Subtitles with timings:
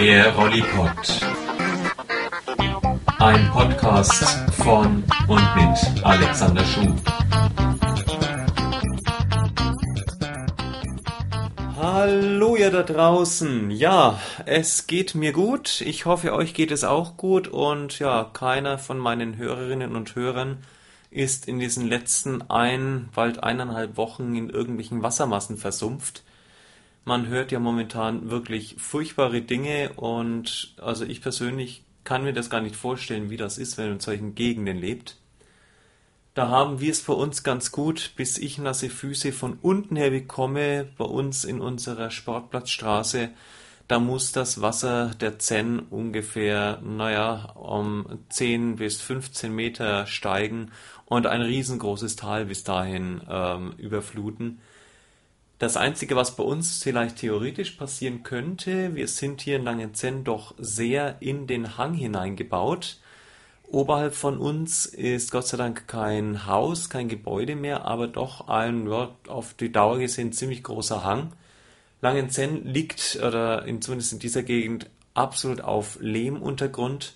[0.00, 1.20] Der Rollipod.
[3.18, 6.94] Ein Podcast von und mit Alexander Schuh.
[11.76, 13.72] Hallo ihr da draußen.
[13.72, 15.80] Ja, es geht mir gut.
[15.80, 20.58] Ich hoffe, euch geht es auch gut und ja, keiner von meinen Hörerinnen und Hörern
[21.10, 26.22] ist in diesen letzten ein, bald eineinhalb Wochen in irgendwelchen Wassermassen versumpft.
[27.04, 32.60] Man hört ja momentan wirklich furchtbare Dinge und also ich persönlich kann mir das gar
[32.60, 35.16] nicht vorstellen, wie das ist, wenn man in solchen Gegenden lebt.
[36.38, 40.10] Da haben wir es bei uns ganz gut, bis ich nasse Füße von unten her
[40.10, 43.30] bekomme, bei uns in unserer Sportplatzstraße.
[43.88, 50.70] Da muss das Wasser der Zenn ungefähr, naja, um 10 bis 15 Meter steigen
[51.06, 54.60] und ein riesengroßes Tal bis dahin ähm, überfluten.
[55.58, 60.54] Das Einzige, was bei uns vielleicht theoretisch passieren könnte, wir sind hier in Langenzenn doch
[60.56, 62.98] sehr in den Hang hineingebaut.
[63.66, 68.88] Oberhalb von uns ist Gott sei Dank kein Haus, kein Gebäude mehr, aber doch ein
[68.88, 71.32] ja, auf die Dauer gesehen ziemlich großer Hang.
[72.00, 77.14] Langenzenn liegt, oder in, zumindest in dieser Gegend, absolut auf Lehmuntergrund.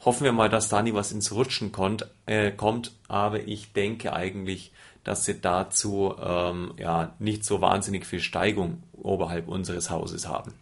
[0.00, 4.14] Hoffen wir mal, dass da nie was ins Rutschen kommt, äh, kommt aber ich denke
[4.14, 4.72] eigentlich,
[5.06, 10.52] dass sie dazu ähm, ja nicht so wahnsinnig viel Steigung oberhalb unseres Hauses haben.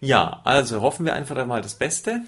[0.00, 2.20] Ja, also hoffen wir einfach einmal das Beste.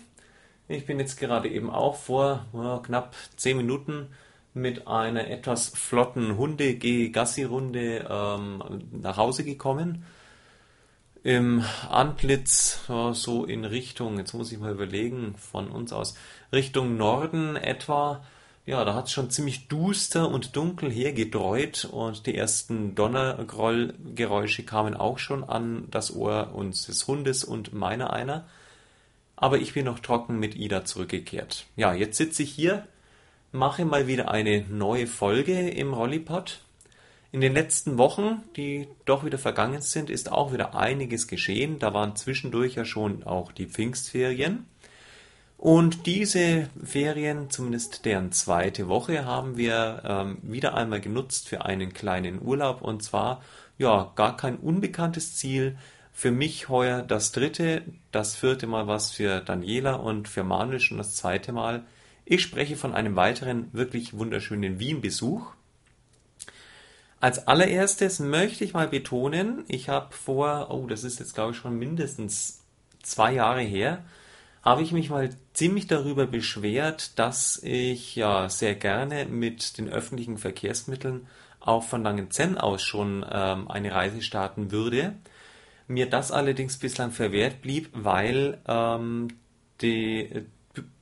[0.66, 4.08] Ich bin jetzt gerade eben auch vor ja, knapp zehn Minuten
[4.54, 10.04] mit einer etwas flotten Hunde-Gassi-Runde ähm, nach Hause gekommen.
[11.22, 12.80] Im Antlitz
[13.12, 16.16] so in Richtung, jetzt muss ich mal überlegen, von uns aus,
[16.52, 18.24] Richtung Norden etwa
[18.66, 24.94] ja, da hat es schon ziemlich duster und dunkel hergedreut und die ersten Donnergrollgeräusche kamen
[24.94, 28.48] auch schon an das Ohr unseres Hundes und meiner einer.
[29.36, 31.66] Aber ich bin noch trocken mit Ida zurückgekehrt.
[31.76, 32.88] Ja, jetzt sitze ich hier,
[33.52, 36.60] mache mal wieder eine neue Folge im Rollipod.
[37.30, 41.78] In den letzten Wochen, die doch wieder vergangen sind, ist auch wieder einiges geschehen.
[41.78, 44.66] Da waren zwischendurch ja schon auch die Pfingstferien.
[45.58, 51.94] Und diese Ferien, zumindest deren zweite Woche, haben wir ähm, wieder einmal genutzt für einen
[51.94, 52.82] kleinen Urlaub.
[52.82, 53.42] Und zwar,
[53.78, 55.78] ja, gar kein unbekanntes Ziel.
[56.12, 60.98] Für mich heuer das dritte, das vierte Mal was für Daniela und für Manuel schon
[60.98, 61.84] das zweite Mal.
[62.24, 65.52] Ich spreche von einem weiteren wirklich wunderschönen Wien-Besuch.
[67.20, 71.58] Als allererstes möchte ich mal betonen, ich habe vor, oh, das ist jetzt glaube ich
[71.58, 72.62] schon mindestens
[73.02, 74.04] zwei Jahre her,
[74.66, 80.38] habe ich mich mal ziemlich darüber beschwert, dass ich ja sehr gerne mit den öffentlichen
[80.38, 81.28] Verkehrsmitteln
[81.60, 85.14] auch von Langenzenn aus schon ähm, eine Reise starten würde.
[85.86, 89.28] Mir das allerdings bislang verwehrt blieb, weil ähm,
[89.82, 90.46] die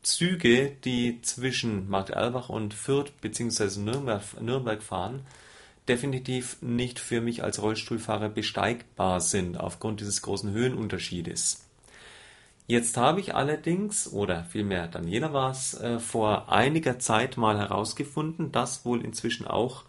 [0.02, 3.80] Züge, die zwischen Marktalbach und Fürth bzw.
[3.80, 5.22] Nürnberg, Nürnberg fahren,
[5.88, 11.63] definitiv nicht für mich als Rollstuhlfahrer besteigbar sind aufgrund dieses großen Höhenunterschiedes.
[12.66, 18.52] Jetzt habe ich allerdings, oder vielmehr Daniela war es, äh, vor einiger Zeit mal herausgefunden,
[18.52, 19.84] dass wohl inzwischen auch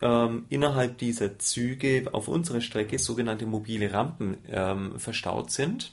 [0.00, 5.92] ähm, innerhalb dieser Züge auf unserer Strecke sogenannte mobile Rampen ähm, verstaut sind.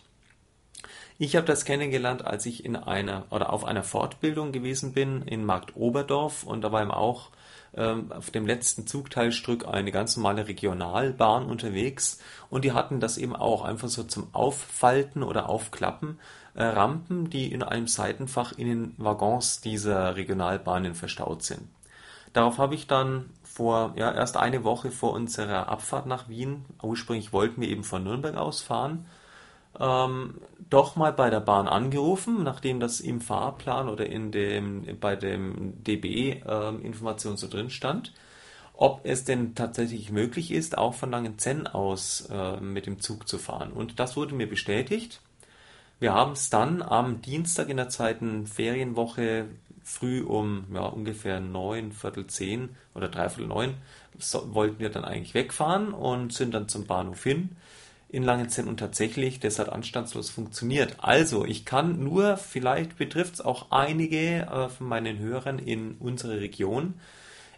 [1.18, 5.46] Ich habe das kennengelernt, als ich in einer oder auf einer Fortbildung gewesen bin in
[5.46, 7.30] Markt Oberdorf und da war eben auch
[7.76, 12.20] auf dem letzten Zugteilstück eine ganz normale Regionalbahn unterwegs
[12.50, 16.20] und die hatten das eben auch einfach so zum Auffalten oder Aufklappen.
[16.56, 21.68] Äh, Rampen, die in einem Seitenfach in den Waggons dieser Regionalbahnen verstaut sind.
[22.32, 27.34] Darauf habe ich dann vor, ja, erst eine Woche vor unserer Abfahrt nach Wien, ursprünglich
[27.34, 29.06] wollten wir eben von Nürnberg aus fahren,
[29.80, 30.36] ähm,
[30.70, 35.84] doch mal bei der Bahn angerufen, nachdem das im Fahrplan oder in dem, bei dem
[35.84, 38.14] DB-Information ähm, so drin stand,
[38.74, 43.38] ob es denn tatsächlich möglich ist, auch von Langenzenn aus äh, mit dem Zug zu
[43.38, 43.72] fahren.
[43.72, 45.22] Und das wurde mir bestätigt.
[46.00, 49.46] Wir haben es dann am Dienstag in der zweiten Ferienwoche
[49.84, 53.76] früh um ja, ungefähr neun, Viertel zehn oder dreiviertel neun
[54.18, 57.56] so, wollten wir dann eigentlich wegfahren und sind dann zum Bahnhof hin
[58.14, 60.98] in Langenzenn und tatsächlich, das hat anstandslos funktioniert.
[61.00, 66.40] Also, ich kann nur, vielleicht betrifft es auch einige äh, von meinen Hörern in unserer
[66.40, 66.94] Region,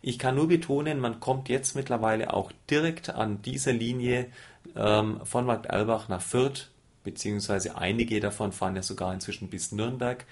[0.07, 4.27] ich kann nur betonen, man kommt jetzt mittlerweile auch direkt an dieser Linie
[4.75, 6.69] ähm, von Markt Albach nach Fürth,
[7.03, 10.25] beziehungsweise einige davon fahren ja sogar inzwischen bis Nürnberg,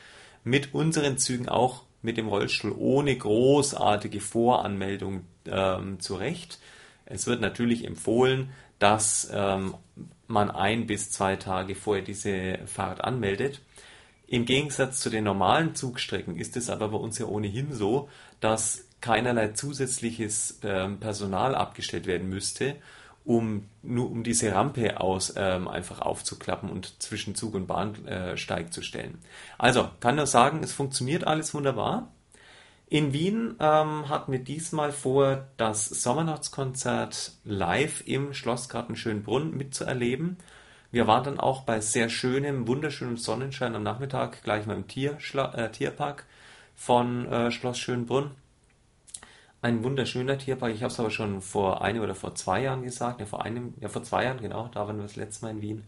[0.44, 6.60] mit unseren Zügen auch mit dem Rollstuhl ohne großartige Voranmeldung ähm, zurecht.
[7.06, 8.52] Es wird natürlich empfohlen,
[8.84, 9.76] dass ähm,
[10.28, 13.62] man ein bis zwei Tage vorher diese Fahrt anmeldet.
[14.28, 18.10] Im Gegensatz zu den normalen Zugstrecken ist es aber bei uns ja ohnehin so,
[18.42, 22.76] dass keinerlei zusätzliches ähm, Personal abgestellt werden müsste,
[23.24, 28.70] um nur um diese Rampe aus ähm, einfach aufzuklappen und zwischen Zug und Bahnsteig äh,
[28.70, 29.20] zu stellen.
[29.58, 32.12] Also kann nur sagen, es funktioniert alles wunderbar.
[32.88, 40.38] In Wien ähm, hatten wir diesmal vor, das Sommernachtskonzert live im Schlossgarten Schönbrunn mitzuerleben.
[40.92, 45.54] Wir waren dann auch bei sehr schönem, wunderschönem Sonnenschein am Nachmittag gleich mal im Tierschla
[45.56, 46.26] äh, Tierpark
[46.76, 48.32] von äh, Schloss Schönbrunn.
[49.64, 50.74] Ein wunderschöner Tierpark.
[50.74, 53.22] Ich habe es aber schon vor einem oder vor zwei Jahren gesagt.
[53.22, 54.70] Ja, vor einem, ja, vor zwei Jahren, genau.
[54.72, 55.84] Da waren wir das letzte Mal in Wien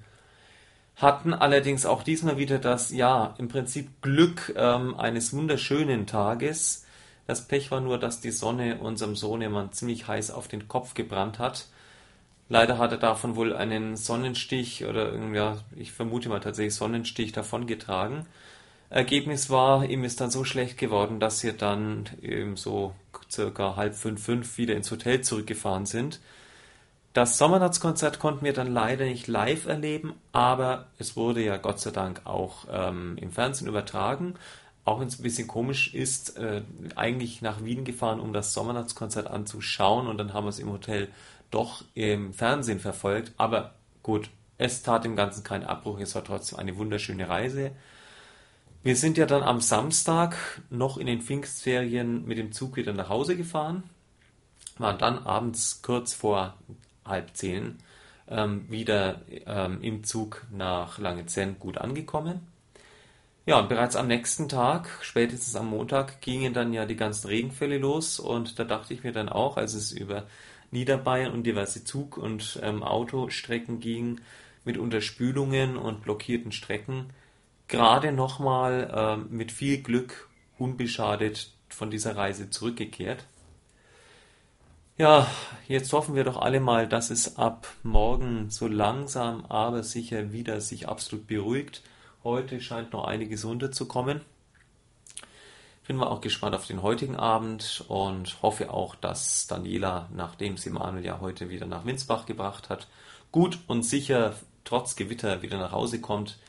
[0.95, 6.84] hatten allerdings auch diesmal wieder das, ja, im Prinzip Glück ähm, eines wunderschönen Tages.
[7.27, 11.39] Das Pech war nur, dass die Sonne unserem Sohnemann ziemlich heiß auf den Kopf gebrannt
[11.39, 11.67] hat.
[12.47, 18.27] Leider hat er davon wohl einen Sonnenstich oder ja, ich vermute mal tatsächlich Sonnenstich davongetragen.
[18.91, 22.93] Ergebnis war, ihm ist dann so schlecht geworden, dass wir dann eben so
[23.31, 26.19] circa halb fünf, fünf wieder ins Hotel zurückgefahren sind.
[27.13, 31.91] Das Sommernachtskonzert konnten wir dann leider nicht live erleben, aber es wurde ja Gott sei
[31.91, 34.35] Dank auch ähm, im Fernsehen übertragen
[34.85, 36.61] auch wenn es ein bisschen komisch ist, äh,
[36.95, 41.09] eigentlich nach Wien gefahren, um das Sommernachtskonzert anzuschauen und dann haben wir es im Hotel
[41.49, 43.33] doch im Fernsehen verfolgt.
[43.37, 43.73] Aber
[44.03, 44.29] gut,
[44.59, 47.71] es tat dem Ganzen keinen Abbruch, es war trotzdem eine wunderschöne Reise.
[48.83, 50.37] Wir sind ja dann am Samstag
[50.69, 53.83] noch in den Pfingstferien mit dem Zug wieder nach Hause gefahren,
[54.77, 56.53] waren dann abends kurz vor
[57.03, 57.79] halb zehn
[58.27, 62.54] ähm, wieder ähm, im Zug nach Langenzenn gut angekommen
[63.45, 67.77] ja, und bereits am nächsten Tag, spätestens am Montag, gingen dann ja die ganzen Regenfälle
[67.77, 70.25] los und da dachte ich mir dann auch, als es über
[70.71, 74.19] Niederbayern und diverse Zug- und ähm, Autostrecken ging,
[74.63, 77.11] mit Unterspülungen und blockierten Strecken,
[77.67, 80.27] gerade nochmal ähm, mit viel Glück
[80.57, 83.25] unbeschadet von dieser Reise zurückgekehrt.
[84.97, 85.27] Ja,
[85.67, 90.61] jetzt hoffen wir doch alle mal, dass es ab morgen so langsam aber sicher wieder
[90.61, 91.83] sich absolut beruhigt
[92.25, 94.21] Heute scheint noch einiges runterzukommen.
[95.87, 100.71] Bin mal auch gespannt auf den heutigen Abend und hoffe auch, dass Daniela, nachdem sie
[100.71, 102.87] Manuel ja heute wieder nach Winsbach gebracht hat,
[103.31, 104.33] gut und sicher
[104.63, 106.39] trotz Gewitter wieder nach Hause kommt.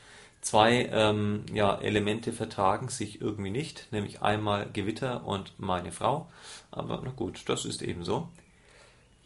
[0.41, 6.27] Zwei ähm, ja, Elemente vertragen sich irgendwie nicht, nämlich einmal Gewitter und meine Frau.
[6.71, 8.27] Aber na gut, das ist eben so.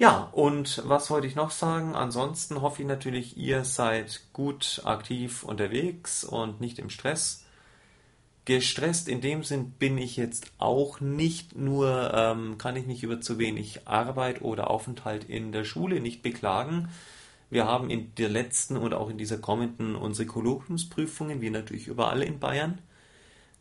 [0.02, 1.94] Ja, und was wollte ich noch sagen?
[1.94, 7.46] Ansonsten hoffe ich natürlich, ihr seid gut aktiv unterwegs und nicht im Stress.
[8.46, 13.22] Gestresst in dem Sinn bin ich jetzt auch nicht nur, ähm, kann ich mich über
[13.22, 16.90] zu wenig Arbeit oder Aufenthalt in der Schule nicht beklagen.
[17.52, 22.24] Wir haben in der letzten und auch in dieser kommenden unsere Kolloquiumsprüfungen, wie natürlich überall
[22.24, 22.80] in Bayern.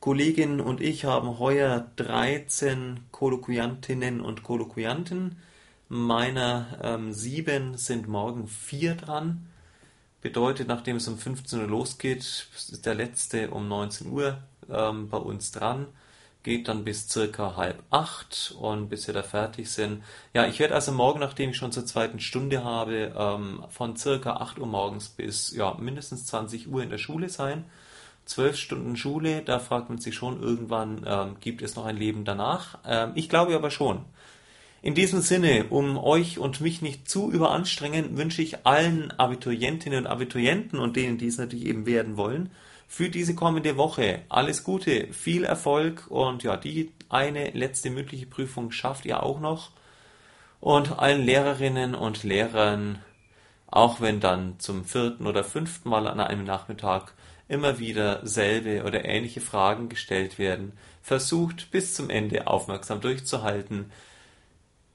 [0.01, 5.37] Kolleginnen und ich haben heuer 13 Kolloquiantinnen und Kolloquianten
[5.91, 9.49] meiner ähm, sieben sind morgen vier dran.
[10.23, 14.39] Bedeutet, nachdem es um 15 Uhr losgeht, ist der letzte um 19 Uhr
[14.71, 15.87] ähm, bei uns dran.
[16.45, 20.05] Geht dann bis circa halb acht und bis wir da fertig sind.
[20.33, 24.35] Ja, ich werde also morgen, nachdem ich schon zur zweiten Stunde habe, ähm, von circa
[24.37, 27.65] 8 Uhr morgens bis ja, mindestens 20 Uhr in der Schule sein.
[28.27, 32.25] Zwölf Stunden Schule, da fragt man sich schon irgendwann, ähm, gibt es noch ein Leben
[32.25, 32.79] danach?
[32.87, 34.05] Ähm, ich glaube aber schon.
[34.83, 40.07] In diesem Sinne, um euch und mich nicht zu überanstrengen, wünsche ich allen Abiturientinnen und
[40.07, 42.51] Abiturienten und denen, die es natürlich eben werden wollen,
[42.89, 48.73] für diese kommende Woche alles Gute, viel Erfolg und ja, die eine letzte mündliche Prüfung
[48.73, 49.71] schafft ihr auch noch.
[50.61, 52.99] Und allen Lehrerinnen und Lehrern,
[53.67, 57.13] auch wenn dann zum vierten oder fünften Mal an einem Nachmittag
[57.49, 60.73] immer wieder selbe oder ähnliche Fragen gestellt werden,
[61.03, 63.93] versucht bis zum Ende aufmerksam durchzuhalten,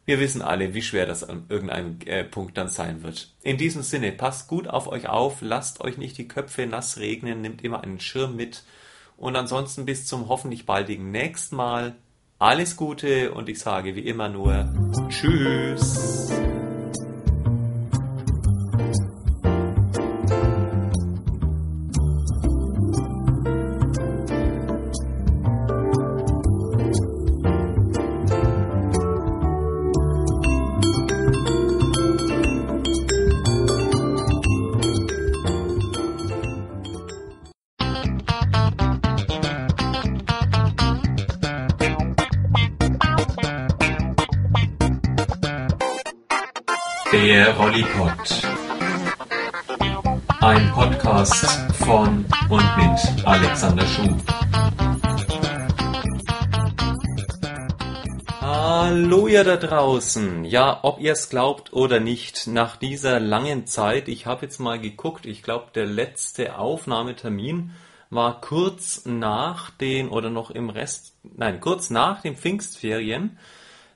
[0.06, 3.34] wir wissen alle, wie schwer das an irgendeinem äh, Punkt dann sein wird.
[3.42, 7.42] In diesem Sinne, passt gut auf euch auf, lasst euch nicht die Köpfe nass regnen,
[7.42, 8.64] nehmt immer einen Schirm mit
[9.18, 11.96] und ansonsten bis zum hoffentlich baldigen nächsten Mal.
[12.38, 14.72] Alles Gute und ich sage wie immer nur
[15.10, 16.30] Tschüss.
[59.76, 60.46] Draußen.
[60.46, 64.80] Ja, ob ihr es glaubt oder nicht, nach dieser langen Zeit, ich habe jetzt mal
[64.80, 67.72] geguckt, ich glaube der letzte Aufnahmetermin
[68.10, 73.38] war kurz nach den oder noch im Rest, nein, kurz nach den Pfingstferien.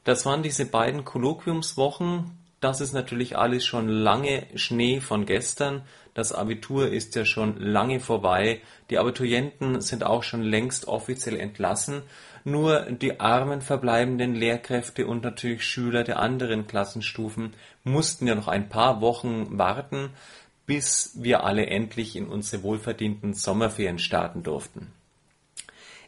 [0.04, 2.32] Das waren diese beiden Kolloquiumswochen.
[2.60, 5.84] Das ist natürlich alles schon lange Schnee von gestern.
[6.14, 8.60] Das Abitur ist ja schon lange vorbei.
[8.90, 12.02] Die Abiturienten sind auch schon längst offiziell entlassen.
[12.44, 17.54] Nur die armen verbleibenden Lehrkräfte und natürlich Schüler der anderen Klassenstufen
[17.84, 20.12] mussten ja noch ein paar Wochen warten,
[20.66, 24.94] bis wir alle endlich in unsere wohlverdienten Sommerferien starten durften.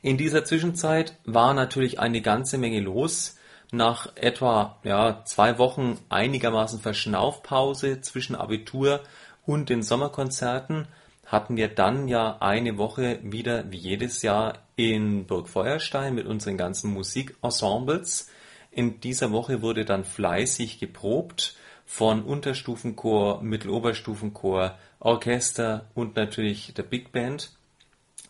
[0.04, 3.38] In dieser Zwischenzeit war natürlich eine ganze Menge los.
[3.72, 9.02] Nach etwa ja, zwei Wochen einigermaßen Verschnaufpause zwischen Abitur
[9.46, 10.88] und den Sommerkonzerten
[11.26, 14.60] hatten wir dann ja eine Woche wieder wie jedes Jahr
[14.90, 18.30] in Burg Feuerstein mit unseren ganzen Musikensembles.
[18.72, 27.12] In dieser Woche wurde dann fleißig geprobt von Unterstufenchor, Mitteloberstufenchor, Orchester und natürlich der Big
[27.12, 27.52] Band.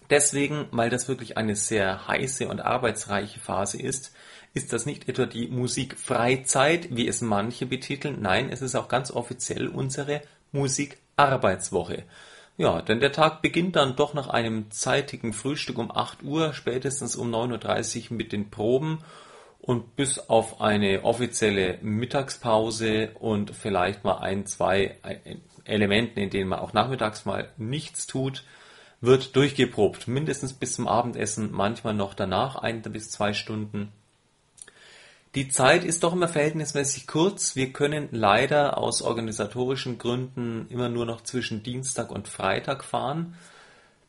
[0.09, 4.13] Deswegen, weil das wirklich eine sehr heiße und arbeitsreiche Phase ist,
[4.53, 8.17] ist das nicht etwa die Musikfreizeit, wie es manche betiteln.
[8.21, 12.03] Nein, es ist auch ganz offiziell unsere Musikarbeitswoche.
[12.57, 17.15] Ja, denn der Tag beginnt dann doch nach einem zeitigen Frühstück um 8 Uhr, spätestens
[17.15, 18.99] um 9.30 Uhr mit den Proben
[19.59, 24.97] und bis auf eine offizielle Mittagspause und vielleicht mal ein, zwei
[25.65, 28.43] Elementen, in denen man auch nachmittags mal nichts tut,
[29.01, 30.07] wird durchgeprobt.
[30.07, 33.91] Mindestens bis zum Abendessen, manchmal noch danach ein bis zwei Stunden.
[35.33, 37.55] Die Zeit ist doch immer verhältnismäßig kurz.
[37.55, 43.35] Wir können leider aus organisatorischen Gründen immer nur noch zwischen Dienstag und Freitag fahren.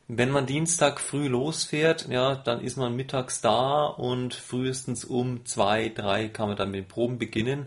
[0.08, 5.90] Wenn man Dienstag früh losfährt, ja, dann ist man mittags da und frühestens um zwei,
[5.90, 7.66] drei kann man dann mit den Proben beginnen.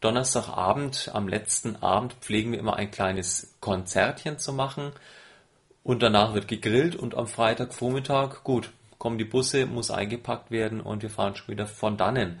[0.00, 4.92] Donnerstagabend, am letzten Abend pflegen wir immer ein kleines Konzertchen zu machen
[5.82, 11.02] und danach wird gegrillt und am Freitagvormittag, gut, kommen die Busse, muss eingepackt werden und
[11.02, 12.40] wir fahren schon wieder von dannen.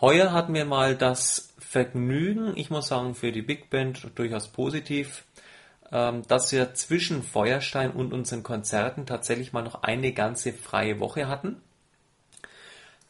[0.00, 5.24] Heuer hatten wir mal das Vergnügen, ich muss sagen, für die Big Band durchaus positiv,
[5.92, 11.28] ähm, dass wir zwischen Feuerstein und unseren Konzerten tatsächlich mal noch eine ganze freie Woche
[11.28, 11.60] hatten.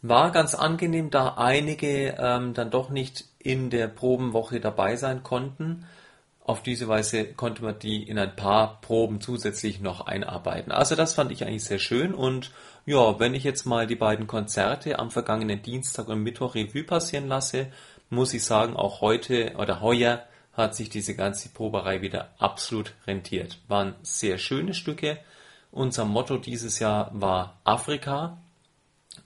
[0.03, 5.87] War ganz angenehm, da einige ähm, dann doch nicht in der Probenwoche dabei sein konnten.
[6.43, 10.73] Auf diese Weise konnte man die in ein paar Proben zusätzlich noch einarbeiten.
[10.73, 12.51] Also das fand ich eigentlich sehr schön und
[12.91, 17.29] ja, wenn ich jetzt mal die beiden Konzerte am vergangenen Dienstag und Mittwoch Revue passieren
[17.29, 17.69] lasse,
[18.09, 23.59] muss ich sagen, auch heute oder heuer hat sich diese ganze Proberei wieder absolut rentiert.
[23.69, 25.19] Waren sehr schöne Stücke.
[25.71, 28.39] Unser Motto dieses Jahr war Afrika.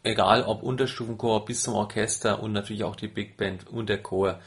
[0.03, 4.41] Egal ob Unterstufenchor bis zum Orchester und natürlich auch die Big Band und der Chor.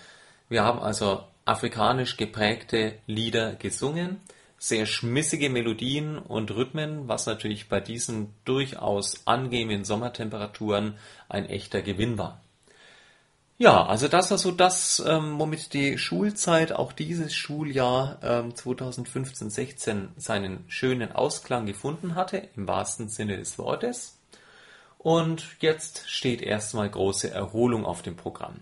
[0.47, 4.21] Wir haben also afrikanisch geprägte Lieder gesungen,
[4.57, 10.97] sehr schmissige Melodien und Rhythmen, was natürlich bei diesen durchaus angenehmen Sommertemperaturen
[11.29, 12.41] ein echter Gewinn war.
[13.59, 20.09] Ja, also das war so das, ähm, womit die Schulzeit auch dieses Schuljahr ähm, 2015-16
[20.15, 24.19] seinen schönen Ausklang gefunden hatte, im wahrsten Sinne des Wortes.
[24.99, 28.59] Und jetzt steht erstmal große Erholung auf dem Programm.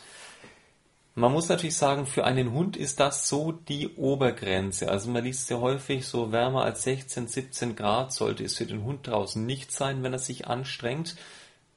[1.14, 4.90] Man muss natürlich sagen, für einen Hund ist das so die Obergrenze.
[4.90, 8.84] Also man liest sehr häufig, so wärmer als 16, 17 Grad sollte es für den
[8.84, 11.16] Hund draußen nicht sein, wenn er sich anstrengt.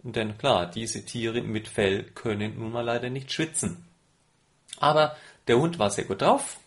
[0.04, 3.86] Denn klar, diese Tiere mit Fell können nun mal leider nicht schwitzen.
[4.80, 6.60] Aber der Hund war sehr gut drauf,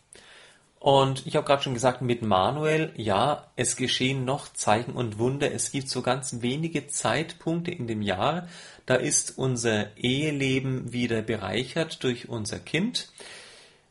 [0.80, 5.52] und ich habe gerade schon gesagt, mit Manuel, ja, es geschehen noch Zeichen und Wunder.
[5.52, 8.46] Es gibt so ganz wenige Zeitpunkte in dem Jahr,
[8.88, 13.12] da ist unser Eheleben wieder bereichert durch unser Kind.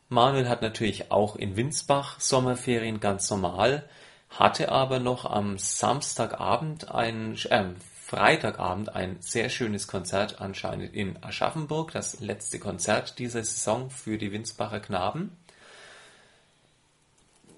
[0.08, 3.88] Manuel hat natürlich auch in Winsbach Sommerferien ganz normal,
[4.28, 7.66] hatte aber noch am Samstagabend ein, äh,
[8.06, 14.32] Freitagabend ein sehr schönes Konzert anscheinend in Aschaffenburg, das letzte Konzert dieser Saison für die
[14.32, 15.30] Winsbacher Knaben.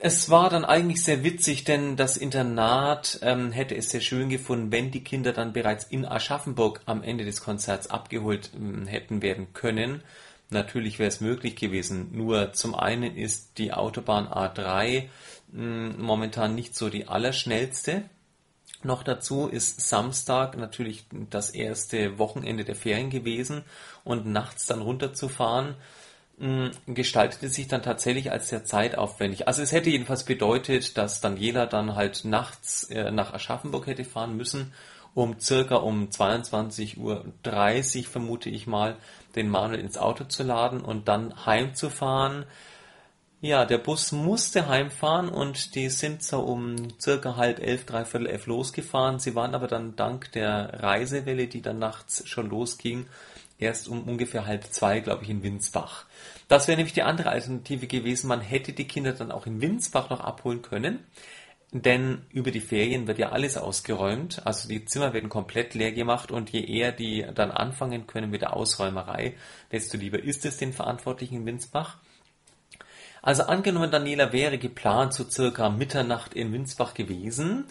[0.02, 4.72] Es war dann eigentlich sehr witzig, denn das Internat ähm, hätte es sehr schön gefunden,
[4.72, 9.52] wenn die Kinder dann bereits in Aschaffenburg am Ende des Konzerts abgeholt ähm, hätten werden
[9.52, 10.02] können.
[10.48, 15.08] Natürlich wäre es möglich gewesen, nur zum einen ist die Autobahn A3
[15.52, 18.04] mh, momentan nicht so die allerschnellste.
[18.82, 23.64] Noch dazu ist Samstag natürlich das erste Wochenende der Ferien gewesen
[24.02, 25.76] und nachts dann runterzufahren,
[26.86, 29.46] gestaltete sich dann tatsächlich als sehr zeitaufwendig.
[29.46, 34.36] Also es hätte jedenfalls bedeutet, dass Daniela dann halt nachts äh, nach Aschaffenburg hätte fahren
[34.36, 34.72] müssen,
[35.14, 38.96] um circa um 22.30 Uhr vermute ich mal,
[39.36, 42.46] den Manuel ins Auto zu laden und dann heimzufahren.
[43.42, 48.46] Ja, der Bus musste heimfahren und die sind so um circa halb elf, dreiviertel elf
[48.46, 49.18] losgefahren.
[49.18, 53.06] Sie waren aber dann dank der Reisewelle, die dann nachts schon losging,
[53.60, 56.06] erst um ungefähr halb zwei, glaube ich, in Winsbach.
[56.48, 58.28] Das wäre nämlich die andere Alternative gewesen.
[58.28, 61.04] Man hätte die Kinder dann auch in Winsbach noch abholen können.
[61.72, 66.32] Denn über die Ferien wird ja alles ausgeräumt, also die Zimmer werden komplett leer gemacht
[66.32, 69.34] und je eher die dann anfangen können mit der Ausräumerei,
[69.70, 71.98] desto lieber ist es den Verantwortlichen in Winsbach.
[73.22, 77.66] Also angenommen, Daniela wäre geplant zu circa Mitternacht in Winsbach gewesen,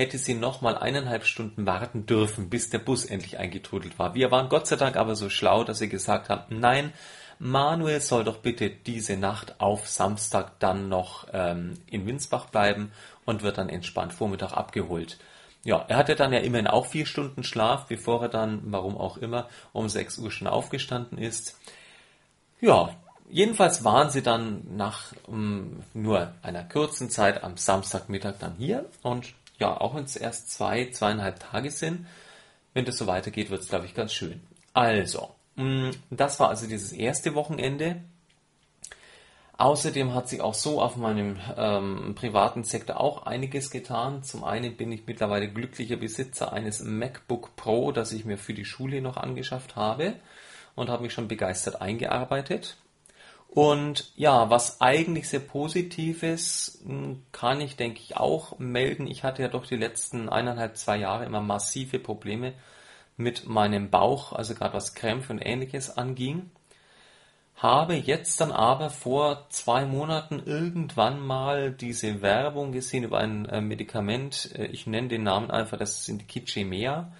[0.00, 4.14] hätte sie nochmal eineinhalb Stunden warten dürfen, bis der Bus endlich eingetrudelt war.
[4.14, 6.94] Wir waren Gott sei Dank aber so schlau, dass wir gesagt haben, nein,
[7.38, 12.92] Manuel soll doch bitte diese Nacht auf Samstag dann noch ähm, in Winsbach bleiben
[13.26, 15.18] und wird dann entspannt Vormittag abgeholt.
[15.64, 19.18] Ja, er hatte dann ja immerhin auch vier Stunden Schlaf, bevor er dann, warum auch
[19.18, 21.58] immer, um 6 Uhr schon aufgestanden ist.
[22.62, 22.96] Ja,
[23.28, 29.34] jedenfalls waren sie dann nach um, nur einer kurzen Zeit am Samstagmittag dann hier und
[29.60, 32.06] ja, auch wenn es erst zwei, zweieinhalb Tage sind,
[32.74, 34.40] wenn das so weitergeht, wird es, glaube ich, ganz schön.
[34.72, 38.02] Also, Mm, das war also dieses erste Wochenende.
[39.58, 44.22] Außerdem hat sich auch so auf meinem ähm, privaten Sektor auch einiges getan.
[44.22, 48.64] Zum einen bin ich mittlerweile glücklicher Besitzer eines MacBook Pro, das ich mir für die
[48.64, 50.14] Schule noch angeschafft habe
[50.76, 52.78] und habe mich schon begeistert eingearbeitet.
[53.52, 59.08] Und ja, was eigentlich sehr positives mm, kann ich, denke ich, auch melden.
[59.08, 62.54] Ich hatte ja doch die letzten eineinhalb, zwei Jahre immer massive Probleme
[63.16, 66.50] mit meinem Bauch, also gerade was Krämpfe und ähnliches anging.
[67.56, 73.60] Habe jetzt dann aber vor zwei Monaten irgendwann mal diese Werbung gesehen über ein äh,
[73.60, 74.54] Medikament.
[74.54, 77.12] Äh, ich nenne den Namen einfach, das sind Kichimea.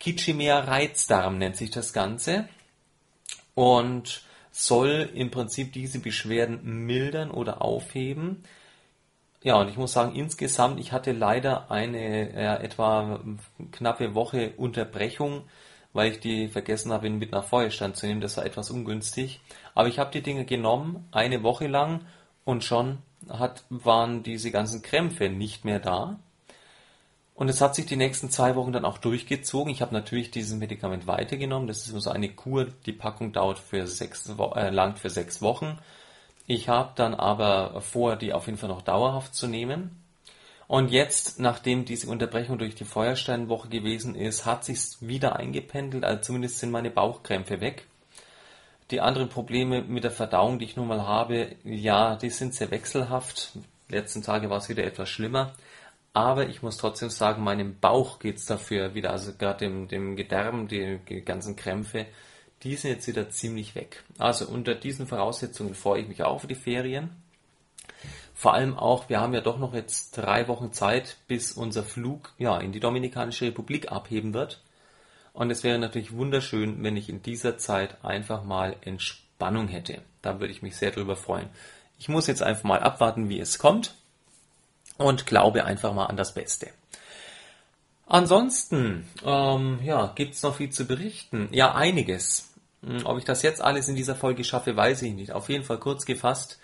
[0.00, 2.48] Kichimea Reizdarm nennt sich das Ganze.
[3.54, 8.44] Und soll im Prinzip diese Beschwerden mildern oder aufheben.
[9.42, 13.20] Ja, und ich muss sagen, insgesamt, ich hatte leider eine äh, etwa
[13.72, 15.42] knappe Woche Unterbrechung,
[15.92, 18.20] weil ich die vergessen habe, ihn mit nach Feuerstand zu nehmen.
[18.20, 19.40] Das war etwas ungünstig.
[19.74, 22.06] Aber ich habe die Dinge genommen, eine Woche lang,
[22.44, 26.20] und schon hat, waren diese ganzen Krämpfe nicht mehr da.
[27.34, 29.72] Und es hat sich die nächsten zwei Wochen dann auch durchgezogen.
[29.72, 31.66] Ich habe natürlich dieses Medikament weitergenommen.
[31.66, 32.66] Das ist so eine Kur.
[32.86, 35.78] Die Packung dauert für sechs, äh, lang für sechs Wochen.
[36.46, 40.04] Ich habe dann aber vor, die auf jeden Fall noch dauerhaft zu nehmen.
[40.66, 46.22] Und jetzt, nachdem diese Unterbrechung durch die Feuersteinwoche gewesen ist, hat sich wieder eingependelt, also
[46.22, 47.86] zumindest sind meine Bauchkrämpfe weg.
[48.90, 52.70] Die anderen Probleme mit der Verdauung, die ich nun mal habe, ja, die sind sehr
[52.70, 53.52] wechselhaft.
[53.88, 55.54] Letzten Tage war es wieder etwas schlimmer.
[56.14, 60.68] Aber ich muss trotzdem sagen, meinem Bauch geht's dafür wieder, also gerade dem, dem Gedärm,
[60.68, 62.06] die, die ganzen Krämpfe,
[62.62, 64.04] die sind jetzt wieder ziemlich weg.
[64.18, 67.10] Also unter diesen Voraussetzungen freue ich mich auch für die Ferien.
[68.32, 72.32] Vor allem auch, wir haben ja doch noch jetzt drei Wochen Zeit, bis unser Flug
[72.38, 74.62] ja, in die Dominikanische Republik abheben wird.
[75.32, 80.00] Und es wäre natürlich wunderschön, wenn ich in dieser Zeit einfach mal Entspannung hätte.
[80.22, 81.48] Da würde ich mich sehr drüber freuen.
[81.98, 83.96] Ich muss jetzt einfach mal abwarten, wie es kommt
[84.96, 86.68] und glaube einfach mal an das Beste.
[88.06, 91.48] Ansonsten, ähm, ja, gibt's noch viel zu berichten.
[91.52, 92.52] Ja, einiges.
[92.84, 95.32] Hm, ob ich das jetzt alles in dieser Folge schaffe, weiß ich nicht.
[95.32, 96.58] Auf jeden Fall kurz gefasst.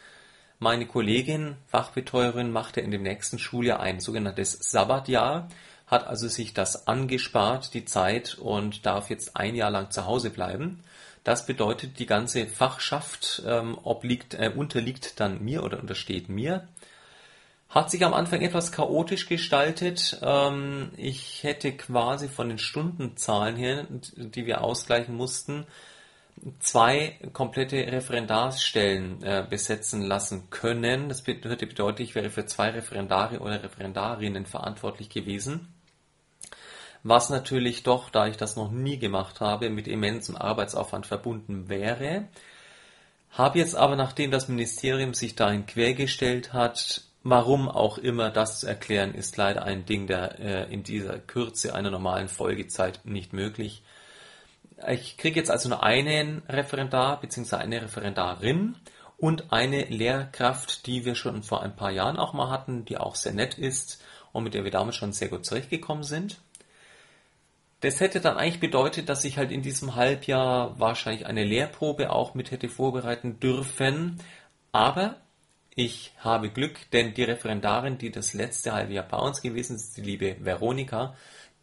[0.59, 5.49] Meine Kollegin, Fachbetreuerin, machte in dem nächsten Schuljahr ein sogenanntes Sabbatjahr,
[5.87, 10.29] hat also sich das angespart, die Zeit, und darf jetzt ein Jahr lang zu Hause
[10.29, 10.85] bleiben.
[11.25, 16.69] Das bedeutet, die ganze Fachschaft ähm, obliegt, äh, unterliegt dann mir oder untersteht mir.
[17.71, 20.19] Hat sich am Anfang etwas chaotisch gestaltet.
[20.23, 25.67] Ähm, ich hätte quasi von den Stundenzahlen her, die wir ausgleichen mussten,
[26.59, 31.09] zwei komplette Referendarsstellen äh, besetzen lassen können.
[31.09, 35.73] Das würde bedeuten, ich wäre für zwei Referendare oder Referendarinnen verantwortlich gewesen.
[37.05, 42.27] Was natürlich doch, da ich das noch nie gemacht habe, mit immensem Arbeitsaufwand verbunden wäre.
[43.31, 48.67] Habe jetzt aber, nachdem das Ministerium sich dahin quergestellt hat, Warum auch immer das zu
[48.67, 53.83] erklären, ist leider ein Ding, der äh, in dieser Kürze einer normalen Folgezeit nicht möglich.
[54.89, 57.57] Ich kriege jetzt also nur einen Referendar bzw.
[57.57, 58.77] eine Referendarin
[59.19, 63.15] und eine Lehrkraft, die wir schon vor ein paar Jahren auch mal hatten, die auch
[63.15, 64.03] sehr nett ist
[64.33, 66.39] und mit der wir damals schon sehr gut zurechtgekommen sind.
[67.81, 72.35] Das hätte dann eigentlich bedeutet, dass ich halt in diesem Halbjahr wahrscheinlich eine Lehrprobe auch
[72.35, 74.19] mit hätte vorbereiten dürfen.
[74.73, 75.17] Aber
[75.81, 79.97] ich habe Glück, denn die Referendarin, die das letzte halbe Jahr bei uns gewesen ist,
[79.97, 81.15] die liebe Veronika,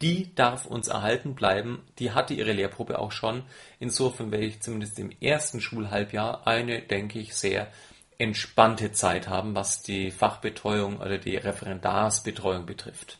[0.01, 1.83] die darf uns erhalten bleiben.
[1.99, 3.43] Die hatte ihre Lehrprobe auch schon.
[3.79, 7.71] Insofern werde ich zumindest im ersten Schulhalbjahr eine, denke ich, sehr
[8.17, 13.19] entspannte Zeit haben, was die Fachbetreuung oder die Referendarsbetreuung betrifft.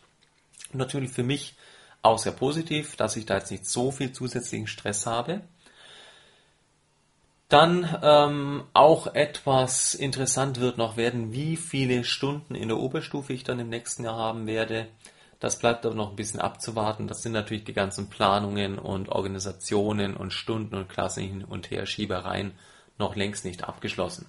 [0.74, 1.56] Natürlich für mich
[2.02, 5.42] auch sehr positiv, dass ich da jetzt nicht so viel zusätzlichen Stress habe.
[7.50, 13.46] Dann ähm, auch etwas interessant wird noch werden, wie viele Stunden in der Oberstufe ich
[13.46, 14.88] dann im nächsten Jahr haben werde.
[15.40, 17.08] Das bleibt aber noch ein bisschen abzuwarten.
[17.08, 21.86] Das sind natürlich die ganzen Planungen und Organisationen und Stunden und Klassen hin und her
[21.86, 22.52] Schiebereien
[22.98, 24.26] noch längst nicht abgeschlossen.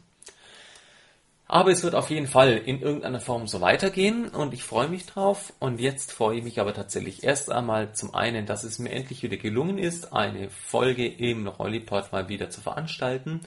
[1.51, 5.07] Aber es wird auf jeden Fall in irgendeiner Form so weitergehen und ich freue mich
[5.07, 5.55] drauf.
[5.59, 9.23] Und jetzt freue ich mich aber tatsächlich erst einmal zum einen, dass es mir endlich
[9.23, 13.41] wieder gelungen ist, eine Folge im Rollipod mal wieder zu veranstalten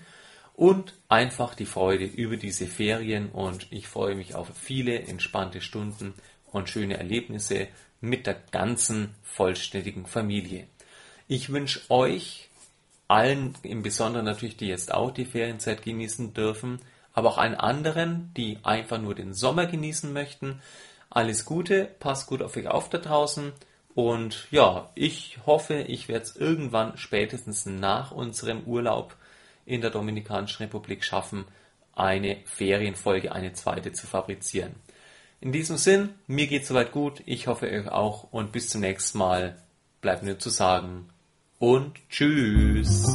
[0.55, 6.15] und einfach die Freude über diese Ferien und ich freue mich auf viele entspannte Stunden
[6.51, 7.67] und schöne Erlebnisse
[8.01, 10.65] mit der ganzen vollständigen Familie.
[11.27, 12.49] Ich wünsche euch
[13.07, 16.79] allen, im Besonderen natürlich, die jetzt auch die Ferienzeit genießen dürfen,
[17.13, 20.61] aber auch allen anderen, die einfach nur den Sommer genießen möchten.
[21.09, 23.53] Alles Gute, passt gut auf euch auf da draußen.
[23.93, 29.15] Und ja, ich hoffe, ich werde es irgendwann spätestens nach unserem Urlaub
[29.65, 31.45] in der Dominikanischen Republik schaffen,
[31.93, 34.75] eine Ferienfolge, eine zweite zu fabrizieren.
[35.41, 39.17] In diesem Sinn, mir geht soweit gut, ich hoffe euch auch und bis zum nächsten
[39.17, 39.57] Mal.
[39.99, 41.09] Bleibt mir zu sagen
[41.59, 43.05] und tschüss.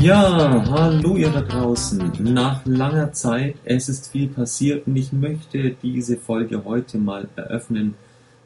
[0.00, 2.12] Ja, hallo ihr da draußen.
[2.20, 7.94] Nach langer Zeit, es ist viel passiert und ich möchte diese Folge heute mal eröffnen.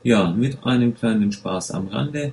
[0.03, 2.33] Ja, mit einem kleinen Spaß am Rande.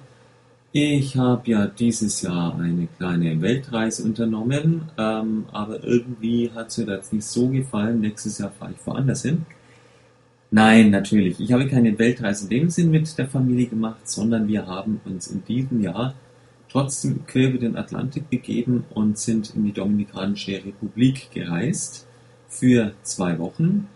[0.72, 6.86] Ich habe ja dieses Jahr eine kleine Weltreise unternommen, ähm, aber irgendwie hat es mir
[6.86, 8.00] das nicht so gefallen.
[8.00, 9.46] Nächstes Jahr fahre ich woanders hin.
[10.50, 11.42] Nein, natürlich.
[11.42, 15.28] Ich habe keine Weltreise in dem Sinn mit der Familie gemacht, sondern wir haben uns
[15.28, 16.14] in diesem Jahr
[16.70, 22.08] trotzdem quer über den Atlantik begeben und sind in die Dominikanische Republik gereist
[22.48, 23.88] für zwei Wochen.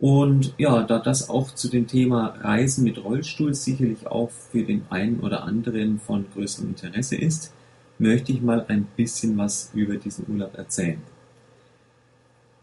[0.00, 4.82] Und ja, da das auch zu dem Thema Reisen mit Rollstuhl sicherlich auch für den
[4.88, 7.52] einen oder anderen von größerem Interesse ist,
[7.98, 11.02] möchte ich mal ein bisschen was über diesen Urlaub erzählen.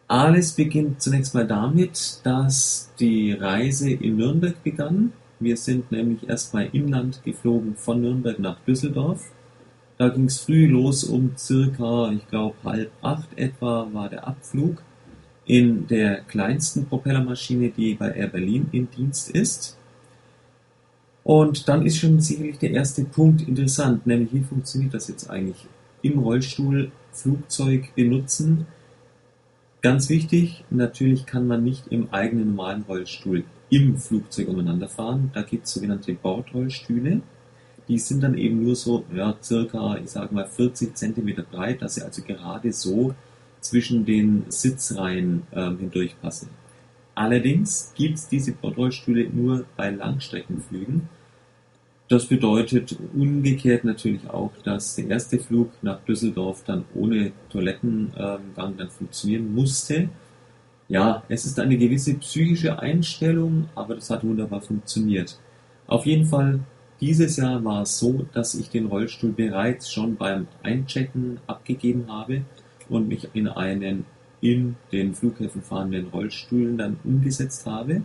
[0.07, 5.11] Alles beginnt zunächst mal damit, dass die Reise in Nürnberg begann.
[5.39, 9.31] Wir sind nämlich erstmal inland geflogen von Nürnberg nach Düsseldorf.
[9.97, 14.81] Da ging es früh los, um circa, ich glaube, halb acht etwa war der Abflug
[15.45, 19.77] in der kleinsten Propellermaschine, die bei Air Berlin im Dienst ist.
[21.23, 25.67] Und dann ist schon sicherlich der erste Punkt interessant, nämlich wie funktioniert das jetzt eigentlich
[26.01, 28.67] im Rollstuhl Flugzeug benutzen.
[29.81, 35.31] Ganz wichtig, natürlich kann man nicht im eigenen normalen Rollstuhl im Flugzeug umeinander fahren.
[35.33, 37.21] Da gibt es sogenannte Bordrollstühle.
[37.87, 41.95] Die sind dann eben nur so, ja, circa, ich sage mal, 40 Zentimeter breit, dass
[41.95, 43.15] sie also gerade so
[43.61, 46.49] zwischen den Sitzreihen ähm, hindurchpassen.
[47.15, 51.09] Allerdings gibt es diese Bordrollstühle nur bei Langstreckenflügen.
[52.09, 58.75] Das bedeutet umgekehrt natürlich auch, dass der erste Flug nach Düsseldorf dann ohne Toilettengang ähm,
[58.77, 60.09] dann funktionieren musste.
[60.89, 65.37] Ja, es ist eine gewisse psychische Einstellung, aber das hat wunderbar funktioniert.
[65.85, 66.61] Auf jeden Fall,
[67.01, 72.43] dieses Jahr war es so, dass ich den Rollstuhl bereits schon beim Einchecken abgegeben habe
[72.89, 74.05] und mich in einen
[74.39, 78.03] in den Flughäfen fahrenden Rollstuhl dann umgesetzt habe.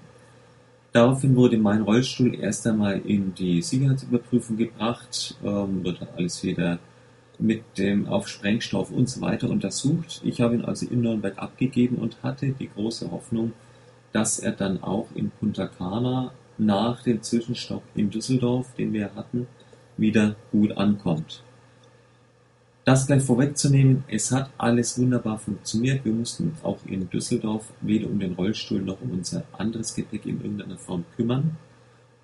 [0.93, 6.79] Daraufhin wurde mein Rollstuhl erst einmal in die Sicherheitsüberprüfung gebracht, ähm, wird alles wieder
[7.39, 10.21] mit dem auf Sprengstoff und so weiter untersucht.
[10.25, 13.53] Ich habe ihn also in Nürnberg abgegeben und hatte die große Hoffnung,
[14.13, 19.47] dass er dann auch in Punta Cana nach dem Zwischenstopp in Düsseldorf, den wir hatten,
[19.97, 21.43] wieder gut ankommt.
[22.85, 26.05] Das gleich vorwegzunehmen, es hat alles wunderbar funktioniert.
[26.05, 30.43] Wir mussten auch in Düsseldorf weder um den Rollstuhl noch um unser anderes Gepäck in
[30.43, 31.57] irgendeiner Form kümmern.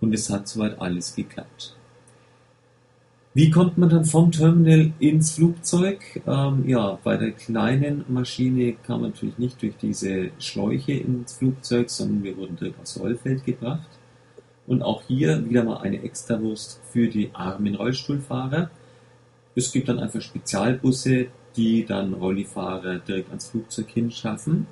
[0.01, 1.77] Und es hat soweit alles geklappt.
[3.38, 6.20] Wie kommt man dann vom Terminal ins Flugzeug?
[6.27, 11.88] Ähm, ja, bei der kleinen Maschine kam man natürlich nicht durch diese Schläuche ins Flugzeug,
[11.88, 13.88] sondern wir wurden direkt aufs Rollfeld gebracht.
[14.66, 18.72] Und auch hier wieder mal eine Extrawurst für die armen Rollstuhlfahrer.
[19.55, 24.66] Es gibt dann einfach Spezialbusse, die dann Rollifahrer direkt ans Flugzeug hinschaffen.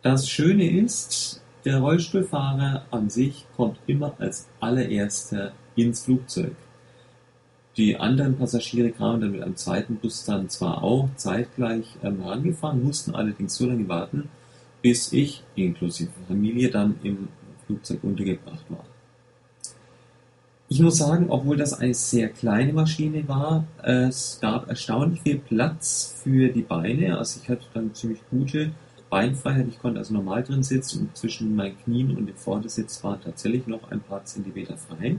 [0.00, 6.56] Das Schöne ist, der Rollstuhlfahrer an sich kommt immer als allererster ins Flugzeug.
[7.76, 12.82] Die anderen Passagiere kamen dann mit einem zweiten Bus dann zwar auch zeitgleich ähm, herangefahren,
[12.82, 14.30] mussten allerdings so lange warten,
[14.80, 17.28] bis ich inklusive Familie dann im
[17.66, 18.84] Flugzeug untergebracht war.
[20.68, 26.16] Ich muss sagen, obwohl das eine sehr kleine Maschine war, es gab erstaunlich viel Platz
[26.22, 27.18] für die Beine.
[27.18, 28.72] Also ich hatte dann ziemlich gute
[29.08, 29.68] Beinfreiheit.
[29.68, 33.68] Ich konnte also normal drin sitzen und zwischen meinen Knien und dem Vordersitz war tatsächlich
[33.68, 35.16] noch ein paar Zentimeter frei.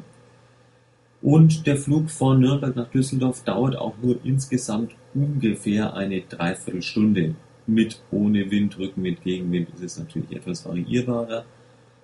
[1.27, 7.35] Und der Flug von Nürnberg nach Düsseldorf dauert auch nur insgesamt ungefähr eine Dreiviertelstunde.
[7.65, 11.43] Mit, ohne Wind, Rückenwind, Gegenwind ist es natürlich etwas variierbarer,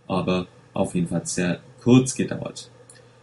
[0.10, 2.70] aber auf jeden Fall sehr kurz gedauert.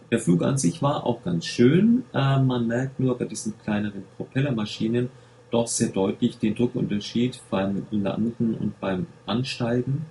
[0.09, 2.03] Der Flug an sich war auch ganz schön.
[2.15, 5.11] Äh, man merkt nur bei diesen kleineren Propellermaschinen
[5.51, 10.07] doch sehr deutlich den Druckunterschied beim Landen und beim Ansteigen.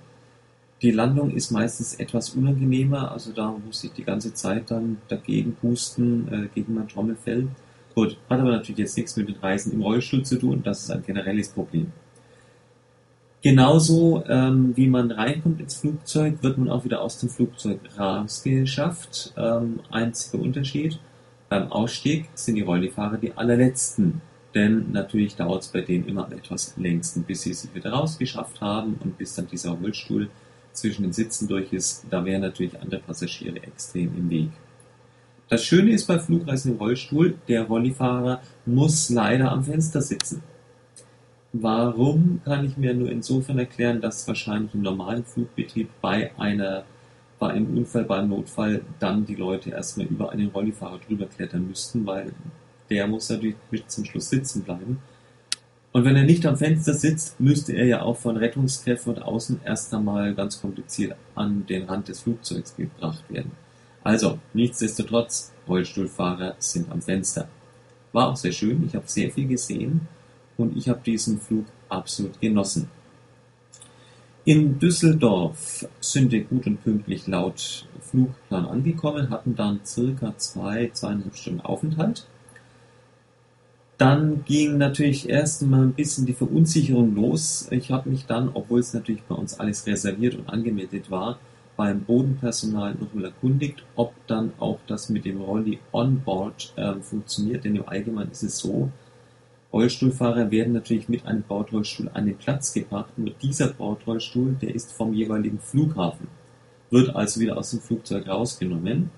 [0.81, 5.55] Die Landung ist meistens etwas unangenehmer, also da muss ich die ganze Zeit dann dagegen
[5.55, 7.49] pusten, äh, gegen mein Trommelfell.
[7.93, 10.91] Gut, hat aber natürlich jetzt nichts mit den Reisen im Rollstuhl zu tun, das ist
[10.91, 11.91] ein generelles Problem.
[13.43, 19.33] Genauso ähm, wie man reinkommt ins Flugzeug, wird man auch wieder aus dem Flugzeug rausgeschafft.
[19.35, 20.99] Ähm, einziger Unterschied,
[21.49, 24.21] beim Ausstieg sind die Rollifahrer die allerletzten.
[24.53, 28.99] Denn natürlich dauert es bei denen immer etwas längsten, bis sie sich wieder rausgeschafft haben
[29.03, 30.29] und bis dann dieser Rollstuhl
[30.73, 32.05] zwischen den Sitzen durch ist.
[32.09, 34.49] Da wären natürlich andere Passagiere extrem im Weg.
[35.49, 40.43] Das Schöne ist bei Flugreisen im Rollstuhl, der Rollifahrer muss leider am Fenster sitzen.
[41.53, 46.85] Warum kann ich mir nur insofern erklären, dass wahrscheinlich im normalen Flugbetrieb bei einer
[47.41, 52.05] bei einem Unfall, beim Notfall dann die Leute erstmal über einen Rollifahrer drüber klettern müssten,
[52.05, 52.31] weil
[52.91, 54.99] der muss natürlich bis zum Schluss sitzen bleiben.
[55.93, 59.59] Und wenn er nicht am Fenster sitzt, müsste er ja auch von Rettungskräften und außen
[59.65, 63.51] erst einmal ganz kompliziert an den Rand des Flugzeugs gebracht werden.
[64.03, 67.49] Also, nichtsdestotrotz, Rollstuhlfahrer sind am Fenster.
[68.13, 70.07] War auch sehr schön, ich habe sehr viel gesehen
[70.57, 72.89] und ich habe diesen Flug absolut genossen.
[74.43, 81.35] In Düsseldorf sind wir gut und pünktlich laut Flugplan angekommen, hatten dann circa zwei, zweieinhalb
[81.35, 82.25] Stunden Aufenthalt.
[84.01, 87.67] Dann ging natürlich erst mal ein bisschen die Verunsicherung los.
[87.69, 91.37] Ich habe mich dann, obwohl es natürlich bei uns alles reserviert und angemeldet war,
[91.77, 97.63] beim Bodenpersonal nochmal erkundigt, ob dann auch das mit dem Rolli Onboard äh, funktioniert.
[97.63, 98.89] Denn im Allgemeinen ist es so,
[99.71, 103.15] Rollstuhlfahrer werden natürlich mit einem Bordrollstuhl an den Platz gebracht.
[103.17, 106.27] Nur dieser Bordrollstuhl, der ist vom jeweiligen Flughafen,
[106.89, 109.11] wird also wieder aus dem Flugzeug rausgenommen.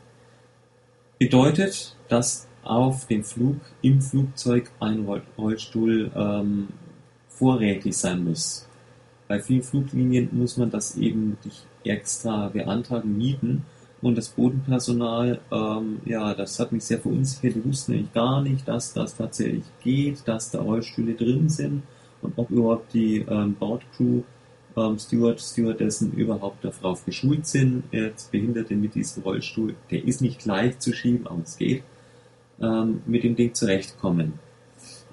[1.20, 6.68] Bedeutet, dass auf dem Flug im Flugzeug ein Rollstuhl ähm,
[7.28, 8.68] vorrätig sein muss.
[9.28, 13.66] Bei vielen Fluglinien muss man das eben nicht extra beantragen, mieten
[14.02, 17.56] und das Bodenpersonal, ähm, ja, das hat mich sehr verunsichert.
[17.56, 21.84] Die wussten nämlich gar nicht, dass das tatsächlich geht, dass da Rollstühle drin sind
[22.22, 24.24] und ob überhaupt die ähm, Bordcrew,
[24.76, 30.46] ähm, Steward, Stewardessen überhaupt darauf geschult sind, jetzt Behinderte mit diesem Rollstuhl, der ist nicht
[30.46, 31.84] leicht zu schieben, aber es geht,
[32.62, 34.34] ähm, mit dem Ding zurechtkommen.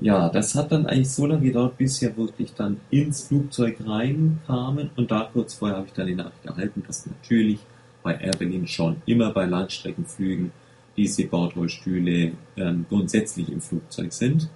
[0.01, 4.91] Ja, das hat dann eigentlich so lange gedauert, bis wir wirklich dann ins Flugzeug reinkamen
[4.97, 7.61] und da kurz vorher habe ich dann die Nachricht erhalten, dass natürlich
[8.03, 10.53] bei Air Berlin schon immer bei Langstreckenflügen
[10.97, 14.49] diese Bordrollstühle ähm, grundsätzlich im Flugzeug sind.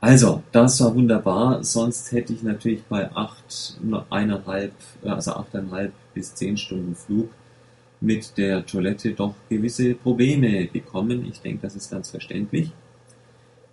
[0.00, 1.62] Also, das war wunderbar.
[1.62, 4.72] Sonst hätte ich natürlich bei acht, eineinhalb,
[5.04, 7.30] also achteinhalb bis zehn Stunden Flug
[8.00, 11.26] mit der Toilette doch gewisse Probleme bekommen.
[11.26, 12.72] Ich denke, das ist ganz verständlich.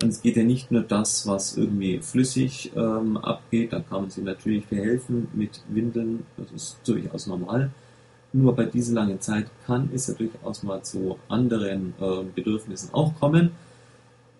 [0.02, 4.10] Und es geht ja nicht nur das, was irgendwie flüssig ähm, abgeht, da kann man
[4.12, 7.72] sich natürlich behelfen mit Windeln, das ist durchaus normal.
[8.32, 13.16] Nur bei dieser langen Zeit kann es ja durchaus mal zu anderen äh, Bedürfnissen auch
[13.20, 13.52] kommen,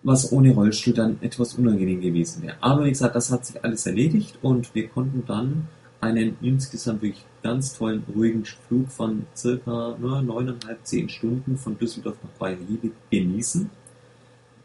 [0.04, 2.56] was ohne Rollstuhl dann etwas unangenehm gewesen wäre.
[2.60, 5.66] Aber wie gesagt, das hat sich alles erledigt und wir konnten dann
[6.00, 12.16] einen insgesamt wirklich ganz tollen, ruhigen Flug von circa ne, neuneinhalb, zehn Stunden von Düsseldorf
[12.22, 12.66] nach Bayern
[13.10, 13.70] genießen.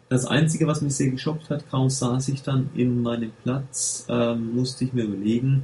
[0.09, 4.53] Das Einzige, was mich sehr geschockt hat, kaum saß ich dann in meinem Platz, ähm,
[4.55, 5.63] musste ich mir überlegen,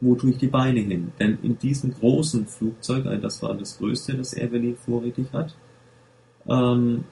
[0.00, 1.12] wo tue ich die Beine hin?
[1.18, 5.54] Denn in diesem großen Flugzeug, also das war das größte, das Air Berlin vorrätig hat,
[6.48, 7.04] ähm,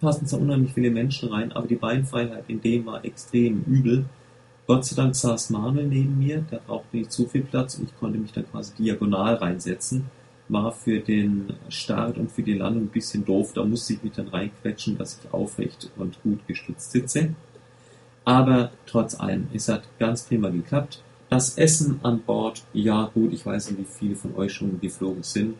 [0.00, 4.04] passen zwar unheimlich viele Menschen rein, aber die Beinfreiheit in dem war extrem übel.
[4.70, 7.98] Gott sei Dank saß Manuel neben mir, der brauchte nicht zu viel Platz und ich
[7.98, 10.08] konnte mich dann quasi diagonal reinsetzen.
[10.48, 14.12] War für den Start und für die Landung ein bisschen doof, da musste ich mich
[14.12, 17.34] dann reinquetschen, dass ich aufrecht und gut gestützt sitze.
[18.24, 21.02] Aber trotz allem, es hat ganz prima geklappt.
[21.30, 25.24] Das Essen an Bord, ja gut, ich weiß nicht, wie viele von euch schon geflogen
[25.24, 25.56] sind,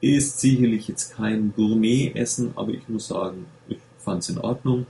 [0.00, 4.86] ist sicherlich jetzt kein Gourmet-Essen, aber ich muss sagen, ich fand es in Ordnung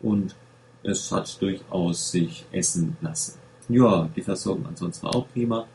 [0.00, 0.36] und
[0.84, 3.38] es hat durchaus sich essen lassen.
[3.68, 5.66] Ja, die Versorgung ansonsten war auch prima.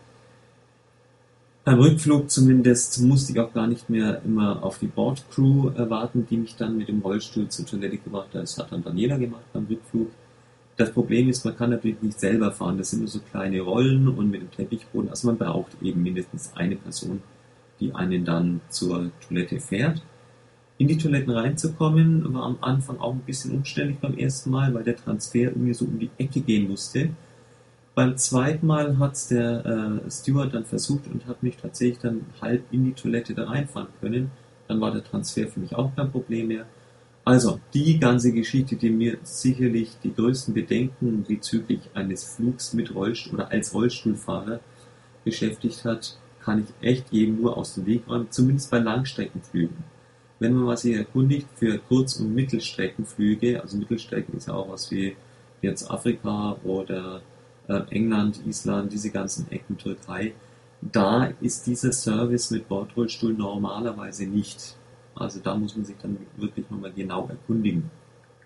[1.65, 6.37] Beim Rückflug zumindest musste ich auch gar nicht mehr immer auf die Bordcrew erwarten, die
[6.37, 8.43] mich dann mit dem Rollstuhl zur Toilette gebracht hat.
[8.43, 10.09] Das hat dann Daniela gemacht beim Rückflug.
[10.77, 12.77] Das Problem ist, man kann natürlich nicht selber fahren.
[12.77, 15.09] Das sind nur so kleine Rollen und mit dem Teppichboden.
[15.09, 17.21] Also man braucht eben mindestens eine Person,
[17.79, 20.01] die einen dann zur Toilette fährt.
[20.79, 24.85] In die Toiletten reinzukommen war am Anfang auch ein bisschen umständlich beim ersten Mal, weil
[24.85, 27.09] der Transfer irgendwie so um die Ecke gehen musste.
[27.95, 32.21] Beim zweiten Mal hat es der äh, Steward dann versucht und hat mich tatsächlich dann
[32.41, 34.31] halb in die Toilette da reinfahren können.
[34.69, 36.65] Dann war der Transfer für mich auch kein Problem mehr.
[37.25, 43.33] Also, die ganze Geschichte, die mir sicherlich die größten Bedenken bezüglich eines Flugs mit Rollstuhl
[43.33, 44.61] oder als Rollstuhlfahrer
[45.25, 49.98] beschäftigt hat, kann ich echt jedem nur aus dem Weg räumen, zumindest bei Langstreckenflügen.
[50.39, 55.15] Wenn man sich erkundigt für Kurz- und Mittelstreckenflüge, also Mittelstrecken ist ja auch was wie
[55.61, 57.21] jetzt Afrika oder
[57.67, 60.33] äh, England, Island, diese ganzen Ecken, Türkei,
[60.81, 64.77] da ist dieser Service mit Bordrollstuhl normalerweise nicht
[65.19, 67.91] also da muss man sich dann wirklich nochmal genau erkundigen.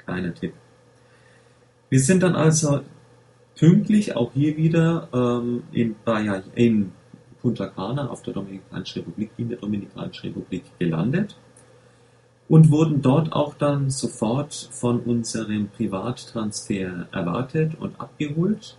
[0.04, 0.54] Kleiner Tipp.
[1.90, 2.82] Wir sind dann also
[3.56, 6.92] pünktlich auch hier wieder ähm, in, Bahia, in
[7.42, 11.38] Punta Cana auf der Dominikanischen Republik, in der Dominikanischen Republik gelandet
[12.50, 18.78] und wurden dort auch dann sofort von unserem Privattransfer erwartet und abgeholt.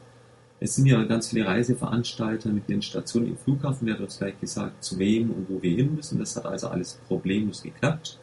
[0.61, 4.39] Es sind ja ganz viele Reiseveranstalter mit den Stationen im Flughafen, der hat uns gleich
[4.41, 6.19] gesagt, zu wem und wo wir hin müssen.
[6.19, 8.19] Das hat also alles problemlos geklappt.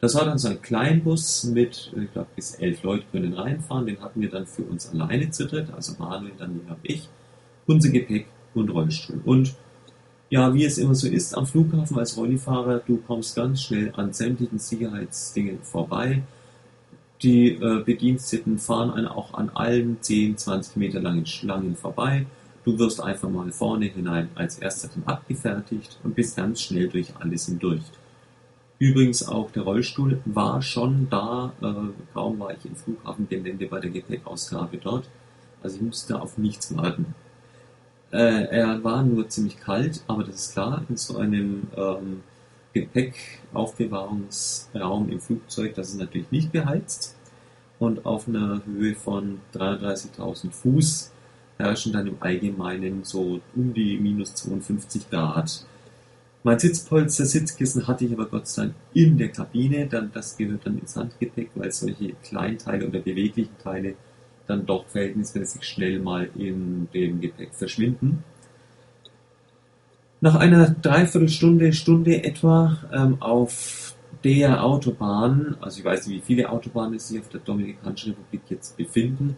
[0.00, 3.84] Das war dann so ein Kleinbus mit, ich glaube, bis elf Leute können reinfahren.
[3.84, 7.08] Den hatten wir dann für uns alleine zu dritt, also Manuel, dann habe ich,
[7.66, 9.20] unser Gepäck und Rollstuhl.
[9.24, 9.54] Und
[10.30, 14.12] ja, wie es immer so ist am Flughafen als Rollifahrer, du kommst ganz schnell an
[14.12, 16.22] sämtlichen Sicherheitsdingen vorbei.
[17.22, 22.26] Die äh, Bediensteten fahren einen auch an allen 10, 20 Meter langen Schlangen vorbei.
[22.64, 27.12] Du wirst einfach mal vorne hinein als erster dann abgefertigt und bist ganz schnell durch
[27.18, 27.82] alles hindurch.
[28.78, 33.90] Übrigens auch der Rollstuhl war schon da, äh, kaum war ich im Flughafengelände bei der
[33.90, 35.08] Gepäckausgabe dort.
[35.62, 37.14] Also ich musste auf nichts warten.
[38.12, 42.22] Äh, er war nur ziemlich kalt, aber das ist klar, in so einem ähm,
[42.72, 47.16] Gepäckaufbewahrungsraum im Flugzeug, das ist natürlich nicht beheizt.
[47.78, 51.12] Und auf einer Höhe von 33.000 Fuß
[51.56, 55.64] herrschen dann im Allgemeinen so um die minus 52 Grad.
[56.42, 60.66] Mein Sitzpolster, Sitzkissen hatte ich aber Gott sei Dank in der Kabine, dann, das gehört
[60.66, 63.94] dann ins Handgepäck, weil solche Kleinteile oder beweglichen Teile
[64.50, 68.24] dann doch verhältnismäßig schnell mal in dem Gepäck verschwinden.
[70.20, 76.50] Nach einer Dreiviertelstunde, Stunde etwa ähm, auf der Autobahn, also ich weiß nicht, wie viele
[76.50, 79.36] Autobahnen sich auf der Dominikanischen Republik jetzt befinden,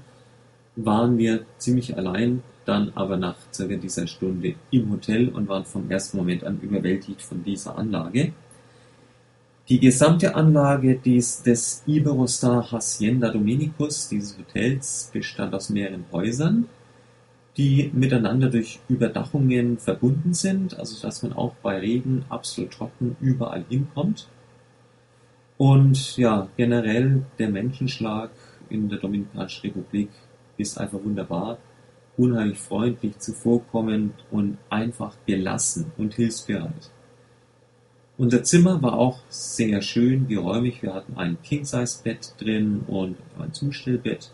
[0.75, 5.91] waren wir ziemlich allein, dann aber nach circa dieser Stunde im Hotel und waren vom
[5.91, 8.33] ersten Moment an überwältigt von dieser Anlage.
[9.69, 16.69] Die gesamte Anlage des Iberostar Hacienda Dominicus, dieses Hotels, bestand aus mehreren Häusern
[17.57, 23.65] die miteinander durch Überdachungen verbunden sind, also dass man auch bei Regen absolut trocken überall
[23.69, 24.29] hinkommt.
[25.59, 28.31] Und ja, generell der Menschenschlag
[28.71, 30.09] in der Dominikanischen Republik
[30.57, 31.59] ist einfach wunderbar,
[32.17, 36.91] unheimlich freundlich, zuvorkommend und einfach gelassen und hilfsbereit.
[38.19, 40.83] Unser Zimmer war auch sehr schön, geräumig.
[40.83, 44.31] Wir hatten ein King-Size-Bett drin und ein Zustellbett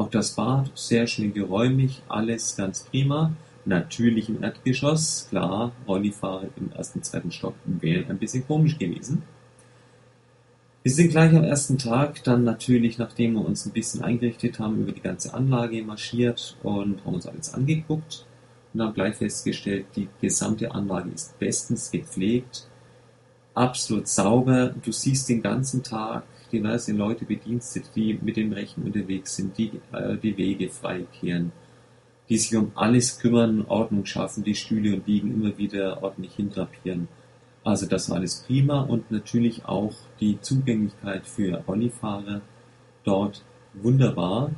[0.00, 3.32] auch das Bad sehr schön geräumig, alles ganz prima.
[3.66, 9.22] Natürlich im Erdgeschoss, klar, Rollifahrer im ersten, zweiten Stock wären ein bisschen komisch gewesen.
[10.82, 14.80] Wir sind gleich am ersten Tag dann natürlich, nachdem wir uns ein bisschen eingerichtet haben,
[14.80, 18.24] über die ganze Anlage marschiert und haben uns alles angeguckt
[18.72, 22.69] und haben gleich festgestellt, die gesamte Anlage ist bestens gepflegt,
[23.54, 24.74] absolut sauber.
[24.82, 29.72] Du siehst den ganzen Tag diverse Leute bedienstet, die mit dem Rechen unterwegs sind, die
[29.92, 31.52] äh, die Wege freikehren,
[32.28, 37.08] die sich um alles kümmern, Ordnung schaffen, die Stühle und Liegen immer wieder ordentlich hintrapieren.
[37.62, 42.40] Also das war alles prima und natürlich auch die Zugänglichkeit für Rollifahrer
[43.04, 43.44] dort
[43.74, 44.52] wunderbar.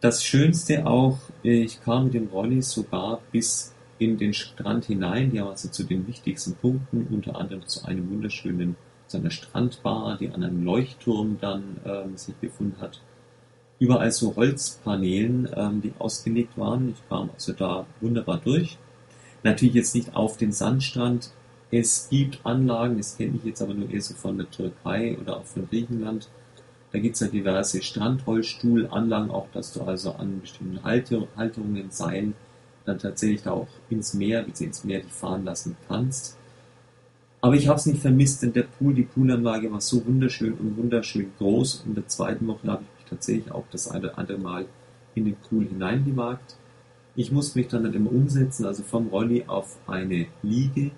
[0.00, 3.73] Das Schönste auch, ich kam mit dem Rolli sogar bis
[4.04, 5.36] in den Strand hinein.
[5.38, 8.76] Also zu den wichtigsten Punkten, unter anderem zu einem wunderschönen,
[9.06, 13.00] zu einer Strandbar, die an einem Leuchtturm dann ähm, sich befunden hat.
[13.78, 16.90] Überall so Holzpaneelen, ähm, die ausgelegt waren.
[16.90, 18.78] Ich kam also da wunderbar durch.
[19.42, 21.30] Natürlich jetzt nicht auf den Sandstrand,
[21.70, 25.38] es gibt Anlagen, das kenne ich jetzt aber nur eher so von der Türkei oder
[25.38, 26.28] auch von Griechenland.
[26.92, 32.34] Da gibt es ja diverse Strandrollstuhlanlagen, auch dass du also an bestimmten Halter Halterungen, Seilen
[32.84, 34.64] dann tatsächlich da auch ins Meer, bzw.
[34.64, 36.36] ins Meer dich fahren lassen kannst.
[37.40, 40.76] Aber ich habe es nicht vermisst, denn der Pool, die Poolanlage war so wunderschön und
[40.76, 41.82] wunderschön groß.
[41.82, 44.66] Und in der zweiten Woche habe ich mich tatsächlich auch das eine oder andere Mal
[45.14, 46.56] in den Pool hineingewagt.
[47.16, 50.90] Ich musste mich dann nicht immer umsetzen, also vom Rolli auf eine Liege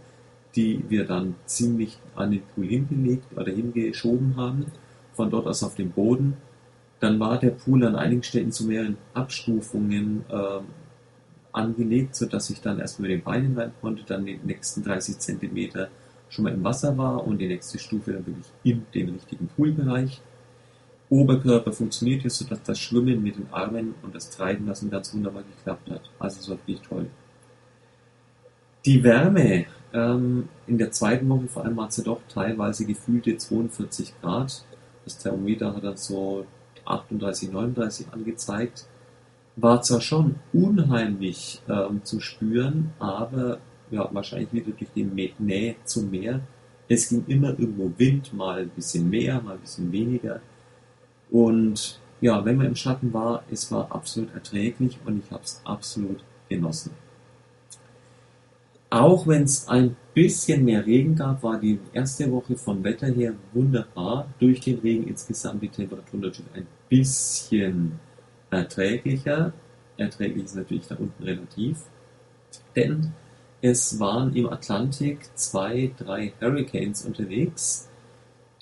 [0.57, 4.67] die wir dann ziemlich an den Pool hingelegt oder hingeschoben haben,
[5.13, 6.39] von dort aus auf den Boden.
[6.99, 10.61] Dann war der Pool an einigen Stellen zu mehreren Abstufungen äh,
[11.57, 15.89] angelegt, sodass ich dann erstmal mit den Beinen rein konnte, dann die nächsten 30 Zentimeter
[16.29, 20.21] schon mal im Wasser war und die nächste Stufe dann wirklich in den richtigen Poolbereich.
[21.09, 25.45] Oberkörper funktioniert jetzt, sodass das Schwimmen mit den Armen und das Treiben lassen ganz wunderbar
[25.45, 26.11] geklappt hat.
[26.19, 27.07] Also es war wirklich toll.
[28.85, 34.21] Die Wärme ähm, in der zweiten Woche vor allem hat sie doch teilweise gefühlte 42
[34.21, 34.65] Grad.
[35.05, 36.45] Das Thermometer hat dann so
[36.85, 38.87] 38, 39 angezeigt.
[39.57, 43.59] War zwar schon unheimlich ähm, zu spüren, aber
[43.91, 46.41] ja, wahrscheinlich wieder durch die Nähe zum Meer.
[46.89, 50.41] Es ging immer irgendwo Wind, mal ein bisschen mehr, mal ein bisschen weniger.
[51.31, 55.61] Und ja, wenn man im Schatten war, es war absolut erträglich und ich habe es
[55.65, 56.93] absolut genossen.
[58.89, 63.33] Auch wenn es ein bisschen mehr Regen gab, war die erste Woche vom Wetter her
[63.53, 64.29] wunderbar.
[64.39, 67.99] Durch den Regen insgesamt die Temperatur natürlich ein bisschen
[68.51, 69.53] erträglicher.
[69.97, 71.79] Erträglich ist natürlich da unten relativ.
[72.75, 73.13] Denn
[73.63, 77.89] es waren im Atlantik zwei, drei Hurricanes unterwegs,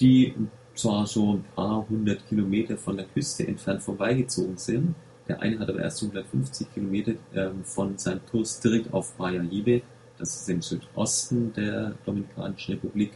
[0.00, 0.34] die
[0.74, 4.94] zwar so ein paar hundert Kilometer von der Küste entfernt vorbeigezogen sind.
[5.28, 9.82] Der eine hat aber erst 150 Kilometer ähm, von seinem Kurs direkt auf Bayaibe
[10.18, 13.12] das ist im Südosten der Dominikanischen Republik,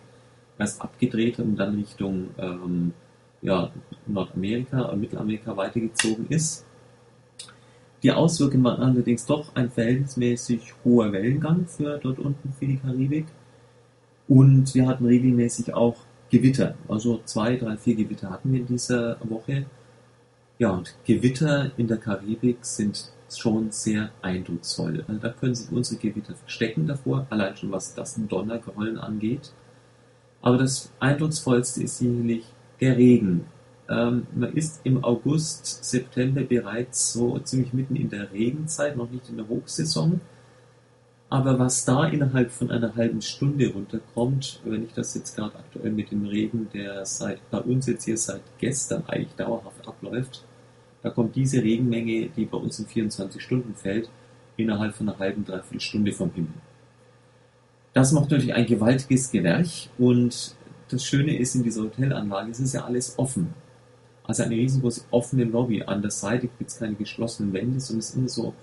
[0.58, 2.92] erst abgedreht und dann Richtung ähm,
[3.42, 3.70] ja,
[4.06, 6.64] Nordamerika und Mittelamerika weitergezogen ist.
[8.02, 13.26] Die Auswirkungen waren allerdings doch ein verhältnismäßig hoher Wellengang für dort unten für die Karibik.
[14.28, 15.96] Und wir hatten regelmäßig auch
[16.30, 16.74] Gewitter.
[16.86, 19.66] Also zwei, drei, vier Gewitter hatten wir in dieser Woche.
[20.58, 25.04] Ja, und Gewitter in der Karibik sind schon sehr eindrucksvoll.
[25.06, 29.52] Also da können sich unsere Gewitter verstecken davor, allein schon was das Donnergrollen angeht.
[30.40, 32.44] Aber das eindrucksvollste ist sicherlich
[32.80, 33.46] der Regen.
[33.88, 39.28] Ähm, man ist im August, September bereits so ziemlich mitten in der Regenzeit, noch nicht
[39.28, 40.20] in der Hochsaison.
[41.30, 45.90] Aber was da innerhalb von einer halben Stunde runterkommt, wenn ich das jetzt gerade aktuell
[45.90, 50.44] mit dem Regen, der seit bei uns jetzt hier seit gestern eigentlich dauerhaft abläuft,
[51.02, 54.10] da kommt diese Regenmenge, die bei uns in 24 Stunden fällt,
[54.56, 56.54] innerhalb von einer halben, dreiviertel Stunde vom Himmel.
[57.92, 60.54] Das macht natürlich ein gewaltiges Gewerch und
[60.88, 63.54] das Schöne ist in dieser Hotelanlage, es ist ja alles offen.
[64.24, 65.82] Also eine riesengroße offene Lobby.
[65.82, 68.54] An der Seite gibt es keine geschlossenen Wände, sondern es sind immer so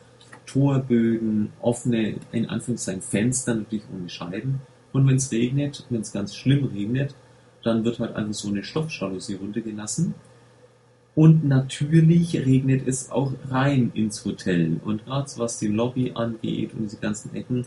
[0.45, 4.61] Torbögen, offene, in Anführungszeichen Fenster, natürlich ohne Scheiben.
[4.93, 7.15] Und wenn es regnet, wenn es ganz schlimm regnet,
[7.63, 10.13] dann wird halt einfach so eine Stoffjalousie runtergelassen
[11.15, 14.81] und natürlich regnet es auch rein ins Hotel.
[14.83, 17.65] Und gerade was die Lobby angeht und diese ganzen Ecken,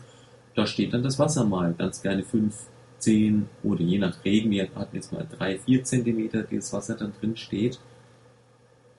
[0.54, 2.54] da steht dann das Wasser mal ganz gerne 5,
[2.98, 7.12] 10 oder je nach Regen, wir hatten jetzt mal 3, 4 Zentimeter, das Wasser dann
[7.20, 7.78] drin steht.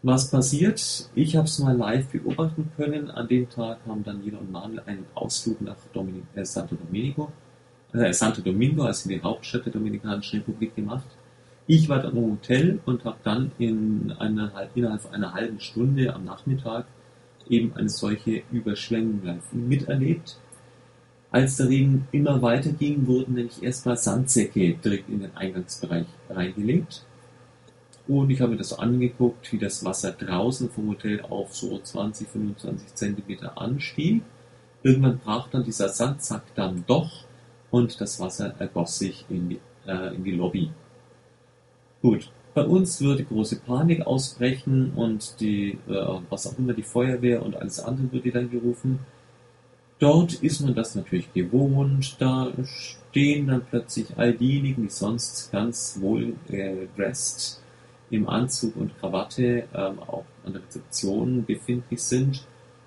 [0.02, 1.10] Was passiert?
[1.14, 3.12] Ich habe es mal live beobachten können.
[3.12, 7.34] An dem Tag haben dann jeder und Manuel einen Ausflug nach Domin äh, Santo Domingo,
[7.92, 11.08] äh, Santo Domingo, also die Hauptstadt der Dominikanischen Republik gemacht.
[11.68, 16.24] Ich war dann im Hotel und habe dann in einer, innerhalb einer halben Stunde am
[16.24, 16.86] Nachmittag
[17.50, 19.22] eben eine solche Überschwemmung
[19.52, 20.38] miterlebt.
[21.32, 27.04] Als der Regen immer weiter ging, wurden nämlich erstmal Sandsäcke direkt in den Eingangsbereich reingelegt.
[28.08, 31.78] Und ich habe mir das so angeguckt, wie das Wasser draußen vom Hotel auf so
[31.78, 34.24] 20, 25 Zentimeter anstieg.
[34.82, 37.26] Irgendwann brach dann dieser Sandsack dann doch
[37.70, 40.72] und das Wasser ergoss sich in die, äh, in die Lobby.
[42.02, 47.44] Gut, bei uns würde große Panik ausbrechen und die, äh, was auch immer, die Feuerwehr
[47.44, 49.00] und alles andere würde dann gerufen.
[50.00, 55.98] Dort ist man das natürlich gewohnt, da stehen dann plötzlich all diejenigen, die sonst ganz
[56.00, 57.62] wohl äh, dressed
[58.10, 62.46] im Anzug und Krawatte ähm, auch an der Rezeption befindlich sind,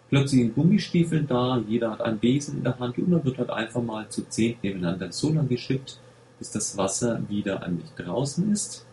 [0.09, 3.51] plötzlich in Gummistiefeln da, jeder hat einen Besen in der Hand und man wird halt
[3.51, 6.01] einfach mal zu zehn nebeneinander so lange geschippt,
[6.39, 8.87] bis das Wasser wieder eigentlich draußen ist.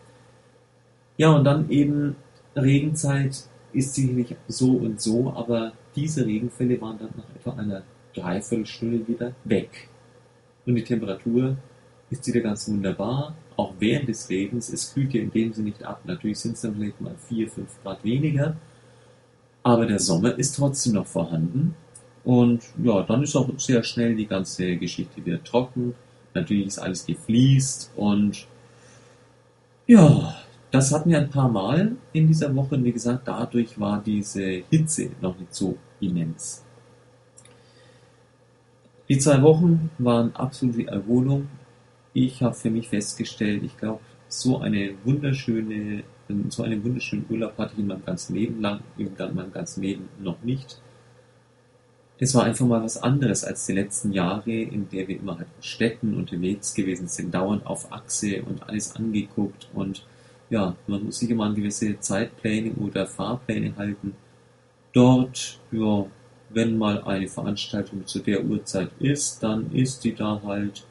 [1.16, 2.16] Ja, und dann eben
[2.54, 7.82] Regenzeit ist sicherlich so und so, aber diese Regenfälle waren dann nach etwa einer
[8.14, 9.88] Dreiviertelstunde wieder weg.
[10.66, 11.56] Und die Temperatur
[12.10, 14.68] ist wieder ganz wunderbar, auch während des Regens.
[14.68, 16.00] Es kühlt ja in dem Sinne nicht ab.
[16.04, 18.56] Natürlich sind es dann vielleicht mal 4, 5 Grad weniger,
[19.62, 21.74] aber der Sommer ist trotzdem noch vorhanden.
[22.24, 25.94] Und ja, dann ist auch sehr schnell die ganze Geschichte wieder trocken.
[26.34, 28.46] Natürlich ist alles gefliest und
[29.86, 30.36] ja,
[30.70, 32.76] das hatten wir ein paar Mal in dieser Woche.
[32.76, 36.62] Und wie gesagt, dadurch war diese Hitze noch nicht so immens.
[39.10, 41.48] Die zwei Wochen waren absolute Erholung.
[42.14, 43.98] Ich habe für mich festgestellt, ich glaube,
[44.28, 46.04] so eine wunderschöne,
[46.48, 50.08] so einen wunderschönen Urlaub hatte ich in meinem ganzen Leben lang, in meinem ganzen Leben
[50.20, 50.80] noch nicht.
[52.20, 55.48] Es war einfach mal was anderes als die letzten Jahre, in der wir immer halt
[55.56, 60.06] in Städten unterwegs gewesen sind, dauernd auf Achse und alles angeguckt und
[60.50, 64.14] ja, man muss sich immer an gewisse Zeitpläne oder Fahrpläne halten.
[64.92, 66.06] Dort, ja,
[66.52, 70.84] wenn mal eine Veranstaltung zu der Uhrzeit ist, dann ist die da halt,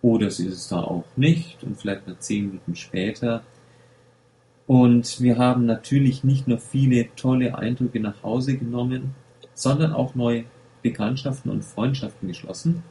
[0.00, 3.42] oder sie ist es da auch nicht und vielleicht nach zehn Minuten später.
[4.66, 9.14] Und wir haben natürlich nicht nur viele tolle Eindrücke nach Hause genommen,
[9.54, 10.44] sondern auch neue
[10.82, 12.82] Bekanntschaften und Freundschaften geschlossen.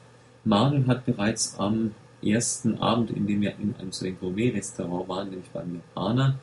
[0.44, 1.92] Manuel hat bereits am
[2.24, 6.40] ersten Abend, in dem wir in einem so Gourmet-Restaurant waren, nämlich beim Japaner,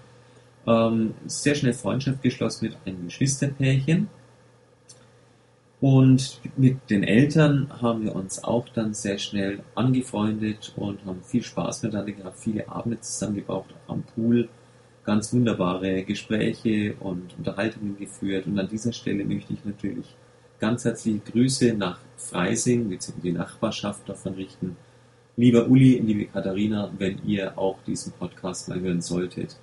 [0.66, 4.08] ähm, sehr schnell Freundschaft geschlossen mit einem Geschwisterpärchen.
[5.80, 11.42] Und mit den Eltern haben wir uns auch dann sehr schnell angefreundet und haben viel
[11.42, 14.48] Spaß miteinander gehabt, viele Abende zusammengebraucht, auch am Pool,
[15.04, 18.46] ganz wunderbare Gespräche und Unterhaltungen geführt.
[18.46, 20.16] Und an dieser Stelle möchte ich natürlich
[20.58, 23.20] ganz herzliche Grüße nach Freising, bzw.
[23.22, 24.76] die Nachbarschaft davon richten.
[25.36, 29.56] Lieber Uli, liebe Katharina, wenn ihr auch diesen Podcast mal hören solltet,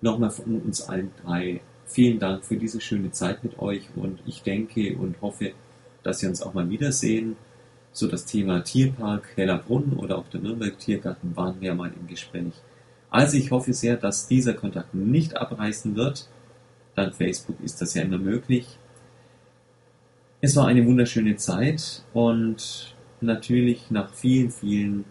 [0.00, 1.60] nochmal von uns allen drei
[1.92, 5.52] vielen Dank für diese schöne Zeit mit euch und ich denke und hoffe,
[6.02, 7.36] dass wir uns auch mal wiedersehen.
[7.92, 12.54] So das Thema Tierpark Hellerbrunn oder auch der Nürnberg Tiergarten waren wir mal im Gespräch.
[13.10, 16.28] Also ich hoffe sehr, dass dieser Kontakt nicht abreißen wird.
[16.94, 18.78] Dank Facebook ist das ja immer möglich.
[20.40, 25.04] Es war eine wunderschöne Zeit und natürlich nach vielen, vielen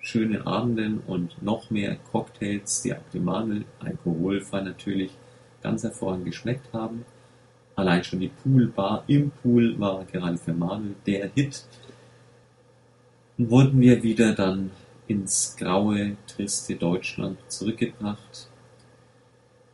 [0.00, 5.12] schönen Abenden und noch mehr Cocktails, die auch dem Mangel alkoholfrei natürlich
[5.62, 7.04] ganz hervorragend geschmeckt haben.
[7.76, 11.64] Allein schon die Poolbar im Pool war gerade für Manuel der Hit.
[13.36, 14.70] Und wurden wir wieder dann
[15.06, 18.48] ins graue, triste Deutschland zurückgebracht.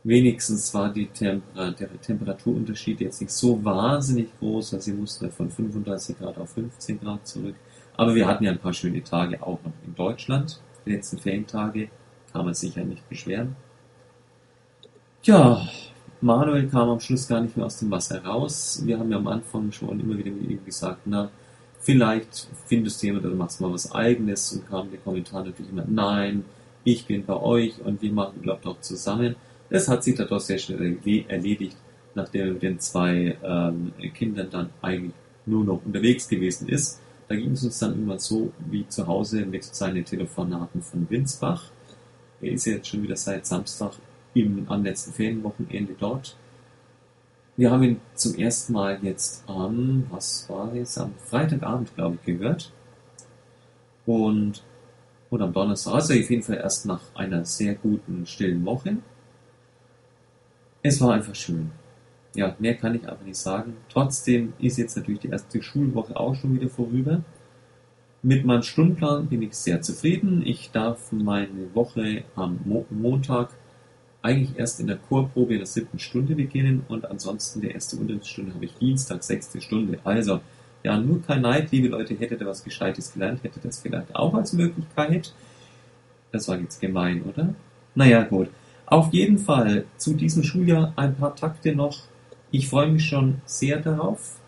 [0.03, 5.49] Wenigstens war die Temper der Temperaturunterschied jetzt nicht so wahnsinnig groß, also sie mussten von
[5.49, 7.55] 35 Grad auf 15 Grad zurück.
[7.97, 10.61] Aber wir hatten ja ein paar schöne Tage auch noch in Deutschland.
[10.85, 11.89] Die letzten Ferientage
[12.31, 13.55] kann man sich ja nicht beschweren.
[15.25, 15.67] Ja,
[16.21, 18.79] Manuel kam am Schluss gar nicht mehr aus dem Wasser raus.
[18.85, 21.31] Wir haben ja am Anfang schon immer wieder mit ihm gesagt, na,
[21.81, 25.83] vielleicht findest du jemand oder machst mal was eigenes und kam der Kommentar natürlich immer,
[25.87, 26.45] nein,
[26.83, 29.35] ich bin bei euch und wir machen, glaubt auch zusammen.
[29.71, 31.75] Das hat sich dadurch sehr schnell erledigt,
[32.13, 35.15] nachdem er mit den zwei ähm, Kindern dann eigentlich
[35.47, 36.99] nur noch unterwegs gewesen ist.
[37.27, 41.71] Da ging es uns dann immer so wie zu Hause mit seinen Telefonaten von Winsbach.
[42.41, 43.93] Er ist jetzt schon wieder seit Samstag
[44.35, 46.35] im, am letzten Ferienwochenende dort.
[47.57, 52.25] Wir haben ihn zum ersten Mal jetzt am, was war jetzt, am Freitagabend, glaube ich,
[52.25, 52.71] gehört.
[54.05, 54.61] Und,
[55.29, 58.97] und am Donnerstag, also auf jeden Fall erst nach einer sehr guten, stillen Woche.
[60.83, 61.71] Es war einfach schön.
[62.35, 63.77] Ja, mehr kann ich aber nicht sagen.
[63.89, 67.23] Trotzdem ist jetzt natürlich die erste Schulwoche auch schon wieder vorüber.
[68.21, 70.43] Mit meinem Stundenplan bin ich sehr zufrieden.
[70.45, 73.49] Ich darf meine Woche am Mo Montag
[74.25, 78.53] eigentlich erst in der Chorprobe in der siebten Stunde beginnen und ansonsten die erste Unterrichtsstunde
[78.55, 79.99] habe ich Dienstag, sechste Stunde.
[80.03, 80.39] Also,
[80.83, 84.15] ja, nur kein Neid, liebe Leute, hättet ihr was Gescheites gelernt, hättet ihr das vielleicht
[84.15, 85.31] auch als Möglichkeit.
[86.31, 87.53] Das war jetzt gemein, oder?
[87.93, 88.49] Naja, gut.
[88.87, 91.99] Auf jeden Fall zu diesem Schuljahr ein paar Takte noch.
[92.51, 94.39] Ich freue mich schon sehr darauf.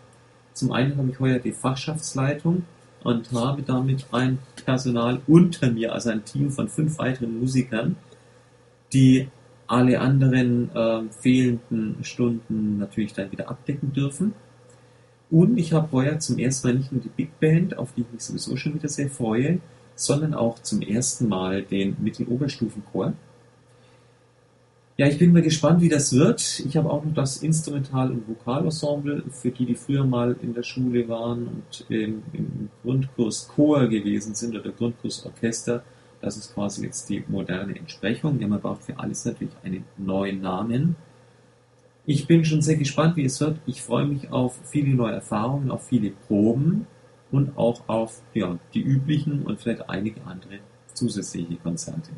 [0.54, 2.64] Zum einen habe ich heuer die Fachschaftsleitung
[3.04, 7.96] und habe damit ein Personal unter mir, also ein Team von fünf weiteren Musikern,
[8.92, 9.28] die
[9.68, 14.34] alle anderen äh, fehlenden Stunden natürlich dann wieder abdecken dürfen.
[15.30, 18.12] Und ich habe heuer zum ersten Mal nicht nur die Big Band, auf die ich
[18.12, 19.60] mich sowieso schon wieder sehr freue,
[19.94, 23.12] sondern auch zum ersten Mal den Mitteloberstufenchor.
[24.96, 26.60] Ja, ich bin mal gespannt, wie das wird.
[26.66, 30.64] Ich habe auch noch das Instrumental- und Vokalensemble, für die, die früher mal in der
[30.64, 35.84] Schule waren und im, im Grundkurs Chor gewesen sind oder Grundkurs Orchester.
[36.20, 38.40] Das ist quasi jetzt die moderne Entsprechung.
[38.40, 40.96] Ja, man braucht für alles natürlich einen neuen Namen.
[42.06, 43.58] Ich bin schon sehr gespannt, wie es wird.
[43.66, 46.86] Ich freue mich auf viele neue Erfahrungen, auf viele Proben
[47.30, 50.60] und auch auf ja, die üblichen und vielleicht einige andere
[50.94, 52.10] zusätzliche Konzerte.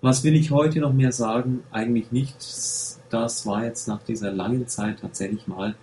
[0.00, 1.62] Was will ich heute noch mehr sagen?
[1.70, 3.00] Eigentlich nichts.
[3.10, 5.74] Das war jetzt nach dieser langen Zeit tatsächlich mal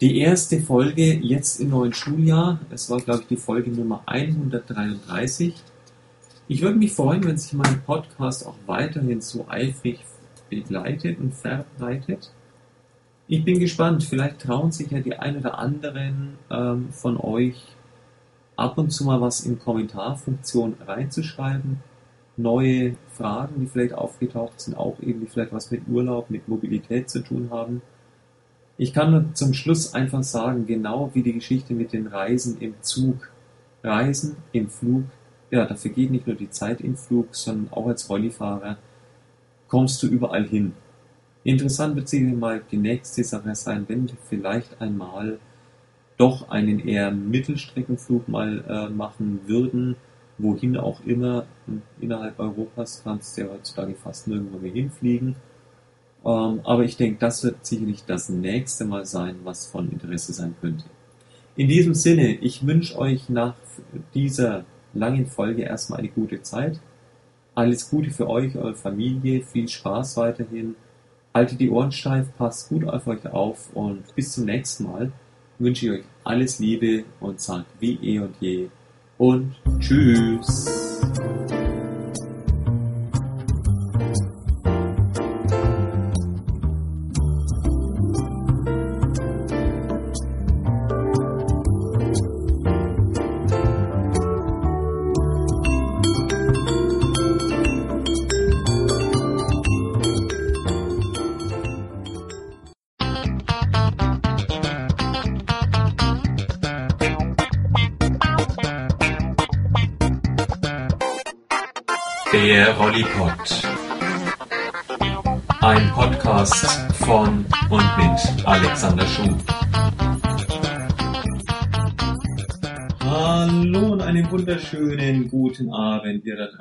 [0.00, 2.60] die erste Folge jetzt im neuen Schuljahr.
[2.70, 5.54] Es war, glaube ich, die Folge Nummer 133.
[6.50, 10.00] Ich würde mich freuen, wenn sich mein Podcast auch weiterhin so eifrig
[10.48, 12.32] begleitet und verbreitet.
[13.26, 17.62] Ich bin gespannt, vielleicht trauen sich ja die ein oder anderen ähm, von euch
[18.56, 21.80] ab und zu mal was in Kommentarfunktion reinzuschreiben
[22.38, 27.10] neue Fragen, die vielleicht aufgetaucht sind, auch eben die vielleicht was mit Urlaub, mit Mobilität
[27.10, 27.82] zu tun haben.
[28.78, 32.74] Ich kann nur zum Schluss einfach sagen, genau wie die Geschichte mit den Reisen im
[32.80, 33.30] Zug.
[33.82, 35.04] Reisen im Flug,
[35.50, 38.78] ja, da vergeht nicht nur die Zeit im Flug, sondern auch als Rollifahrer
[39.68, 40.72] kommst du überall hin.
[41.44, 45.38] Interessant wird sicher mal die nächste Sache sein, wenn wir vielleicht einmal
[46.16, 49.96] doch einen eher Mittelstreckenflug mal äh, machen würden,
[50.36, 51.46] wohin auch immer
[52.00, 55.36] innerhalb Europas kannst du ja heutzutage fast nirgendwo mehr hinfliegen.
[56.24, 60.54] Ähm, aber ich denke, das wird sicherlich das nächste Mal sein, was von Interesse sein
[60.60, 60.84] könnte.
[61.56, 63.54] In diesem Sinne, ich wünsche euch nach
[64.14, 64.64] dieser
[64.94, 66.80] langen Folge erstmal eine gute Zeit.
[67.54, 70.76] Alles Gute für euch, eure Familie, viel Spaß weiterhin.
[71.34, 75.12] Haltet die Ohren steif, passt gut auf euch auf und bis zum nächsten Mal
[75.58, 78.68] wünsche ich euch alles Liebe und sagt wie eh und je
[79.18, 80.87] und tschüss.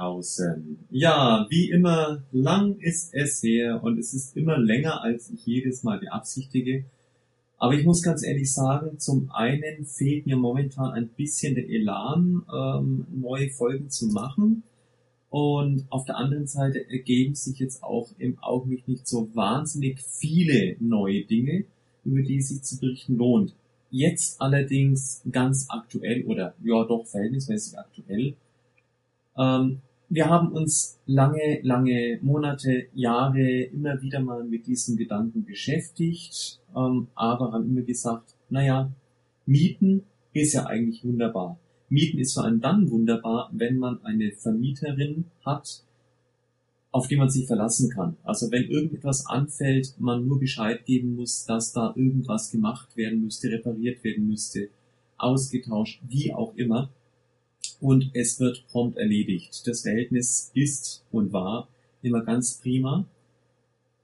[0.07, 0.79] Draußen.
[0.89, 5.83] Ja, wie immer, lang ist es her und es ist immer länger, als ich jedes
[5.83, 6.85] Mal beabsichtige.
[7.57, 12.43] Aber ich muss ganz ehrlich sagen, zum einen fehlt mir momentan ein bisschen der Elan,
[12.53, 14.63] ähm, neue Folgen zu machen.
[15.29, 20.77] Und auf der anderen Seite ergeben sich jetzt auch im Augenblick nicht so wahnsinnig viele
[20.79, 21.65] neue Dinge,
[22.05, 23.53] über die es sich zu berichten lohnt.
[23.89, 28.35] Jetzt allerdings ganz aktuell oder ja doch verhältnismäßig aktuell.
[29.37, 36.59] Ähm, wir haben uns lange, lange Monate, Jahre immer wieder mal mit diesen Gedanken beschäftigt,
[36.75, 38.91] ähm, aber haben immer gesagt, naja,
[39.45, 40.03] Mieten
[40.33, 41.59] ist ja eigentlich wunderbar.
[41.89, 45.83] Mieten ist vor allem dann wunderbar, wenn man eine Vermieterin hat,
[46.91, 48.17] auf die man sich verlassen kann.
[48.23, 53.49] Also wenn irgendetwas anfällt, man nur Bescheid geben muss, dass da irgendwas gemacht werden müsste,
[53.51, 54.69] repariert werden müsste,
[55.17, 56.89] ausgetauscht, wie auch immer.
[57.79, 59.67] Und es wird prompt erledigt.
[59.67, 61.67] Das Verhältnis ist und war
[62.01, 63.05] immer ganz prima.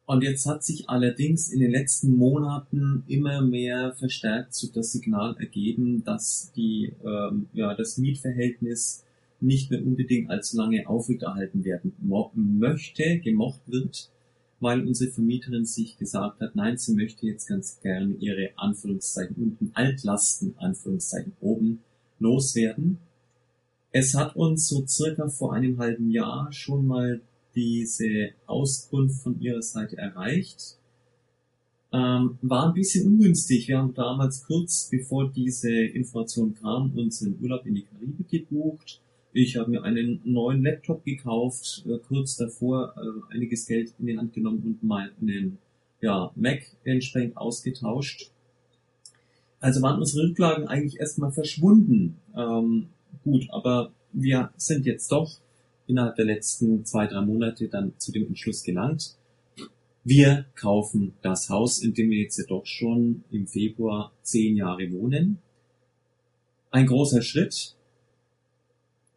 [0.06, 5.36] Und jetzt hat sich allerdings in den letzten Monaten immer mehr verstärkt so das Signal
[5.40, 9.06] ergeben, dass die, ähm, ja, das Mietverhältnis
[9.40, 11.94] nicht mehr unbedingt allzu lange aufrechterhalten werden
[12.34, 14.10] möchte, gemocht wird,
[14.60, 19.72] weil unsere Vermieterin sich gesagt hat, nein, sie möchte jetzt ganz gerne ihre Anführungszeichen unten
[19.74, 21.80] Altlasten Anführungszeichen oben
[22.20, 23.00] loswerden.
[23.96, 27.22] Es hat uns so circa vor einem halben Jahr schon mal
[27.54, 30.80] diese Auskunft von ihrer Seite erreicht.
[31.94, 33.68] Ähm, war ein bisschen ungünstig.
[33.68, 39.00] Wir haben damals kurz bevor diese Information kam unseren Urlaub in die Karibik gebucht.
[39.32, 44.18] Ich habe mir einen neuen Laptop gekauft, äh, kurz davor äh, einiges Geld in die
[44.18, 45.60] Hand genommen und meinen
[46.02, 48.32] ja, Mac entsprechend ausgetauscht.
[49.60, 52.18] Also waren unsere Rücklagen eigentlich erstmal verschwunden.
[52.36, 52.88] Ähm,
[53.24, 55.40] gut, aber wir sind jetzt doch
[55.88, 59.18] innerhalb der letzten zwei, drei Monate dann zu dem Entschluss gelangt,
[60.06, 64.92] wir kaufen das Haus, in dem wir jetzt ja doch schon im Februar zehn Jahre
[64.92, 65.40] wohnen.
[66.72, 67.76] Ein großer Schritt,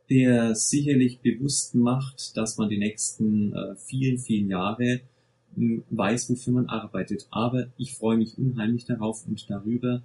[0.08, 5.00] der sicherlich bewusst macht, dass man die nächsten äh, vielen, vielen Jahre
[5.56, 7.26] äh, weiß, wofür man arbeitet.
[7.30, 10.02] Aber ich freue mich unheimlich darauf und darüber.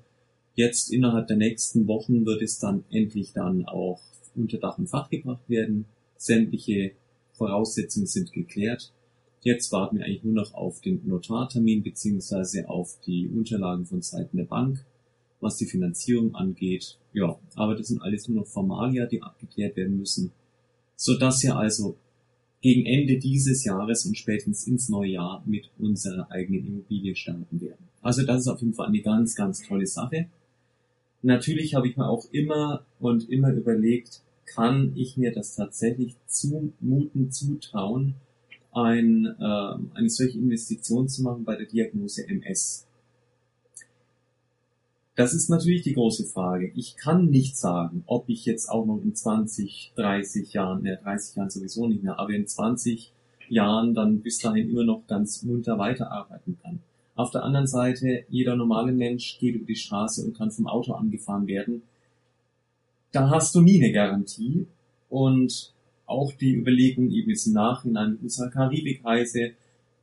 [0.55, 4.01] Jetzt innerhalb der nächsten Wochen wird es dann endlich dann auch
[4.35, 5.85] unter Dach und Fach gebracht werden.
[6.17, 6.91] Sämtliche
[7.33, 8.91] Voraussetzungen sind geklärt.
[9.41, 14.37] Jetzt warten wir eigentlich nur noch auf den Notartermin beziehungsweise auf die Unterlagen von Seiten
[14.37, 14.85] der Bank,
[15.39, 16.99] was die Finanzierung angeht.
[17.13, 20.31] Ja, aber das sind alles nur noch Formalia, die abgeklärt werden müssen,
[20.95, 21.97] so dass wir also
[22.61, 27.89] gegen Ende dieses Jahres und spätestens ins neue Jahr mit unserer eigenen Immobilie starten werden.
[28.03, 30.27] Also das ist auf jeden Fall eine ganz, ganz tolle Sache.
[31.21, 37.31] Natürlich habe ich mir auch immer und immer überlegt, kann ich mir das tatsächlich zumuten,
[37.31, 38.15] zutrauen,
[38.73, 42.87] ein, äh, eine solche Investition zu machen bei der Diagnose MS.
[45.15, 46.71] Das ist natürlich die große Frage.
[46.73, 51.35] Ich kann nicht sagen, ob ich jetzt auch noch in 20, 30 Jahren, ne, 30
[51.35, 53.11] Jahren sowieso nicht mehr, aber in 20
[53.49, 56.79] Jahren dann bis dahin immer noch ganz munter weiterarbeiten kann.
[57.21, 60.93] Auf der anderen Seite, jeder normale Mensch geht über die Straße und kann vom Auto
[60.93, 61.83] angefahren werden.
[63.11, 64.65] Da hast du nie eine Garantie.
[65.07, 65.71] Und
[66.07, 69.51] auch die Überlegung eben jetzt im Nachhinein mit unserer Karibikreise,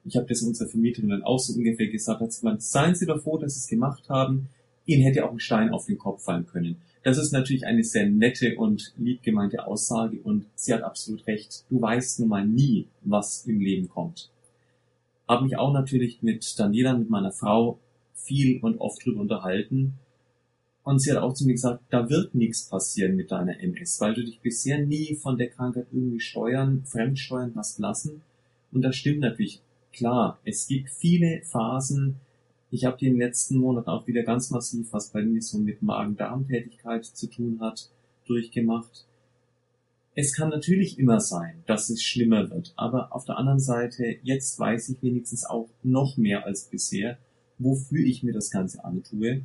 [0.05, 3.05] ich habe das unserer Vermieterin dann auch so ungefähr gesagt, hat sie gemeint, seien Sie
[3.05, 4.49] doch froh, dass Sie es gemacht haben,
[4.87, 6.77] Ihnen hätte auch ein Stein auf den Kopf fallen können.
[7.03, 11.65] Das ist natürlich eine sehr nette und lieb gemeinte Aussage und sie hat absolut recht.
[11.69, 14.31] Du weißt nun mal nie, was im Leben kommt.
[15.29, 17.79] Habe mich auch natürlich mit Daniela, mit meiner Frau,
[18.15, 19.99] viel und oft drüber unterhalten
[20.89, 24.15] und sie hat auch zu mir gesagt, da wird nichts passieren mit deiner MS, weil
[24.15, 28.23] du dich bisher nie von der Krankheit irgendwie steuern, fremdsteuern hast lassen.
[28.73, 29.61] Und das stimmt natürlich.
[29.93, 32.17] Klar, es gibt viele Phasen.
[32.71, 35.59] Ich habe die in den letzten Monaten auch wieder ganz massiv, was bei mir so
[35.59, 37.91] mit Magen-Darm-Tätigkeit zu tun hat,
[38.27, 39.05] durchgemacht.
[40.21, 44.59] Es kann natürlich immer sein, dass es schlimmer wird, aber auf der anderen Seite, jetzt
[44.59, 47.19] weiß ich wenigstens auch noch mehr als bisher,
[47.59, 49.43] wofür ich mir das Ganze antue.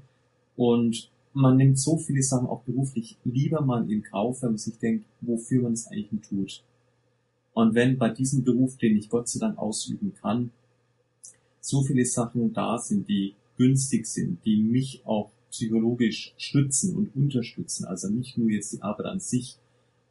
[0.56, 4.80] Und man nimmt so viele Sachen auch beruflich lieber mal in Kauf, wenn man sich
[4.80, 6.64] denkt, wofür man es eigentlich tut.
[7.54, 10.50] Und wenn bei diesem Beruf, den ich Gott sei Dank ausüben kann,
[11.62, 17.86] so viele Sachen da sind, die günstig sind, die mich auch psychologisch stützen und unterstützen,
[17.86, 19.60] also nicht nur jetzt die Arbeit an sich,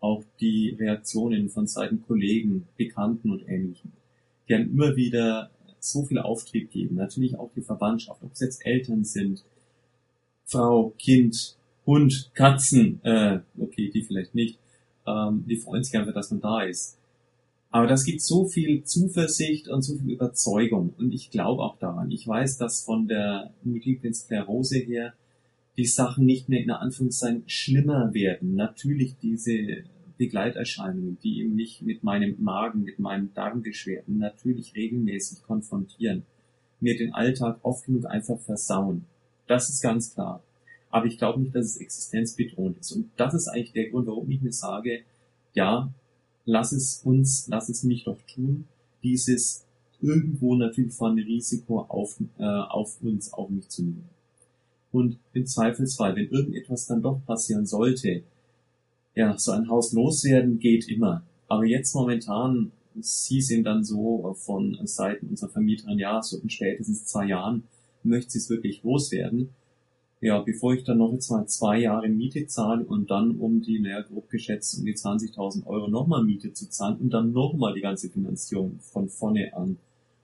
[0.03, 3.93] auch die Reaktionen von Seiten Kollegen, Bekannten und Ähnlichem,
[4.49, 6.97] die einem immer wieder so viel Auftrieb geben.
[6.97, 9.45] Natürlich auch die Verwandtschaft, ob es jetzt Eltern sind,
[10.45, 14.59] Frau, Kind, Hund, Katzen, äh, okay, die vielleicht nicht,
[15.07, 16.99] ähm, die freuen sich einfach, dass man da ist.
[17.71, 20.93] Aber das gibt so viel Zuversicht und so viel Überzeugung.
[20.99, 22.11] Und ich glaube auch daran.
[22.11, 25.15] Ich weiß, dass von der Multiplen Sklerose her
[25.79, 28.57] die Sachen nicht mehr in Anführungszeichen schlimmer werden.
[28.57, 29.85] Natürlich diese
[30.23, 36.23] Begleiterscheinungen, die eben nicht mit meinem Magen, mit meinen Darmbeschwerden natürlich regelmäßig konfrontieren,
[36.79, 39.05] mir den Alltag oft genug einfach versauen.
[39.49, 40.41] Das ist ganz klar.
[40.91, 42.93] Aber ich glaube nicht, dass es existenzbedrohend ist.
[42.93, 45.01] Und das ist eigentlich der Grund, warum ich mir sage,
[45.55, 45.93] ja,
[46.45, 48.69] lass es uns, lass es mich doch tun,
[49.03, 49.65] dieses
[50.01, 54.09] irgendwo natürlich vorhandene Risiko auf, äh, auf uns, auf mich zu nehmen.
[54.93, 58.23] Und im Zweifelsfall, wenn irgendetwas dann doch passieren sollte,
[59.15, 61.23] ja, so ein Haus loswerden geht immer.
[61.49, 66.51] Aber jetzt momentan, es hieß ihm dann so von Seiten unserer Vermieterin, ja, so in
[66.51, 67.65] spätestens zwei Jahren
[68.03, 69.51] möchte sie es wirklich loswerden.
[70.21, 73.81] Ja, bevor ich dann noch jetzt mal zwei Jahre Miete zahle und dann um die,
[73.81, 77.81] naja, grob geschätzt um die 20.000 Euro nochmal Miete zu zahlen und dann nochmal die
[77.81, 79.79] ganze Finanzierung von vorne an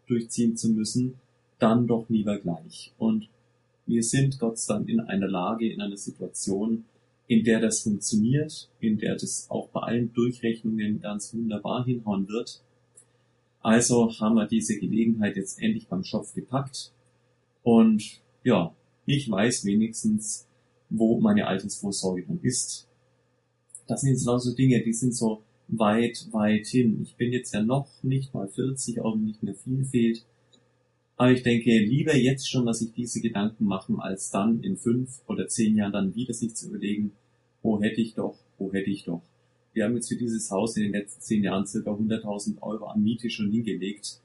[0.06, 1.14] durchziehen zu müssen,
[1.58, 2.92] dann doch lieber gleich.
[2.96, 3.28] Und
[3.86, 6.84] wir sind Gott sei Dank in einer Lage, in einer Situation,
[7.28, 12.64] in der das funktioniert, in der das auch bei allen Durchrechnungen ganz wunderbar hinhauen wird.
[13.60, 16.92] Also haben wir diese Gelegenheit jetzt endlich beim Schopf gepackt
[17.62, 18.74] und ja,
[19.04, 20.48] ich weiß wenigstens,
[20.88, 22.88] wo meine Altersvorsorge dann ist.
[23.86, 27.00] Das sind jetzt so Dinge, die sind so weit, weit hin.
[27.02, 30.24] Ich bin jetzt ja noch nicht mal 40, auch nicht mehr viel fehlt.
[31.18, 35.20] Aber ich denke, lieber jetzt schon, dass sich diese Gedanken machen, als dann in fünf
[35.26, 37.10] oder zehn Jahren dann wieder sich zu überlegen,
[37.60, 39.20] wo hätte ich doch, wo hätte ich doch.
[39.72, 43.02] Wir haben jetzt für dieses Haus in den letzten zehn Jahren circa 100.000 Euro an
[43.02, 44.20] Miete schon hingelegt.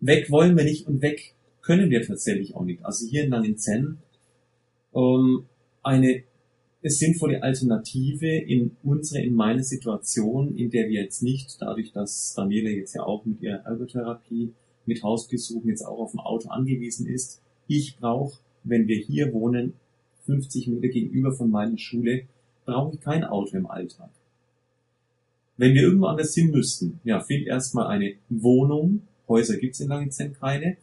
[0.00, 2.84] Weg wollen wir nicht und weg können wir tatsächlich auch nicht.
[2.84, 3.98] Also hier in Langenzenn
[4.94, 5.46] ähm,
[5.82, 6.22] eine
[6.82, 12.68] sinnvolle Alternative in unsere, in meine Situation, in der wir jetzt nicht, dadurch, dass Daniela
[12.68, 14.52] jetzt ja auch mit ihrer Ergotherapie,
[14.86, 17.40] mit Hausbesuchen jetzt auch auf ein Auto angewiesen ist.
[17.66, 19.74] Ich brauche, wenn wir hier wohnen,
[20.26, 22.24] 50 Meter gegenüber von meiner Schule,
[22.64, 24.10] brauche ich kein Auto im Alltag.
[25.56, 30.34] Wenn wir irgendwo anders hin müssten, ja, find erstmal eine Wohnung, Häuser gibt's in Langenzenn
[30.34, 30.76] keine,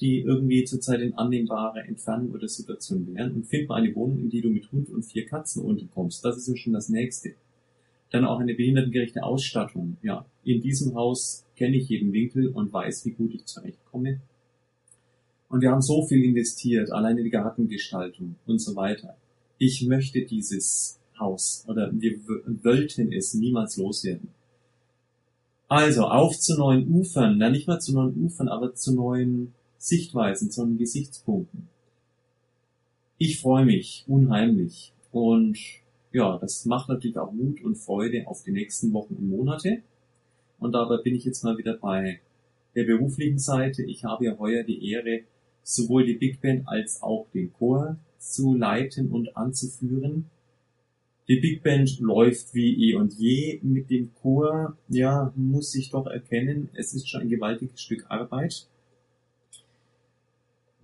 [0.00, 4.30] die irgendwie zurzeit in annehmbarer Entfernung oder Situation wären und find mal eine Wohnung, in
[4.30, 6.24] die du mit Hund und vier Katzen unterkommst.
[6.24, 7.34] Das ist ja schon das Nächste.
[8.10, 9.96] Dann auch eine behindertengerechte Ausstattung.
[10.02, 14.20] Ja, in diesem Haus kenne ich jeden Winkel und weiß, wie gut ich zurechtkomme.
[15.48, 19.16] Und wir haben so viel investiert, alleine die Gartengestaltung und so weiter.
[19.58, 22.18] Ich möchte dieses Haus oder wir
[22.62, 24.28] wollten es niemals loswerden.
[25.68, 30.50] Also auf zu neuen Ufern, na nicht mal zu neuen Ufern, aber zu neuen Sichtweisen,
[30.50, 31.68] zu neuen Gesichtspunkten.
[33.18, 35.58] Ich freue mich unheimlich und
[36.16, 39.82] ja, das macht natürlich auch Mut und Freude auf die nächsten Wochen und Monate.
[40.58, 42.20] Und dabei bin ich jetzt mal wieder bei
[42.74, 43.82] der beruflichen Seite.
[43.82, 45.24] Ich habe ja heuer die Ehre,
[45.62, 50.30] sowohl die Big Band als auch den Chor zu leiten und anzuführen.
[51.28, 53.60] Die Big Band läuft wie eh und je.
[53.62, 58.66] Mit dem Chor, ja, muss ich doch erkennen, es ist schon ein gewaltiges Stück Arbeit.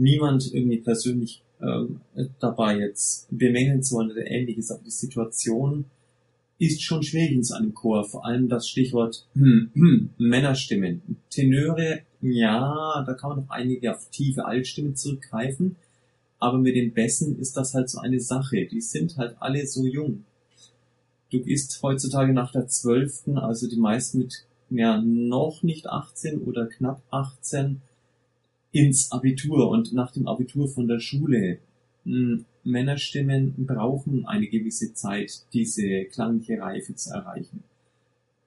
[0.02, 2.00] Niemand irgendwie persönlich ähm,
[2.40, 5.84] dabei jetzt bemängeln zu wollen oder ähnliches, aber die Situation
[6.58, 8.04] ist schon schwierig in so einem Chor.
[8.04, 11.02] Vor allem das Stichwort hm, hm, Männerstimmen.
[11.30, 15.76] Tenöre, ja, da kann man noch einige auf tiefe Altstimmen zurückgreifen.
[16.38, 18.66] Aber mit den Bässen ist das halt so eine Sache.
[18.66, 20.24] Die sind halt alle so jung.
[21.30, 26.66] Du gehst heutzutage nach der zwölften, also die meisten mit ja noch nicht 18 oder
[26.66, 27.80] knapp 18
[28.72, 31.58] ins Abitur und nach dem Abitur von der Schule.
[32.04, 37.62] Hm, Männerstimmen brauchen eine gewisse Zeit, diese klangliche Reife zu erreichen.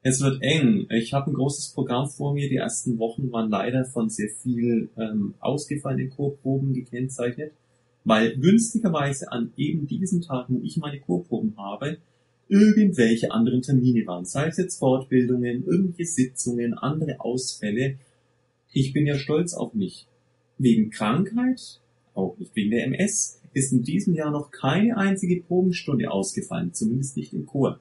[0.02, 0.88] Es wird eng.
[0.90, 2.48] Ich habe ein großes Programm vor mir.
[2.48, 7.54] Die ersten Wochen waren leider von sehr viel ähm, ausgefallenen Chorproben gekennzeichnet,
[8.04, 11.98] weil günstigerweise an eben diesen Tagen, wo ich meine Chorproben habe,
[12.48, 17.98] irgendwelche anderen Termine waren, sei es jetzt Fortbildungen, irgendwelche Sitzungen, andere Ausfälle.
[18.72, 20.06] Ich bin ja stolz auf mich.
[20.58, 21.82] Wegen Krankheit,
[22.14, 27.18] auch nicht wegen der MS, ist in diesem Jahr noch keine einzige Probenstunde ausgefallen, zumindest
[27.18, 27.80] nicht im Chor.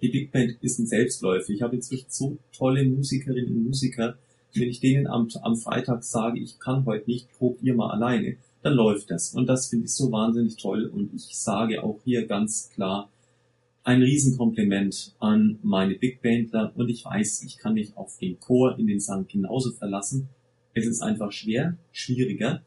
[0.00, 1.50] Die Big Band ist ein Selbstläufer.
[1.50, 4.18] Ich habe inzwischen so tolle Musikerinnen und Musiker,
[4.54, 8.74] wenn ich denen am, am Freitag sage, ich kann heute nicht, probier mal alleine, dann
[8.74, 9.34] läuft das.
[9.34, 10.86] Und das finde ich so wahnsinnig toll.
[10.86, 13.10] Und ich sage auch hier ganz klar,
[13.82, 18.78] ein Riesenkompliment an meine Big Bandler und ich weiß, ich kann mich auf den Chor
[18.78, 20.28] in den Sang genauso verlassen.
[20.74, 22.62] Es ist einfach schwer, schwieriger.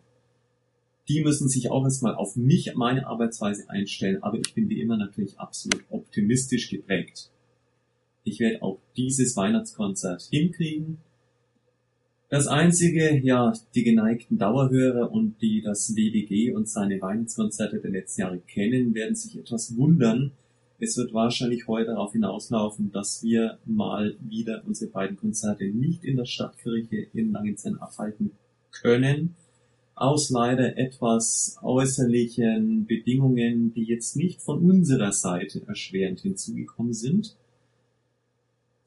[1.09, 4.97] Die müssen sich auch erstmal auf mich, meine Arbeitsweise einstellen, aber ich bin wie immer
[4.97, 7.29] natürlich absolut optimistisch geprägt.
[8.23, 10.97] Ich werde auch dieses Weihnachtskonzert hinkriegen.
[12.29, 18.21] Das einzige, ja, die geneigten Dauerhörer und die das WDG und seine Weihnachtskonzerte der letzten
[18.21, 20.31] Jahre kennen, werden sich etwas wundern,
[20.79, 26.17] es wird wahrscheinlich heute darauf hinauslaufen, dass wir mal wieder unsere beiden Konzerte nicht in
[26.17, 28.31] der Stadtkirche in Langenzenn abhalten
[28.71, 29.35] können,
[29.95, 37.35] aus leider etwas äußerlichen Bedingungen, die jetzt nicht von unserer Seite erschwerend hinzugekommen sind.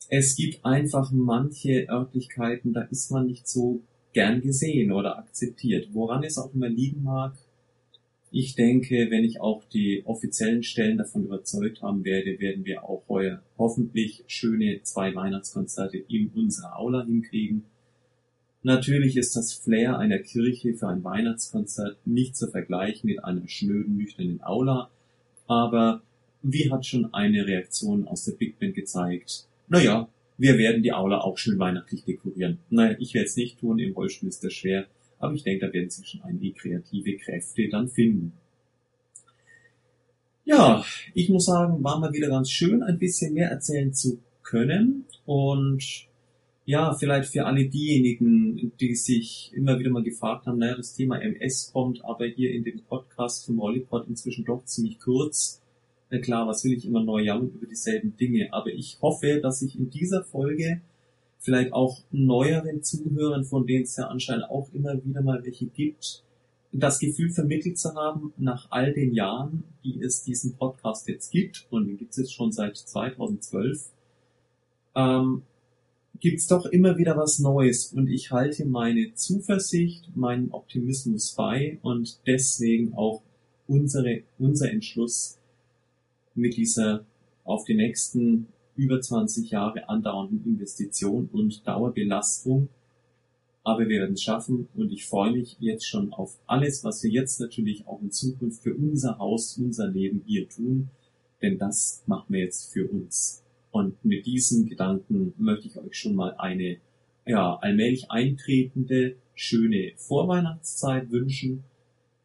[0.08, 3.80] Es gibt einfach manche Örtlichkeiten, da ist man nicht so
[4.12, 5.88] gern gesehen oder akzeptiert.
[5.92, 7.34] Woran es auch immer liegen mag,
[8.32, 13.02] ich denke, wenn ich auch die offiziellen Stellen davon überzeugt haben werde, werden wir auch
[13.08, 17.64] heuer hoffentlich schöne zwei Weihnachtskonzerte in unserer Aula hinkriegen.
[18.62, 23.96] Natürlich ist das Flair einer Kirche für ein Weihnachtskonzert nicht zu vergleichen mit einer schnöden,
[23.96, 24.90] nüchternen Aula,
[25.46, 26.02] aber
[26.42, 29.46] wie hat schon eine Reaktion aus der Big Band gezeigt?
[29.68, 30.08] Naja,
[30.38, 32.58] wir werden die Aula auch schön weihnachtlich dekorieren.
[32.70, 34.86] Naja, ich werde es nicht tun, im Rollstuhl ist das schwer,
[35.20, 38.32] aber ich denke, da werden sich schon einige kreative Kräfte dann finden.
[40.44, 45.04] Ja, ich muss sagen, war mal wieder ganz schön, ein bisschen mehr erzählen zu können.
[45.26, 46.08] Und
[46.64, 51.20] ja, vielleicht für alle diejenigen, die sich immer wieder mal gefragt haben, naja, das Thema
[51.20, 55.60] MS kommt aber hier in dem Podcast vom Rollipod inzwischen doch ziemlich kurz.
[56.10, 59.62] Na klar, was will ich immer neu jammern über dieselben Dinge, aber ich hoffe, dass
[59.62, 60.80] ich in dieser Folge
[61.40, 66.22] vielleicht auch neueren Zuhörern, von denen es ja anscheinend auch immer wieder mal welche gibt,
[66.72, 71.66] das Gefühl vermittelt zu haben, nach all den Jahren, die es diesen Podcast jetzt gibt,
[71.70, 73.90] und den gibt es jetzt schon seit 2012,
[74.94, 75.42] ähm,
[76.20, 77.92] gibt's doch immer wieder was Neues.
[77.92, 83.22] Und ich halte meine Zuversicht, meinen Optimismus bei und deswegen auch
[83.66, 85.38] unsere, unser Entschluss
[86.34, 87.04] mit dieser
[87.44, 88.46] auf die nächsten
[88.76, 92.68] über 20 Jahre andauernden Investition und Dauerbelastung.
[93.62, 97.10] Aber wir werden es schaffen und ich freue mich jetzt schon auf alles, was wir
[97.10, 100.88] jetzt natürlich auch in Zukunft für unser Haus, unser Leben hier tun,
[101.42, 103.42] denn das machen wir jetzt für uns.
[103.70, 106.78] Und mit diesen Gedanken möchte ich euch schon mal eine
[107.26, 111.64] ja, allmählich eintretende, schöne Vorweihnachtszeit wünschen.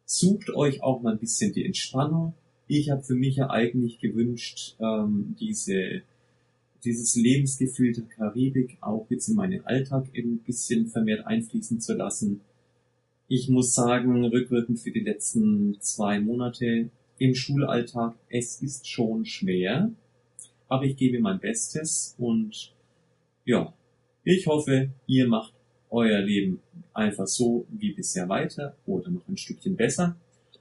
[0.04, 2.34] Sucht euch auch mal ein bisschen die Entspannung.
[2.66, 6.02] Ich habe für mich ja eigentlich gewünscht, ähm, diese,
[6.86, 12.40] dieses Lebensgefühl der Karibik auch jetzt in meinen Alltag ein bisschen vermehrt einfließen zu lassen.
[13.28, 19.90] Ich muss sagen, rückwirkend für die letzten zwei Monate im Schulalltag, es ist schon schwer
[20.68, 22.72] aber ich gebe mein Bestes und
[23.44, 23.72] ja,
[24.24, 25.54] ich hoffe, ihr macht
[25.90, 26.60] euer Leben
[26.92, 30.16] einfach so wie bisher weiter oder noch ein Stückchen besser.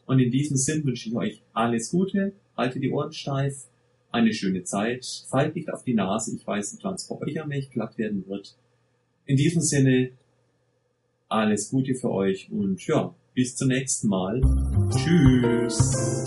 [0.06, 3.68] Und in diesem Sinn wünsche ich euch alles Gute, haltet die Ohren steif,
[4.16, 7.42] eine schöne Zeit, fallt nicht auf die Nase, ich weiß nicht, wann es bei euch
[7.42, 8.56] am Weg glatt werden wird.
[9.26, 10.12] In diesem Sinne,
[11.28, 14.42] alles Gute für euch und ja, bis zum nächsten Mal.
[14.90, 16.26] Tschüss.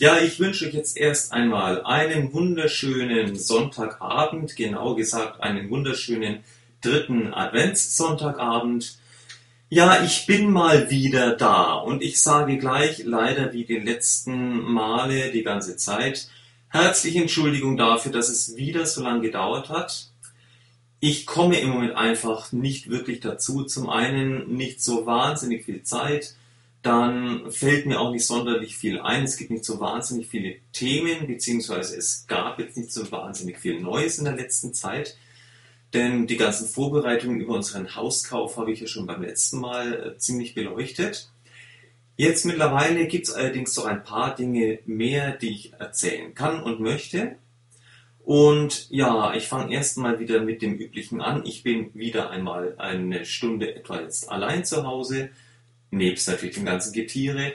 [0.00, 6.38] Ja, ich wünsche euch jetzt erst einmal einen wunderschönen Sonntagabend, genau gesagt einen wunderschönen
[6.80, 8.96] dritten Adventssonntagabend.
[9.68, 15.32] Ja, ich bin mal wieder da und ich sage gleich, leider wie die letzten Male
[15.32, 16.30] die ganze Zeit,
[16.70, 20.06] herzliche Entschuldigung dafür, dass es wieder so lange gedauert hat.
[21.00, 23.64] Ich komme im Moment einfach nicht wirklich dazu.
[23.64, 26.36] Zum einen nicht so wahnsinnig viel Zeit,
[26.82, 29.24] dann fällt mir auch nicht sonderlich viel ein.
[29.24, 33.80] Es gibt nicht so wahnsinnig viele Themen, beziehungsweise es gab jetzt nicht so wahnsinnig viel
[33.80, 35.16] Neues in der letzten Zeit.
[35.92, 40.18] Denn die ganzen Vorbereitungen über unseren Hauskauf habe ich ja schon beim letzten Mal äh,
[40.18, 41.30] ziemlich beleuchtet.
[42.16, 46.80] Jetzt mittlerweile gibt es allerdings so ein paar Dinge mehr, die ich erzählen kann und
[46.80, 47.36] möchte.
[48.24, 51.44] Und ja, ich fange erst mal wieder mit dem Üblichen an.
[51.44, 55.30] Ich bin wieder einmal eine Stunde etwa jetzt allein zu Hause,
[55.90, 57.52] nebst natürlich dem ganzen Getiere.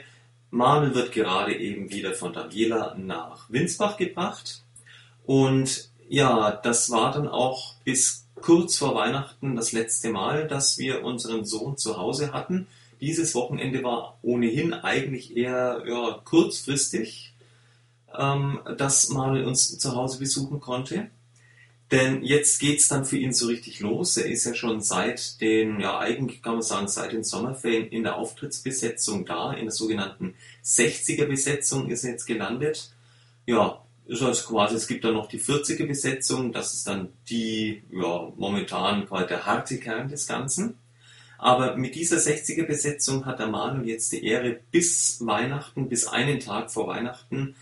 [0.50, 4.62] Marmel wird gerade eben wieder von Daniela nach Winsbach gebracht.
[5.24, 11.04] Und ja, das war dann auch bis kurz vor Weihnachten das letzte Mal, dass wir
[11.04, 12.66] unseren Sohn zu Hause hatten.
[13.00, 17.34] Dieses Wochenende war ohnehin eigentlich eher ja, kurzfristig,
[18.16, 21.10] ähm, dass Manuel uns zu Hause besuchen konnte.
[21.92, 24.16] Denn jetzt geht's dann für ihn so richtig los.
[24.16, 28.02] Er ist ja schon seit den, ja eigentlich kann man sagen, seit den Sommerferien in
[28.02, 30.34] der Auftrittsbesetzung da, in der sogenannten
[30.64, 32.90] 60er Besetzung ist er jetzt gelandet.
[33.46, 37.82] Ja, ist also quasi, es gibt dann noch die 40er Besetzung, das ist dann die,
[37.92, 40.78] ja, momentan quasi der harte Kern des Ganzen.
[41.38, 46.40] Aber mit dieser 60er Besetzung hat der Manuel jetzt die Ehre, bis Weihnachten, bis einen
[46.40, 47.54] Tag vor Weihnachten,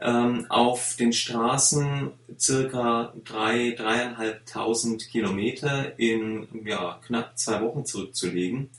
[0.00, 8.70] ähm, auf den Straßen circa drei, dreieinhalbtausend Kilometer in ja, knapp zwei Wochen zurückzulegen.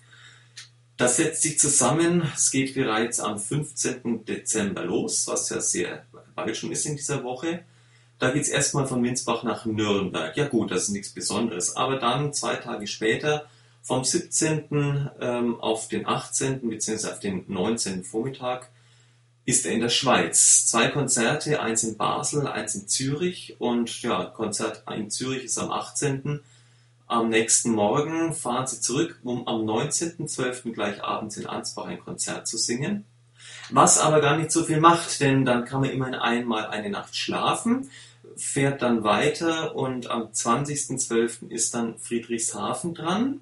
[0.97, 2.29] Das setzt sich zusammen.
[2.35, 4.25] Es geht bereits am 15.
[4.25, 6.05] Dezember los, was ja sehr
[6.35, 7.63] bald schon ist in dieser Woche.
[8.17, 10.35] Da geht es erstmal von Winsbach nach Nürnberg.
[10.35, 11.77] Ja gut, das ist nichts Besonderes.
[11.77, 13.47] Aber dann zwei Tage später,
[13.81, 15.09] vom 17.
[15.21, 16.69] Ähm, auf den 18.
[16.69, 17.07] bzw.
[17.07, 18.03] auf den 19.
[18.03, 18.69] Vormittag,
[19.49, 20.67] ist er in der Schweiz.
[20.67, 23.55] Zwei Konzerte, eins in Basel, eins in Zürich.
[23.57, 26.41] Und ja, Konzert in Zürich ist am 18.
[27.07, 30.71] Am nächsten Morgen fahren sie zurück, um am 19.12.
[30.73, 33.05] gleich abends in Ansbach ein Konzert zu singen.
[33.71, 37.15] Was aber gar nicht so viel macht, denn dann kann man immerhin einmal eine Nacht
[37.15, 37.89] schlafen,
[38.37, 41.49] fährt dann weiter und am 20.12.
[41.49, 43.41] ist dann Friedrichshafen dran.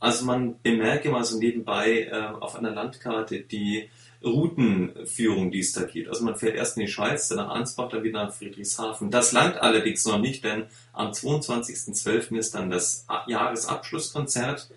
[0.00, 3.88] Also man bemerke mal so nebenbei äh, auf einer Landkarte die
[4.24, 6.08] Routenführung, die es da gibt.
[6.08, 9.10] Also man fährt erst in die Schweiz, dann nach Ansbach, dann wieder nach Friedrichshafen.
[9.10, 12.36] Das langt allerdings noch nicht, denn am 22.12.
[12.36, 14.70] ist dann das Jahresabschlusskonzert.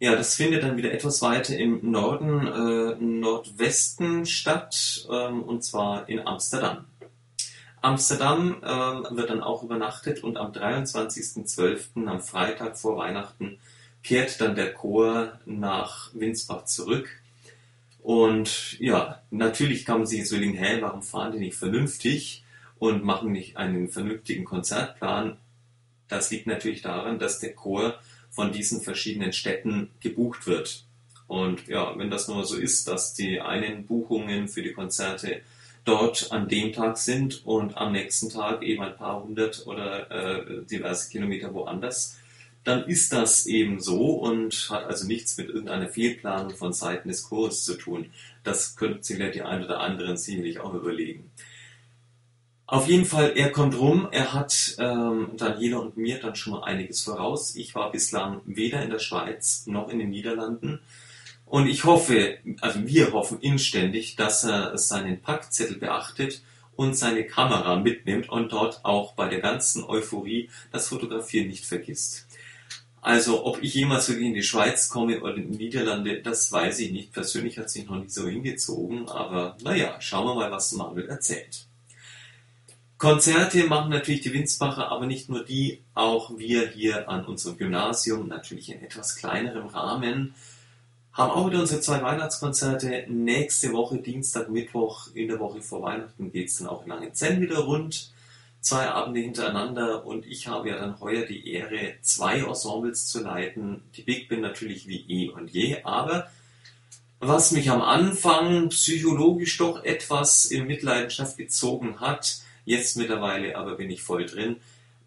[0.00, 6.08] Ja, das findet dann wieder etwas weiter im Norden, äh, Nordwesten statt, ähm, und zwar
[6.08, 6.84] in Amsterdam.
[7.80, 13.58] Amsterdam äh, wird dann auch übernachtet und am 23.12., am Freitag vor Weihnachten,
[14.02, 17.17] kehrt dann der Chor nach Winsbach zurück.
[18.02, 22.44] Und ja, natürlich kann man sich jetzt überlegen, hä, warum fahren die nicht vernünftig
[22.78, 25.36] und machen nicht einen vernünftigen Konzertplan?
[26.08, 27.98] Das liegt natürlich daran, dass der Chor
[28.30, 30.84] von diesen verschiedenen Städten gebucht wird.
[31.26, 35.42] Und ja, wenn das nur so ist, dass die einen Buchungen für die Konzerte
[35.84, 40.64] dort an dem Tag sind und am nächsten Tag eben ein paar hundert oder äh,
[40.64, 42.18] diverse Kilometer woanders,
[42.68, 47.22] dann ist das eben so und hat also nichts mit irgendeiner Fehlplanung von Seiten des
[47.22, 48.10] Chores zu tun.
[48.44, 51.30] Das könnten sich die ein oder anderen sicherlich auch überlegen.
[52.66, 54.08] Auf jeden Fall, er kommt rum.
[54.10, 57.56] Er hat ähm, Daniela und mir dann schon mal einiges voraus.
[57.56, 60.80] Ich war bislang weder in der Schweiz noch in den Niederlanden.
[61.46, 66.42] Und ich hoffe, also wir hoffen inständig, dass er seinen Packzettel beachtet
[66.76, 72.27] und seine Kamera mitnimmt und dort auch bei der ganzen Euphorie das Fotografieren nicht vergisst.
[73.08, 76.78] Also, ob ich jemals wirklich in die Schweiz komme oder in die Niederlande, das weiß
[76.80, 77.10] ich nicht.
[77.10, 81.64] Persönlich hat sich noch nicht so hingezogen, aber naja, schauen wir mal, was Manuel erzählt.
[82.98, 88.28] Konzerte machen natürlich die Winsbacher, aber nicht nur die, auch wir hier an unserem Gymnasium,
[88.28, 90.34] natürlich in etwas kleinerem Rahmen,
[91.14, 93.06] haben auch wieder unsere zwei Weihnachtskonzerte.
[93.08, 97.40] Nächste Woche, Dienstag, Mittwoch, in der Woche vor Weihnachten geht es dann auch in Langenzenn
[97.40, 98.12] wieder rund.
[98.68, 103.82] Zwei Abende hintereinander und ich habe ja dann heuer die Ehre, zwei Ensembles zu leiten.
[103.96, 106.30] Die Big Band natürlich wie eh und je, aber
[107.20, 113.88] was mich am Anfang psychologisch doch etwas in Mitleidenschaft gezogen hat, Jetzt mittlerweile aber bin
[113.88, 114.56] ich voll drin.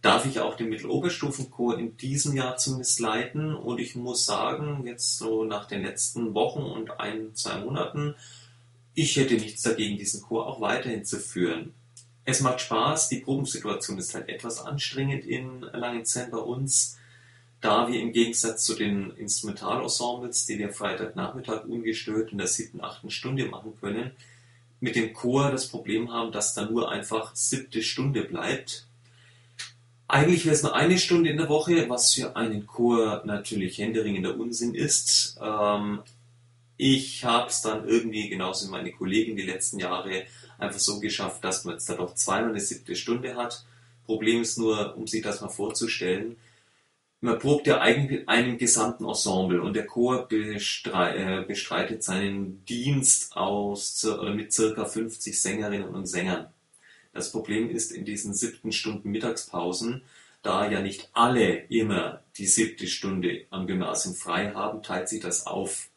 [0.02, 3.54] Darf ich auch den Mitteloberstufenchor in diesem Jahr zumindest leiten?
[3.54, 8.16] Und ich muss sagen, jetzt so nach den letzten Wochen und ein, zwei Monaten,
[8.96, 11.76] ich hätte nichts dagegen, diesen Chor auch weiterhin zu führen.
[12.24, 16.98] Es macht Spaß, die Probensituation ist halt etwas anstrengend in Langenzenn bei uns,
[17.62, 23.10] da wir im Gegensatz zu den Instrumentalensembles, die wir Freitagnachmittag ungestört in der siebten, achten
[23.10, 24.12] Stunde machen können,
[24.80, 28.88] mit dem Chor das Problem haben, dass da nur einfach siebte Stunde bleibt.
[30.08, 34.38] Eigentlich wäre es nur eine Stunde in der Woche, was für einen Chor natürlich händeringender
[34.38, 35.40] Unsinn ist.
[35.42, 36.00] Ähm,
[36.78, 40.24] ich habe es dann irgendwie, genauso wie meine Kollegin die letzten Jahre,
[40.62, 43.66] einfach so geschafft, dass man jetzt da doch zweimal eine siebte Stunde hat.
[44.06, 46.38] Problem ist nur, um sich das mal vorzustellen,
[47.24, 53.38] man probt ja eigentlich mit einem gesamten Ensemble und der Chor äh, bestreitet seinen Dienst
[53.38, 56.48] aus oder mit circa 50 Sängerinnen und Sängern.
[57.14, 60.02] Das Problem ist in diesen siebten Stunden Mittagspausen,
[60.42, 65.46] da ja nicht alle immer die siebte Stunde am Gymnasium frei haben, teilt sich das
[65.46, 65.91] auf.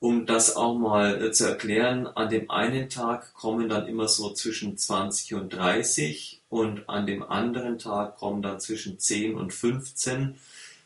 [0.00, 4.32] Um das auch mal äh, zu erklären, an dem einen Tag kommen dann immer so
[4.32, 10.36] zwischen 20 und 30 und an dem anderen Tag kommen dann zwischen 10 und 15.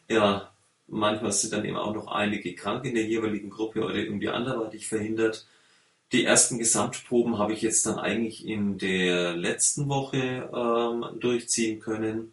[0.08, 0.50] Ja,
[0.88, 4.86] manchmal sind dann eben auch noch einige krank in der jeweiligen Gruppe oder irgendwie anderweitig
[4.86, 5.46] verhindert.
[6.12, 12.32] Die ersten Gesamtproben habe ich jetzt dann eigentlich in der letzten Woche ähm, durchziehen können.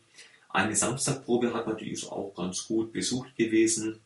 [0.49, 3.99] Eine Samstagprobe hat natürlich auch ganz gut besucht gewesen.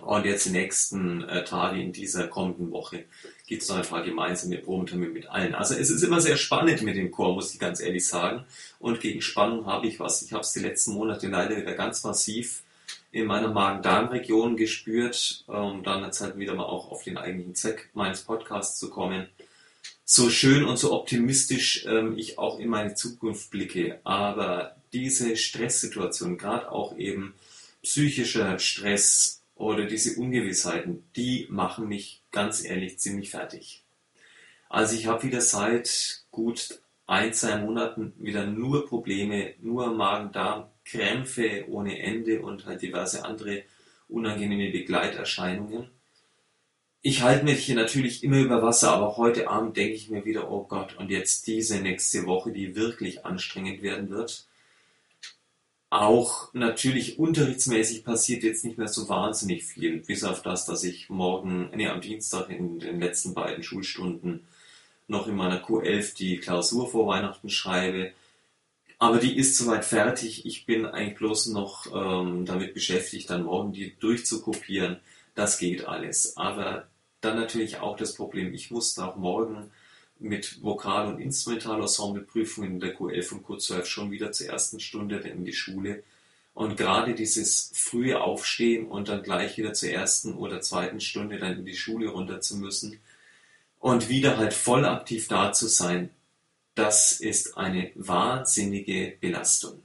[0.00, 3.04] Und jetzt die nächsten äh, Tage in dieser kommenden Woche
[3.46, 5.54] gibt es noch ein paar gemeinsame Probentermine mit allen.
[5.54, 8.44] Also es ist immer sehr spannend mit dem Chor, muss ich ganz ehrlich sagen.
[8.78, 10.22] Und gegen Spannung habe ich was.
[10.22, 12.62] Ich habe es die letzten Monate leider wieder ganz massiv
[13.10, 17.90] in meiner Magen-Darm-Region gespürt, um dann jetzt halt wieder mal auch auf den eigentlichen Zweck
[17.92, 19.28] meines Podcasts zu kommen.
[20.04, 26.38] So schön und so optimistisch ähm, ich auch in meine Zukunft blicke, aber diese Stresssituation,
[26.38, 27.34] gerade auch eben
[27.82, 33.84] psychischer Stress, oder diese Ungewissheiten, die machen mich ganz ehrlich ziemlich fertig.
[34.68, 41.66] Also ich habe wieder seit gut ein, zwei Monaten wieder nur Probleme, nur Magen-Darm, Krämpfe
[41.68, 43.64] ohne Ende und halt diverse andere
[44.08, 45.90] unangenehme Begleiterscheinungen.
[47.02, 50.50] Ich halte mich hier natürlich immer über Wasser, aber heute Abend denke ich mir wieder,
[50.50, 54.46] oh Gott, und jetzt diese nächste Woche, die wirklich anstrengend werden wird.
[55.92, 61.10] Auch natürlich unterrichtsmäßig passiert jetzt nicht mehr so wahnsinnig viel, bis auf das, dass ich
[61.10, 64.40] morgen, nee, am Dienstag in den letzten beiden Schulstunden
[65.06, 68.12] noch in meiner Q11 die Klausur vor Weihnachten schreibe.
[68.98, 70.46] Aber die ist soweit fertig.
[70.46, 74.96] Ich bin eigentlich bloß noch ähm, damit beschäftigt, dann morgen die durchzukopieren.
[75.34, 76.38] Das geht alles.
[76.38, 76.86] Aber
[77.20, 79.70] dann natürlich auch das Problem, ich muss auch morgen
[80.22, 85.44] mit Vokal- und Instrumentalensembleprüfungen in der Q11 und Q12 schon wieder zur ersten Stunde in
[85.44, 86.02] die Schule.
[86.54, 91.58] Und gerade dieses frühe Aufstehen und dann gleich wieder zur ersten oder zweiten Stunde dann
[91.58, 93.00] in die Schule runter zu müssen
[93.78, 96.10] und wieder halt voll aktiv da zu sein,
[96.74, 99.82] das ist eine wahnsinnige Belastung.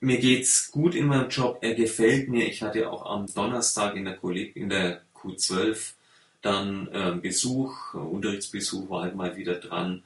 [0.00, 2.46] Mir geht's gut in meinem Job, er gefällt mir.
[2.46, 5.94] Ich hatte auch am Donnerstag in der, Kolleg in der Q12
[6.42, 10.02] dann äh, Besuch, Unterrichtsbesuch war halt mal wieder dran.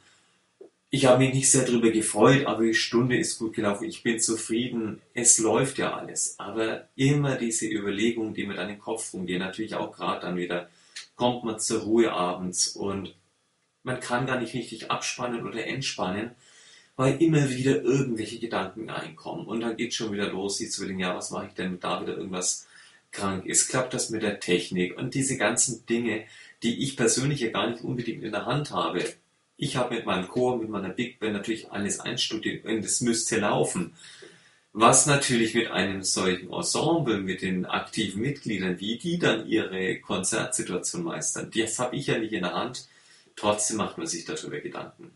[0.91, 3.85] Ich habe mich nicht sehr darüber gefreut, aber die Stunde ist gut gelaufen.
[3.85, 5.01] Ich bin zufrieden.
[5.13, 6.37] Es läuft ja alles.
[6.39, 10.69] Aber immer diese Überlegungen, die mir dann Kopf rumgehen, natürlich auch gerade dann wieder,
[11.17, 13.15] kommt man zur Ruhe abends und
[13.83, 16.31] man kann gar nicht richtig abspannen oder entspannen,
[16.97, 19.47] weil immer wieder irgendwelche Gedanken einkommen.
[19.47, 22.17] Und dann geht schon wieder los, die Zwilling, ja, was mache ich denn, da wieder
[22.17, 22.67] irgendwas
[23.15, 26.25] krank ist, klappt das mit der Technik und diese ganzen Dinge,
[26.63, 29.05] die ich persönlich ja gar nicht unbedingt in der Hand habe.
[29.57, 33.39] Ich habe mit meinem Chor, mit meiner Big Band natürlich alles einstudiert und es müsste
[33.39, 33.95] laufen.
[34.73, 41.05] Was natürlich mit einem solchen Ensemble, mit den aktiven Mitgliedern, wie die dann ihre Konzertsituation
[41.05, 42.89] meistern, das habe ich ja nicht in der Hand.
[43.37, 45.13] Trotzdem macht man sich darüber Gedanken.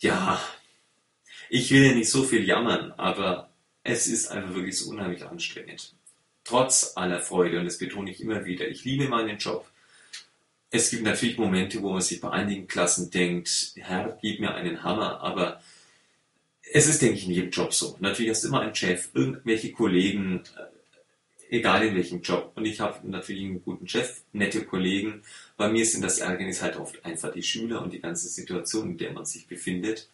[0.00, 0.40] Ja,
[1.48, 3.50] ich will ja nicht so viel jammern, aber
[3.84, 5.94] es ist einfach wirklich so unheimlich anstrengend.
[6.44, 9.70] Trotz aller Freude, und das betone ich immer wieder, ich liebe meinen Job.
[10.70, 14.82] Es gibt natürlich Momente, wo man sich bei einigen Klassen denkt, Herr, gib mir einen
[14.82, 15.60] Hammer, aber
[16.72, 17.96] es ist, denke ich, in jedem Job so.
[18.00, 22.52] Natürlich hast du immer einen Chef, irgendwelche Kollegen, äh, egal in welchem Job.
[22.54, 25.22] Und ich habe natürlich einen guten Chef, nette Kollegen.
[25.56, 28.98] Bei mir sind das Ärgernis halt oft einfach die Schüler und die ganze Situation, in
[28.98, 30.08] der man sich befindet.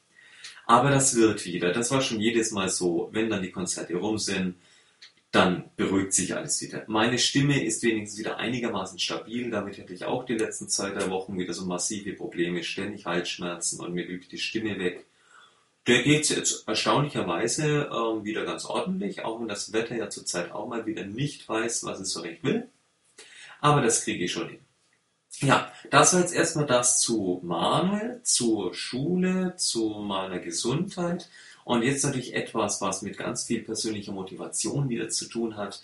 [0.65, 1.73] Aber das wird wieder.
[1.73, 4.57] Das war schon jedes Mal so, wenn dann die Konzerte rum sind,
[5.37, 6.85] dann beruhigt sich alles wieder.
[6.87, 9.51] Meine Stimme ist wenigstens wieder einigermaßen stabil.
[9.51, 13.81] Damit hätte ich auch die letzten zwei, drei Wochen wieder so massive Probleme, ständig Halsschmerzen
[13.81, 15.07] und mir übt die Stimme weg.
[15.87, 20.69] Der geht jetzt erstaunlicherweise ähm, wieder ganz ordentlich, auch wenn das Wetter ja zurzeit auch
[20.69, 22.69] mal wieder nicht weiß, was es so recht will.
[23.61, 24.61] Aber das kriege ich schon hin.
[25.41, 31.29] Ja, das war jetzt erstmal das zu Manuel, zur Schule, zu meiner Gesundheit.
[31.67, 35.83] Und jetzt natürlich etwas, was mit ganz viel persönlicher Motivation wieder zu tun hat.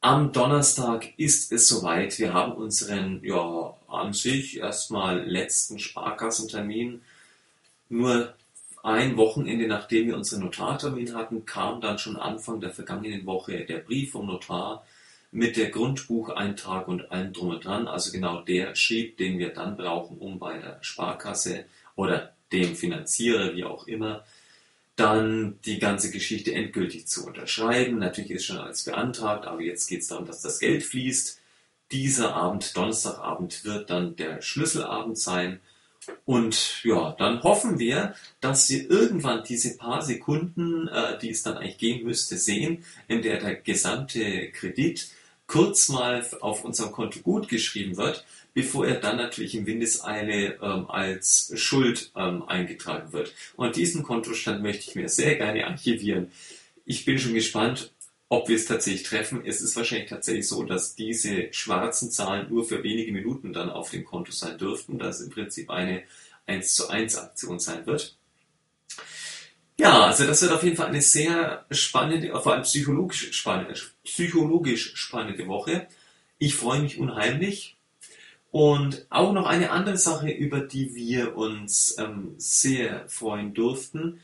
[0.00, 2.18] Am Donnerstag ist es soweit.
[2.18, 7.02] Wir haben unseren, ja, an sich erstmal letzten Sparkassentermin.
[7.90, 8.32] Nur
[8.82, 13.80] ein Wochenende, nachdem wir unseren Notartermin hatten, kam dann schon Anfang der vergangenen Woche der
[13.80, 14.86] Brief vom Notar
[15.30, 17.88] mit der Grundbucheintrag und allem drum und dran.
[17.88, 23.54] Also genau der Schrieb, den wir dann brauchen, um bei der Sparkasse oder dem Finanzierer,
[23.54, 24.24] wie auch immer,
[24.98, 27.98] dann die ganze Geschichte endgültig zu unterschreiben.
[27.98, 31.40] Natürlich ist schon alles beantragt, aber jetzt geht es darum, dass das Geld fließt.
[31.92, 35.60] Dieser Abend, Donnerstagabend, wird dann der Schlüsselabend sein
[36.24, 41.58] und ja, dann hoffen wir, dass wir irgendwann diese paar Sekunden, äh, die es dann
[41.58, 45.08] eigentlich gehen müsste, sehen, in der der gesamte Kredit
[45.46, 48.24] kurz mal auf unserem Konto gut geschrieben wird,
[48.58, 53.32] bevor er dann natürlich in Windeseile ähm, als Schuld ähm, eingetragen wird.
[53.54, 56.32] Und diesen Kontostand möchte ich mir sehr gerne archivieren.
[56.84, 57.92] Ich bin schon gespannt,
[58.28, 59.42] ob wir es tatsächlich treffen.
[59.46, 63.90] Es ist wahrscheinlich tatsächlich so, dass diese schwarzen Zahlen nur für wenige Minuten dann auf
[63.90, 66.02] dem Konto sein dürften, dass es im Prinzip eine
[66.46, 68.16] 1 zu 1 Aktion sein wird.
[69.78, 74.96] Ja, also das wird auf jeden Fall eine sehr spannende, vor allem psychologisch spannende, psychologisch
[74.96, 75.86] spannende Woche.
[76.38, 77.77] Ich freue mich unheimlich.
[78.50, 84.20] Und auch noch eine andere Sache, über die wir uns ähm, sehr freuen durften.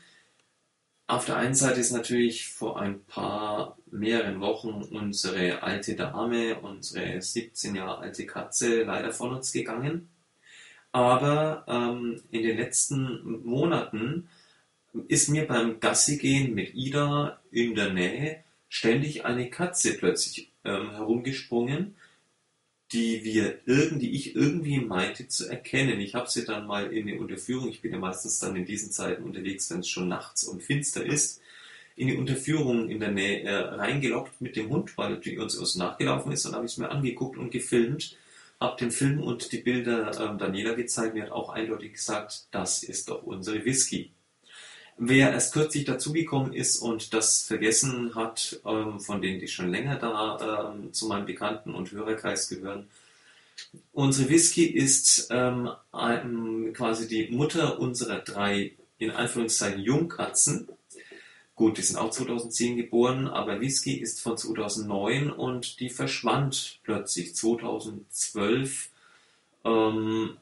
[1.07, 7.21] Auf der einen Seite ist natürlich vor ein paar mehreren Wochen unsere alte Dame, unsere
[7.21, 10.09] 17 Jahre alte Katze leider von uns gegangen.
[10.91, 14.27] Aber ähm, in den letzten Monaten
[15.07, 21.95] ist mir beim Gassigehen mit Ida in der Nähe ständig eine Katze plötzlich ähm, herumgesprungen
[22.95, 25.99] die wir irgendwie, ich irgendwie meinte zu erkennen.
[25.99, 28.89] Ich habe sie dann mal in die Unterführung, ich bin ja meistens dann in diesen
[28.89, 31.41] Zeiten unterwegs, wenn es schon nachts und finster ist,
[31.97, 35.75] in die Unterführung in der Nähe äh, reingelockt mit dem Hund, weil die uns, uns
[35.75, 38.15] nachgelaufen ist, dann habe ich es mir angeguckt und gefilmt,
[38.61, 42.81] habe den Film und die Bilder äh, Daniela gezeigt, mir hat auch eindeutig gesagt, das
[42.81, 44.11] ist doch unsere Whisky.
[44.97, 49.97] Wer erst kürzlich dazugekommen ist und das vergessen hat, ähm, von denen, die schon länger
[49.97, 52.87] da ähm, zu meinem Bekannten- und Hörerkreis gehören,
[53.91, 60.69] unsere Whisky ist ähm, quasi die Mutter unserer drei, in Anführungszeichen, Jungkatzen.
[61.55, 67.35] Gut, die sind auch 2010 geboren, aber Whisky ist von 2009 und die verschwand plötzlich
[67.35, 68.89] 2012
[69.65, 70.37] ähm,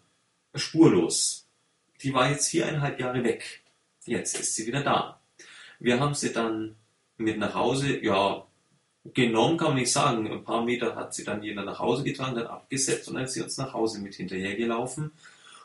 [0.53, 1.47] spurlos.
[2.03, 3.62] Die war jetzt viereinhalb Jahre weg.
[4.05, 5.19] Jetzt ist sie wieder da.
[5.79, 6.75] Wir haben sie dann
[7.17, 8.45] mit nach Hause, ja,
[9.13, 10.31] genommen kann man nicht sagen.
[10.31, 13.33] Ein paar Meter hat sie dann jeder nach Hause getragen, dann abgesetzt und dann ist
[13.33, 15.11] sie uns nach Hause mit hinterhergelaufen.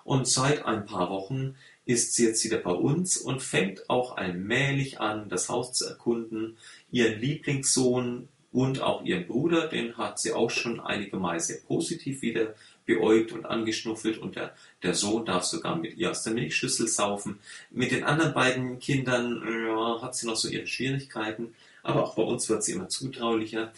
[0.04, 5.00] Und seit ein paar Wochen ist sie jetzt wieder bei uns und fängt auch allmählich
[5.00, 6.56] an, das Haus zu erkunden.
[6.90, 12.22] Ihren Lieblingssohn und auch ihren Bruder, den hat sie auch schon einige Mal sehr positiv
[12.22, 12.54] wieder
[12.88, 17.38] beäugt und angeschnuffelt und der, der Sohn darf sogar mit ihr aus der Milchschüssel saufen.
[17.70, 22.22] Mit den anderen beiden Kindern ja, hat sie noch so ihre Schwierigkeiten, aber auch bei
[22.22, 23.72] uns wird sie immer zutraulicher.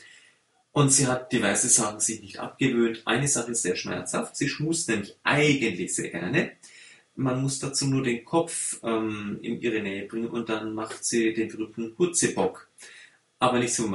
[0.73, 3.03] Und sie hat diverse Sachen sich nicht abgewöhnt.
[3.05, 4.37] Eine Sache ist sehr schmerzhaft.
[4.37, 6.53] Sie schmust nämlich eigentlich sehr gerne.
[7.17, 11.35] Man muss dazu nur den Kopf ähm, in ihre Nähe bringen und dann macht sie
[11.35, 12.69] den berühmten Hutzebock.
[13.41, 13.91] Aber nicht so,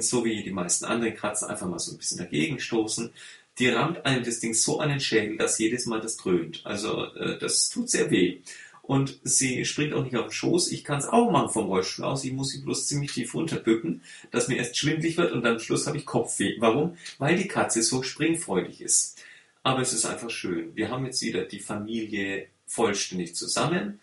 [0.00, 3.12] so wie die meisten anderen Katzen einfach mal so ein bisschen dagegen stoßen,
[3.58, 6.60] die rammt einem das Ding so an den Schädel, dass jedes Mal das dröhnt.
[6.64, 8.40] Also äh, das tut sehr weh.
[8.82, 10.70] Und sie springt auch nicht auf den Schoß.
[10.70, 12.24] Ich kann es auch machen vom Rollstuhl aus.
[12.24, 15.58] Ich muss sie bloß ziemlich tief runterbücken, dass mir erst schwindlig wird und dann am
[15.58, 16.54] Schluss habe ich Kopfweh.
[16.60, 16.96] Warum?
[17.18, 19.20] Weil die Katze so springfreudig ist.
[19.64, 20.76] Aber es ist einfach schön.
[20.76, 23.98] Wir haben jetzt wieder die Familie vollständig zusammen.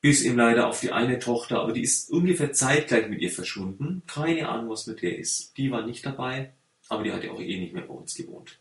[0.00, 4.02] Bis eben leider auf die eine Tochter, aber die ist ungefähr zeitgleich mit ihr verschwunden.
[4.06, 5.56] Keine Ahnung, was mit der ist.
[5.56, 6.52] Die war nicht dabei
[6.92, 8.58] aber die hat ja auch eh nicht mehr bei uns gewohnt.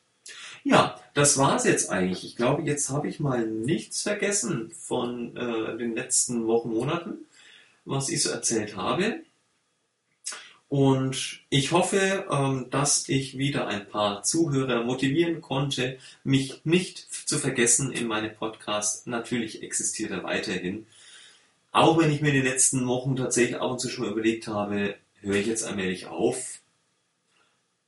[0.64, 2.24] Ja, das war's jetzt eigentlich.
[2.24, 7.26] Ich glaube, jetzt habe ich mal nichts vergessen von äh, den letzten Wochen, Monaten,
[7.84, 9.22] was ich so erzählt habe.
[10.70, 17.38] Und ich hoffe, ähm, dass ich wieder ein paar Zuhörer motivieren konnte, mich nicht zu
[17.38, 19.08] vergessen in meinem Podcast.
[19.08, 20.88] Natürlich existiert er weiterhin.
[21.74, 24.96] Auch wenn ich mir in den letzten Wochen tatsächlich ab und zu schon überlegt habe,
[25.20, 26.61] höre ich jetzt allmählich auf,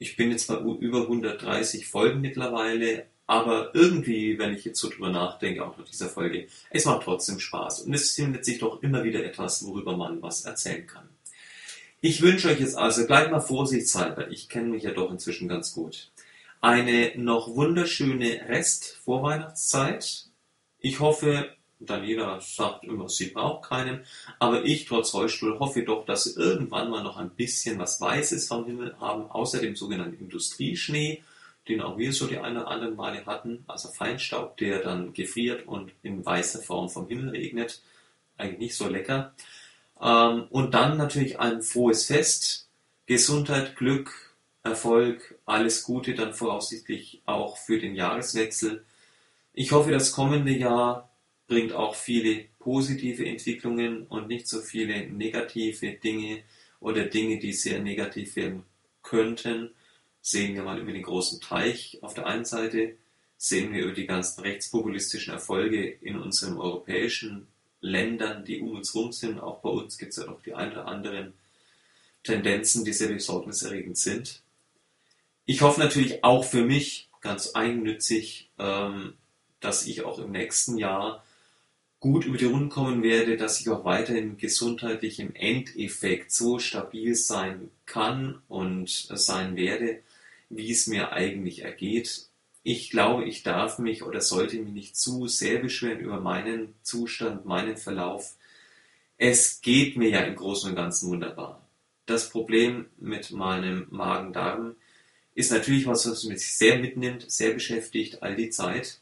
[0.04, 5.10] ich bin jetzt bei über 130 Folgen mittlerweile, aber irgendwie, wenn ich jetzt so drüber
[5.10, 9.06] nachdenke, auch nach dieser Folge, es macht trotzdem Spaß und es findet sich doch immer
[9.06, 11.08] wieder etwas, worüber man was erzählen kann.
[12.02, 15.72] Ich wünsche euch jetzt also gleich mal vorsichtshalber, ich kenne mich ja doch inzwischen ganz
[15.72, 16.12] gut,
[16.60, 20.26] eine noch wunderschöne Rest-Vorweihnachtszeit.
[20.80, 21.56] Ich hoffe,
[21.86, 24.06] Daniela sagt immer, sie braucht keinen.
[24.40, 28.48] Aber ich, trotz Rollstuhl, hoffe doch, dass sie irgendwann mal noch ein bisschen was Weißes
[28.48, 31.24] vom Himmel haben, außer dem sogenannten Industrieschnee,
[31.68, 33.64] den auch wir so die ein oder anderen Male hatten.
[33.68, 37.82] Also Feinstaub, der dann gefriert und in weißer Form vom Himmel regnet.
[38.38, 39.34] Eigentlich nicht so lecker.
[40.02, 42.68] Ähm, und dann natürlich ein frohes Fest.
[43.06, 44.34] Gesundheit, Glück,
[44.64, 48.86] Erfolg, alles Gute dann voraussichtlich auch für den Jahreswechsel.
[49.54, 51.10] Ich hoffe, das kommende Jahr
[51.54, 56.42] bringt auch viele positive Entwicklungen und nicht so viele negative Dinge
[56.80, 58.64] oder Dinge, die sehr negativ werden
[59.04, 59.70] könnten.
[60.20, 62.96] Sehen wir mal über den großen Teich auf der einen Seite,
[63.38, 67.46] sehen wir über die ganzen rechtspopulistischen Erfolge in unseren europäischen
[67.82, 69.40] Ländern, die um uns herum sind.
[69.40, 71.34] Auch bei uns gibt es ja noch die ein oder anderen
[72.24, 74.42] Tendenzen, die sehr besorgniserregend sind.
[75.46, 79.14] Ich hoffe natürlich auch für mich ganz eigennützig, ähm,
[79.60, 81.24] dass ich auch im nächsten Jahr
[82.04, 87.16] gut über die Runden kommen werde, dass ich auch weiterhin gesundheitlich im Endeffekt so stabil
[87.16, 90.02] sein kann und sein werde,
[90.50, 92.28] wie es mir eigentlich ergeht.
[92.62, 97.46] Ich glaube, ich darf mich oder sollte mich nicht zu sehr beschweren über meinen Zustand,
[97.46, 98.36] meinen Verlauf.
[99.18, 101.66] Es geht mir ja im Großen und Ganzen wunderbar.
[102.06, 104.76] Das Problem mit meinem Magen-Darm
[105.36, 109.00] ist natürlich was, was mich sehr mitnimmt, sehr beschäftigt, all die Zeit.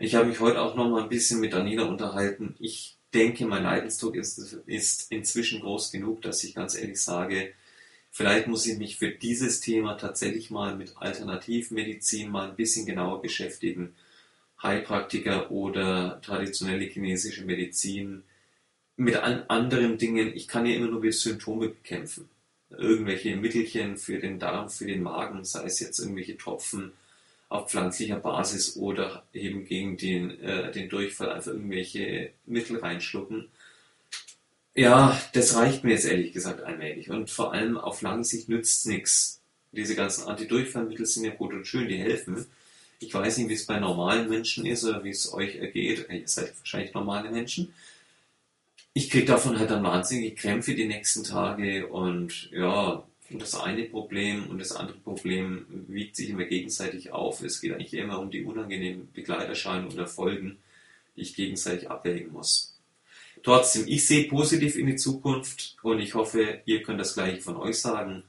[0.00, 2.54] Ich habe mich heute auch noch mal ein bisschen mit Daniela unterhalten.
[2.60, 7.52] Ich denke, mein Leidensdruck ist, ist inzwischen groß genug, dass ich ganz ehrlich sage,
[8.10, 13.22] vielleicht muss ich mich für dieses Thema tatsächlich mal mit Alternativmedizin mal ein bisschen genauer
[13.22, 13.96] beschäftigen.
[14.62, 18.22] Heilpraktiker oder traditionelle chinesische Medizin
[18.96, 20.32] mit anderen Dingen.
[20.34, 22.28] Ich kann ja immer nur Symptome bekämpfen.
[22.70, 26.92] Irgendwelche Mittelchen für den Darm, für den Magen, sei es jetzt irgendwelche Tropfen,
[27.48, 33.48] auf pflanzlicher Basis oder eben gegen den, äh, den Durchfall einfach irgendwelche Mittel reinschlucken.
[34.74, 37.10] Ja, das reicht mir jetzt ehrlich gesagt allmählich.
[37.10, 39.40] Und vor allem auf lange Sicht nützt nichts.
[39.72, 42.46] Diese ganzen Antidurchfallmittel sind ja gut und schön, die helfen.
[43.00, 46.06] Ich weiß nicht, wie es bei normalen Menschen ist oder wie es euch ergeht.
[46.10, 47.72] Ihr seid wahrscheinlich normale Menschen.
[48.94, 54.46] ich kriege davon halt dann wahnsinnige Krämpfe die nächsten Tage und ja, das eine Problem
[54.48, 57.42] und das andere Problem wiegt sich immer gegenseitig auf.
[57.42, 60.58] Es geht eigentlich immer um die unangenehmen Begleiterscheinungen oder Folgen,
[61.16, 62.78] die ich gegenseitig abwägen muss.
[63.42, 67.56] Trotzdem, ich sehe positiv in die Zukunft und ich hoffe, ihr könnt das gleiche von
[67.56, 68.24] euch sagen.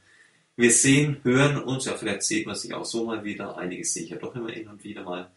[0.56, 3.58] Wir sehen, hören uns, ja, vielleicht sieht man sich auch so mal wieder.
[3.58, 5.32] Einiges sehe ich ja doch immer hin und wieder mal.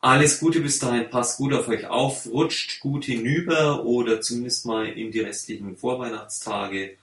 [0.00, 4.86] Alles Gute bis dahin, passt gut auf euch auf, rutscht gut hinüber oder zumindest mal
[4.86, 6.96] in die restlichen Vorweihnachtstage.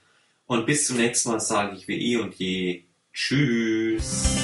[0.46, 4.36] Und bis zum nächsten Mal sage ich wie eh und je Tschüss.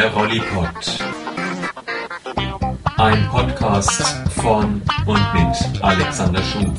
[0.00, 1.04] Der Rollipod.
[2.96, 6.72] Ein Podcast von und mit Alexander Schuh.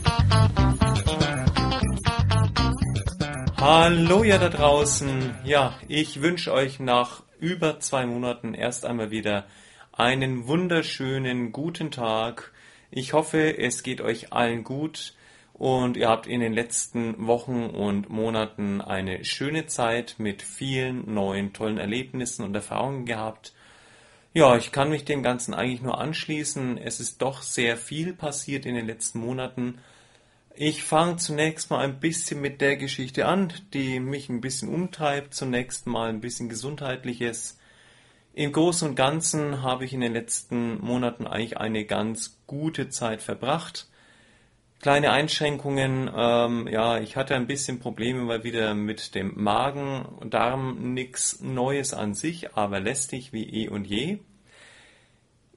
[3.58, 5.36] Hallo ihr da draußen.
[5.44, 9.46] Ja, ich wünsche euch nach über zwei Monaten erst einmal wieder
[9.92, 12.52] einen wunderschönen guten Tag.
[12.90, 15.14] Ich hoffe, es geht euch allen gut
[15.62, 21.54] und ihr habt in den letzten Wochen und Monaten eine schöne Zeit mit vielen neuen
[21.54, 23.54] tollen Erlebnissen und Erfahrungen gehabt.
[24.34, 26.80] Ja, ich kann mich dem Ganzen eigentlich nur anschließen.
[26.80, 29.78] Es ist doch sehr viel passiert in den letzten Monaten.
[30.56, 35.36] Ich fange zunächst mal ein bisschen mit der Geschichte an, die mich ein bisschen umtreibt.
[35.36, 37.60] Zunächst mal ein bisschen Gesundheitliches.
[38.34, 43.22] Im Großen und Ganzen habe ich in den letzten Monaten eigentlich eine ganz gute Zeit
[43.22, 43.91] verbracht
[44.82, 46.10] kleine Einschränkungen.
[46.16, 50.94] Ähm, ja, ich hatte ein bisschen Probleme mal wieder mit dem Magen Darm.
[50.94, 54.20] Nichts Neues an sich, aber lästig wie eh und je.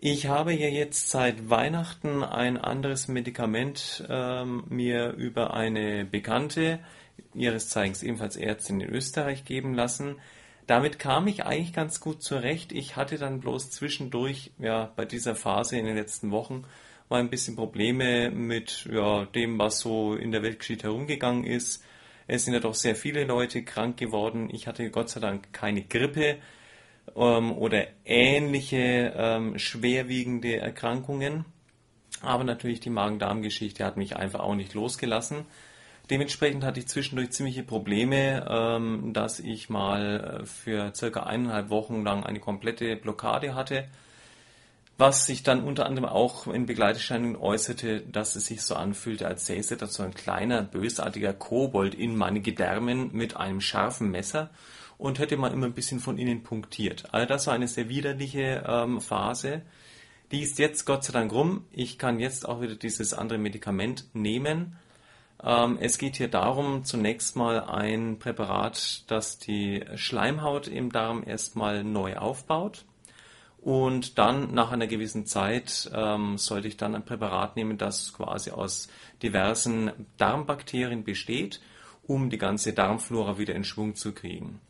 [0.01, 6.79] Ich habe ja jetzt seit Weihnachten ein anderes Medikament ähm, mir über eine Bekannte,
[7.33, 10.17] ihres Zeigens ebenfalls Ärztin in Österreich, geben lassen.
[10.67, 12.73] Damit kam ich eigentlich ganz gut zurecht.
[12.73, 16.65] Ich hatte dann bloß zwischendurch, ja, bei dieser Phase in den letzten Wochen
[17.09, 21.85] mal ein bisschen Probleme mit ja, dem, was so in der Weltgeschichte herumgegangen ist.
[22.27, 24.49] Es sind ja doch sehr viele Leute krank geworden.
[24.51, 26.39] Ich hatte Gott sei Dank keine Grippe
[27.15, 31.45] ähm, oder ähnliche ähm, schwerwiegende Erkrankungen.
[32.23, 35.45] Aber natürlich die Magen-Darm-Geschichte hat mich einfach auch nicht losgelassen.
[36.11, 42.03] Dementsprechend hatte ich zwischendurch ziemliche Probleme, ähm, dass ich mal äh, für circa eineinhalb Wochen
[42.03, 43.89] lang eine komplette Blockade hatte
[44.97, 49.47] was sich dann unter anderem auch in Begleiterscheinungen äußerte, dass es sich so anfühlte, als
[49.47, 54.51] säße da so ein kleiner, bösartiger Kobold in meine Gedärmen mit einem scharfen Messer
[54.97, 57.13] und hätte mal immer ein bisschen von innen punktiert.
[57.13, 59.63] Also das war eine sehr widerliche ähm, Phase.
[60.31, 61.65] Die ist jetzt Gott sei Dank rum.
[61.73, 64.77] Ich kann jetzt auch wieder dieses andere Medikament nehmen.
[65.43, 71.83] Ähm, es geht hier darum, zunächst mal ein Präparat, das die Schleimhaut im Darm erstmal
[71.83, 72.85] neu aufbaut
[73.65, 78.51] und dann nach einer gewissen Zeit ähm, sollte ich dann ein Präparat nehmen, das quasi
[78.51, 78.89] aus
[79.23, 81.63] diversen Darmbakterien besteht,
[82.07, 84.61] um die ganze Darmflora wieder in Schwung zu kriegen.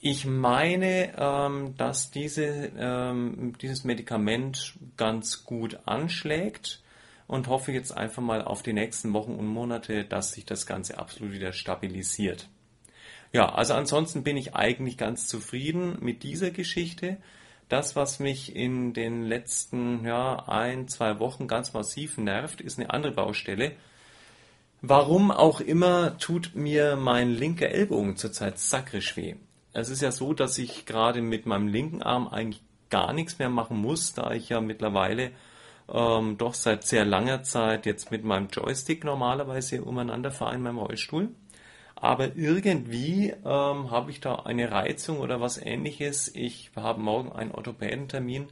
[0.00, 6.84] Ich meine, ähm, dass diese, ähm, dieses Medikament ganz gut anschlägt
[7.26, 10.98] und hoffe jetzt einfach mal auf die nächsten Wochen und Monate, dass sich das Ganze
[10.98, 12.48] absolut wieder stabilisiert.
[13.32, 17.16] Ja, also ansonsten bin ich eigentlich ganz zufrieden mit dieser Geschichte
[17.68, 22.90] das, was mich in den letzten ja, ein, zwei Wochen ganz massiv nervt, ist eine
[22.90, 23.72] andere Baustelle.
[24.82, 29.36] Warum auch immer tut mir mein linker Ellbogen zurzeit sakrisch weh.
[29.72, 33.48] Es ist ja so, dass ich gerade mit meinem linken Arm eigentlich gar nichts mehr
[33.48, 35.32] machen muss, da ich ja mittlerweile
[35.88, 40.78] ähm, doch seit sehr langer Zeit jetzt mit meinem Joystick normalerweise umeinander fahre in meinem
[40.78, 41.30] Rollstuhl
[42.04, 46.28] aber irgendwie ähm, habe ich da eine Reizung oder was ähnliches.
[46.34, 48.48] Ich habe morgen einen Orthopädentermin.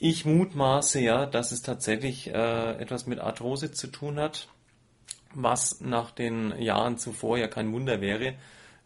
[0.00, 4.48] Ich mutmaße ja, dass es tatsächlich äh, etwas mit Arthrose zu tun hat,
[5.32, 8.34] was nach den Jahren zuvor ja kein Wunder wäre,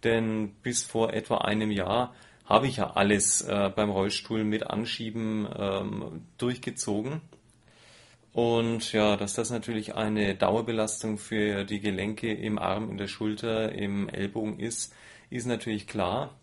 [0.05, 2.15] denn bis vor etwa einem Jahr
[2.45, 7.23] habe ich ja alles äh, beim Rollstuhl mit Anschieben ähm, durchgezogen
[8.37, 13.73] und ja, dass das natürlich eine Dauerbelastung für die Gelenke im Arm, in der Schulter,
[13.73, 14.93] im Ellbogen ist,
[15.31, 16.39] ist natürlich klar.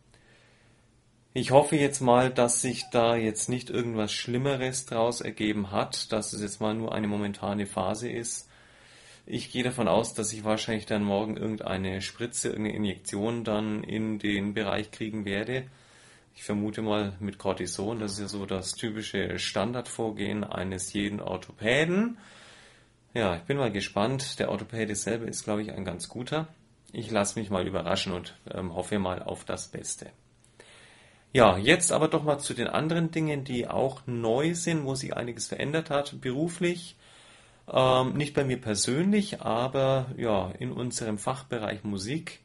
[1.34, 6.34] Ich hoffe jetzt mal, dass sich da jetzt nicht irgendwas Schlimmeres draus ergeben hat, dass
[6.34, 8.50] es jetzt mal nur eine momentane Phase ist.
[9.28, 14.18] Ich gehe davon aus, dass ich wahrscheinlich dann morgen irgendeine Spritze, irgendeine Injektion dann in
[14.18, 15.66] den Bereich kriegen werde.
[16.36, 22.18] Ich vermute mal mit Cortison, das ist ja so das typische Standardvorgehen eines jeden Orthopäden.
[23.14, 24.40] Ja, ich bin mal gespannt.
[24.40, 26.48] Der Orthopäde selber ist, glaube ich, ein ganz guter.
[26.92, 30.08] Ich lasse mich mal überraschen und ähm, hoffe mal auf das Beste.
[31.32, 35.16] Ja, jetzt aber doch mal zu den anderen Dingen, die auch neu sind, wo sich
[35.16, 36.96] einiges verändert hat, beruflich.
[37.72, 42.42] Ähm, nicht bei mir persönlich, aber ja, in unserem Fachbereich Musik.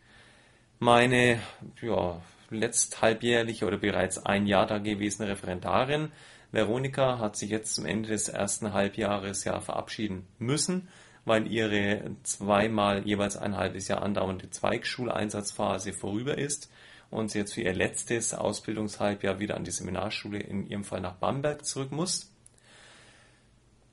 [0.79, 1.41] Meine
[1.83, 2.21] ja,
[2.51, 6.11] letzthalbjährliche oder bereits ein Jahr da gewesene Referendarin
[6.51, 10.89] Veronika hat sich jetzt zum Ende des ersten Halbjahres ja verabschieden müssen,
[11.25, 16.71] weil ihre zweimal jeweils ein halbes Jahr andauernde Zweigschuleinsatzphase vorüber ist
[17.11, 21.17] und sie jetzt für ihr letztes Ausbildungshalbjahr wieder an die Seminarschule, in ihrem Fall nach
[21.17, 22.33] Bamberg, zurück muss.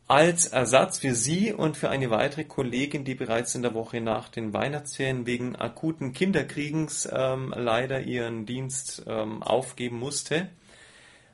[0.07, 4.30] Als Ersatz für sie und für eine weitere Kollegin, die bereits in der Woche nach
[4.30, 10.49] den Weihnachtsferien wegen akuten Kinderkriegens ähm, leider ihren Dienst ähm, aufgeben musste,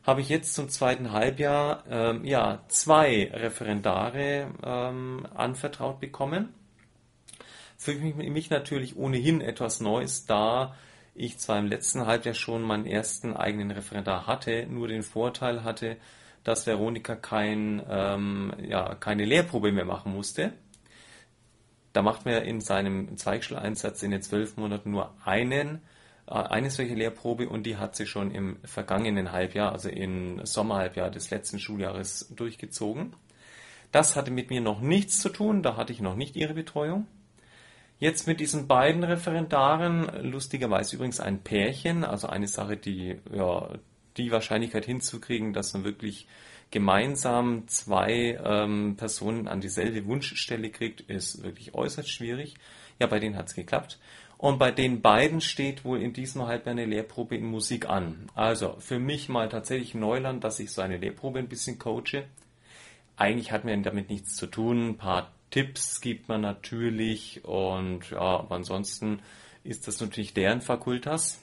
[0.04, 6.54] habe ich jetzt zum zweiten Halbjahr ähm, ja, zwei Referendare ähm, anvertraut bekommen.
[7.76, 10.76] Für mich, mich natürlich ohnehin etwas Neues, da
[11.14, 15.98] ich zwar im letzten Halbjahr schon meinen ersten eigenen Referendar hatte, nur den Vorteil hatte,
[16.44, 20.54] dass Veronika kein, ähm, ja, keine Lehrprobe mehr machen musste.
[21.94, 25.82] Da macht man in seinem Zweigschuleinsatz in den zwölf Monaten nur einen
[26.28, 31.12] äh, eine solche Lehrprobe und die hat sie schon im vergangenen Halbjahr, also im Sommerhalbjahr
[31.12, 33.16] des letzten Schuljahres durchgezogen.
[33.92, 37.08] Das hatte mit mir noch nichts zu tun, da hatte ich noch nicht ihre Betreuung.
[38.00, 43.70] Jetzt mit diesen beiden Referendaren, lustigerweise übrigens ein Pärchen, also eine Sache, die, ja,
[44.18, 46.28] die Wahrscheinlichkeit hinzukriegen, dass man wirklich
[46.72, 52.56] gemeinsam zwei ähm, Personen an dieselbe Wunschstelle kriegt, ist wirklich äußerst schwierig.
[53.00, 54.00] Ja, bei denen hat es geklappt.
[54.38, 58.28] Und bei den beiden steht wohl in diesem Halbjahr eine Lehrprobe in Musik an.
[58.34, 62.24] Also für mich mal tatsächlich Neuland, dass ich so eine Lehrprobe ein bisschen coache.
[63.18, 64.90] Eigentlich hat man damit nichts zu tun.
[64.90, 69.20] Ein paar Tipps gibt man natürlich und ja, aber ansonsten
[69.64, 71.40] ist das natürlich deren Fakultas.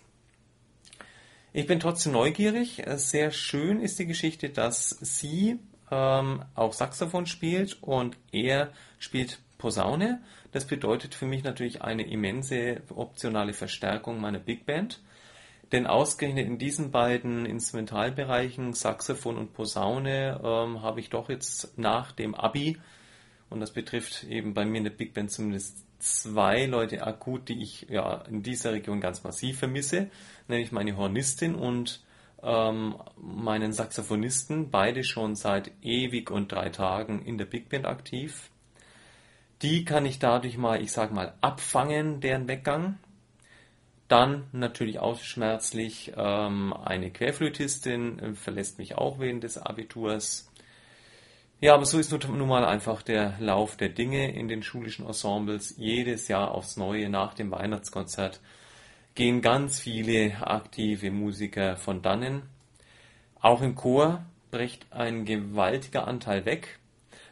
[1.52, 2.82] Ich bin trotzdem neugierig.
[2.96, 5.58] Sehr schön ist die Geschichte, dass sie
[5.90, 10.20] ähm, auch Saxophon spielt und er spielt Posaune.
[10.52, 15.00] Das bedeutet für mich natürlich eine immense optionale Verstärkung meiner Big Band.
[15.72, 22.12] Denn ausgerechnet in diesen beiden Instrumentalbereichen, Saxophon und Posaune, ähm, habe ich doch jetzt nach
[22.12, 22.78] dem Abi,
[23.50, 27.62] und das betrifft eben bei mir in der Big Band zumindest zwei Leute akut, die
[27.62, 30.10] ich ja in dieser Region ganz massiv vermisse,
[30.46, 32.04] nämlich meine Hornistin und
[32.42, 38.50] ähm, meinen Saxophonisten, beide schon seit ewig und drei Tagen in der Big Band aktiv.
[39.62, 42.98] Die kann ich dadurch mal, ich sag mal, abfangen, deren Weggang.
[44.06, 50.47] Dann natürlich auch schmerzlich ähm, eine Querflötistin äh, verlässt mich auch während des Abiturs.
[51.60, 55.74] Ja, aber so ist nun mal einfach der Lauf der Dinge in den schulischen Ensembles.
[55.76, 58.40] Jedes Jahr aufs Neue nach dem Weihnachtskonzert
[59.16, 62.42] gehen ganz viele aktive Musiker von dannen.
[63.40, 66.78] Auch im Chor bricht ein gewaltiger Anteil weg.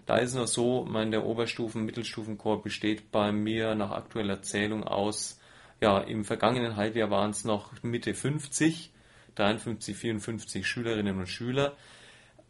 [0.07, 4.83] Da ist es noch so, mein der Oberstufen-, Mittelstufenchor besteht bei mir nach aktueller Zählung
[4.83, 5.41] aus,
[5.81, 8.91] ja, im vergangenen Halbjahr waren es noch Mitte 50,
[9.37, 11.77] 53, 54 Schülerinnen und Schüler.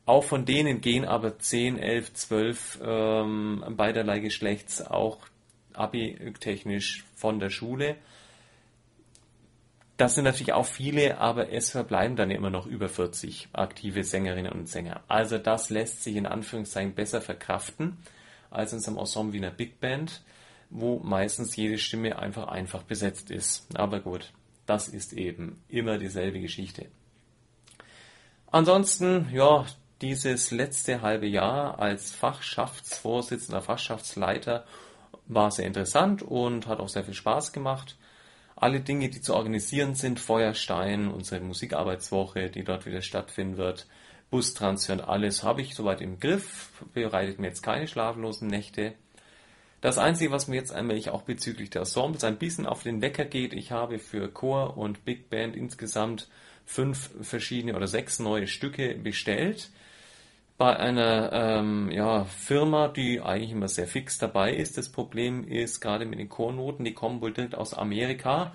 [0.06, 5.18] Auch von denen gehen aber 10, 11, 12 ähm, beiderlei Geschlechts auch
[5.72, 7.96] abi-technisch von der Schule.
[9.96, 14.52] Das sind natürlich auch viele, aber es verbleiben dann immer noch über 40 aktive Sängerinnen
[14.52, 15.02] und Sänger.
[15.08, 17.96] Also das lässt sich in Anführungszeichen besser verkraften
[18.50, 20.22] als in einem Ensemble wie einer Big Band,
[20.70, 23.76] wo meistens jede Stimme einfach einfach besetzt ist.
[23.76, 24.32] Aber gut,
[24.66, 26.86] das ist eben immer dieselbe Geschichte.
[28.52, 29.66] Ansonsten, ja,
[30.02, 34.64] dieses letzte halbe Jahr als Fachschaftsvorsitzender, Fachschaftsleiter
[35.26, 37.96] war sehr interessant und hat auch sehr viel Spaß gemacht
[38.56, 43.86] alle Dinge, die zu organisieren sind, Feuerstein, unsere Musikarbeitswoche, die dort wieder stattfinden wird,
[44.30, 48.94] Bustransfer und alles habe ich soweit im Griff, bereitet mir jetzt keine schlaflosen Nächte.
[49.82, 53.26] Das Einzige, was mir jetzt allmählich auch bezüglich der Ensembles ein bisschen auf den Wecker
[53.26, 56.28] geht, ich habe für Chor und Big Band insgesamt
[56.64, 59.70] fünf verschiedene oder sechs neue Stücke bestellt
[60.58, 64.78] bei einer ähm, ja, Firma, die eigentlich immer sehr fix dabei ist.
[64.78, 68.52] Das Problem ist gerade mit den Chornoten, die kommen wohl direkt aus Amerika.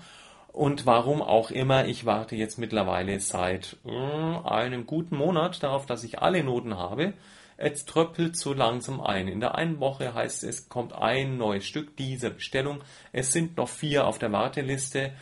[0.52, 6.04] Und warum auch immer, ich warte jetzt mittlerweile seit äh, einem guten Monat darauf, dass
[6.04, 7.14] ich alle Noten habe.
[7.56, 9.28] Es tröppelt so langsam ein.
[9.28, 12.80] In der einen Woche heißt es, kommt ein neues Stück dieser Bestellung.
[13.12, 15.12] Es sind noch vier auf der Warteliste.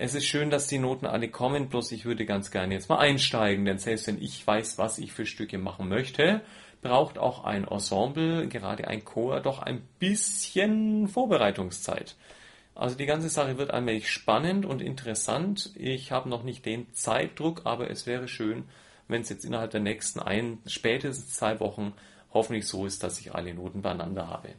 [0.00, 2.98] Es ist schön, dass die Noten alle kommen, bloß ich würde ganz gerne jetzt mal
[2.98, 6.40] einsteigen, denn selbst wenn ich weiß, was ich für Stücke machen möchte,
[6.82, 12.14] braucht auch ein Ensemble, gerade ein Chor, doch ein bisschen Vorbereitungszeit.
[12.76, 15.72] Also die ganze Sache wird allmählich spannend und interessant.
[15.74, 18.66] Ich habe noch nicht den Zeitdruck, aber es wäre schön,
[19.08, 21.92] wenn es jetzt innerhalb der nächsten ein, spätestens zwei Wochen
[22.32, 24.50] hoffentlich so ist, dass ich alle Noten beieinander habe.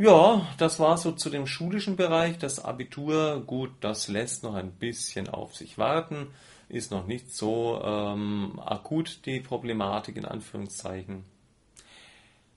[0.00, 2.38] Ja, das war so zu dem schulischen Bereich.
[2.38, 6.28] Das Abitur, gut, das lässt noch ein bisschen auf sich warten,
[6.68, 11.24] ist noch nicht so ähm, akut die Problematik in Anführungszeichen.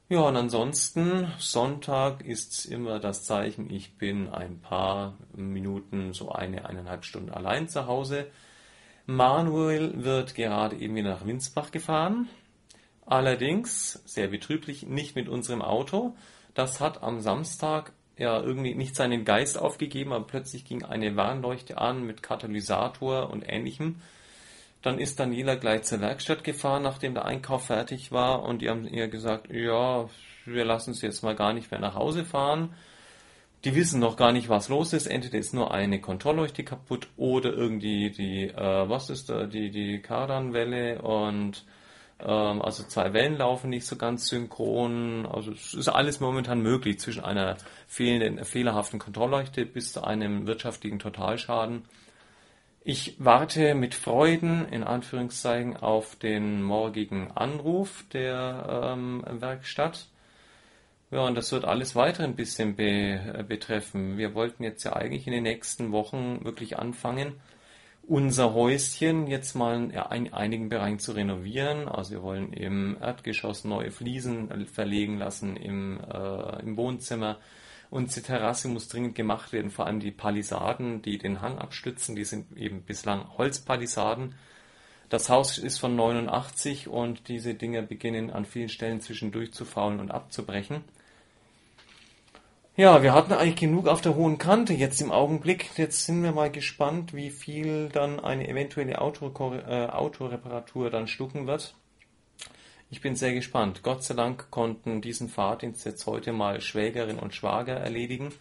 [0.07, 6.65] Ja, und ansonsten, Sonntag ist immer das Zeichen, ich bin ein paar Minuten, so eine,
[6.69, 8.27] eineinhalb Stunden allein zu Hause.
[9.07, 12.27] Manuel wird gerade eben wieder nach Winsbach gefahren.
[13.05, 16.13] Allerdings, sehr betrüblich, nicht mit unserem Auto.
[16.53, 21.77] Das hat am Samstag ja irgendwie nicht seinen Geist aufgegeben, aber plötzlich ging eine Warnleuchte
[21.77, 24.01] an mit Katalysator und ähnlichem.
[24.81, 28.87] Dann ist Daniela gleich zur Werkstatt gefahren, nachdem der Einkauf fertig war und die haben
[28.87, 30.09] ihr gesagt, ja,
[30.45, 32.73] wir lassen sie jetzt mal gar nicht mehr nach Hause fahren.
[33.63, 35.05] Die wissen noch gar nicht, was los ist.
[35.05, 39.99] Entweder ist nur eine Kontrollleuchte kaputt oder irgendwie die, äh, was ist da, die, die
[39.99, 41.63] Kardanwelle und
[42.23, 45.25] ähm, also zwei Wellen laufen nicht so ganz synchron.
[45.25, 47.57] Also es ist alles momentan möglich zwischen einer
[47.87, 51.83] fehlenden, fehlerhaften Kontrollleuchte bis zu einem wirtschaftlichen Totalschaden.
[52.83, 60.07] Ich warte mit Freuden, in Anführungszeichen, auf den morgigen Anruf der ähm, Werkstatt.
[61.11, 64.17] Ja, und das wird alles weiter ein bisschen be äh, betreffen.
[64.17, 67.33] Wir wollten jetzt ja eigentlich in den nächsten Wochen wirklich anfangen,
[68.07, 71.87] unser Häuschen jetzt mal in einigen Bereichen zu renovieren.
[71.87, 77.37] Also wir wollen im Erdgeschoss neue Fliesen verlegen lassen, im, äh, im Wohnzimmer
[77.91, 82.23] Unsere Terrasse muss dringend gemacht werden, vor allem die Palisaden, die den Hang abstützen, die
[82.23, 84.33] sind eben bislang Holzpalisaden.
[85.09, 89.99] Das Haus ist von 89 und diese Dinge beginnen an vielen Stellen zwischendurch zu faulen
[89.99, 90.85] und abzubrechen.
[92.77, 95.77] Ja, wir hatten eigentlich genug auf der hohen Kante jetzt im Augenblick.
[95.77, 101.75] Jetzt sind wir mal gespannt, wie viel dann eine eventuelle äh, Autoreparatur dann schlucken wird.
[102.89, 103.83] Ich bin sehr gespannt.
[103.83, 108.31] Gott sei Dank konnten diesen Fahrdienst jetzt heute mal Schwägerin und Schwager erledigen.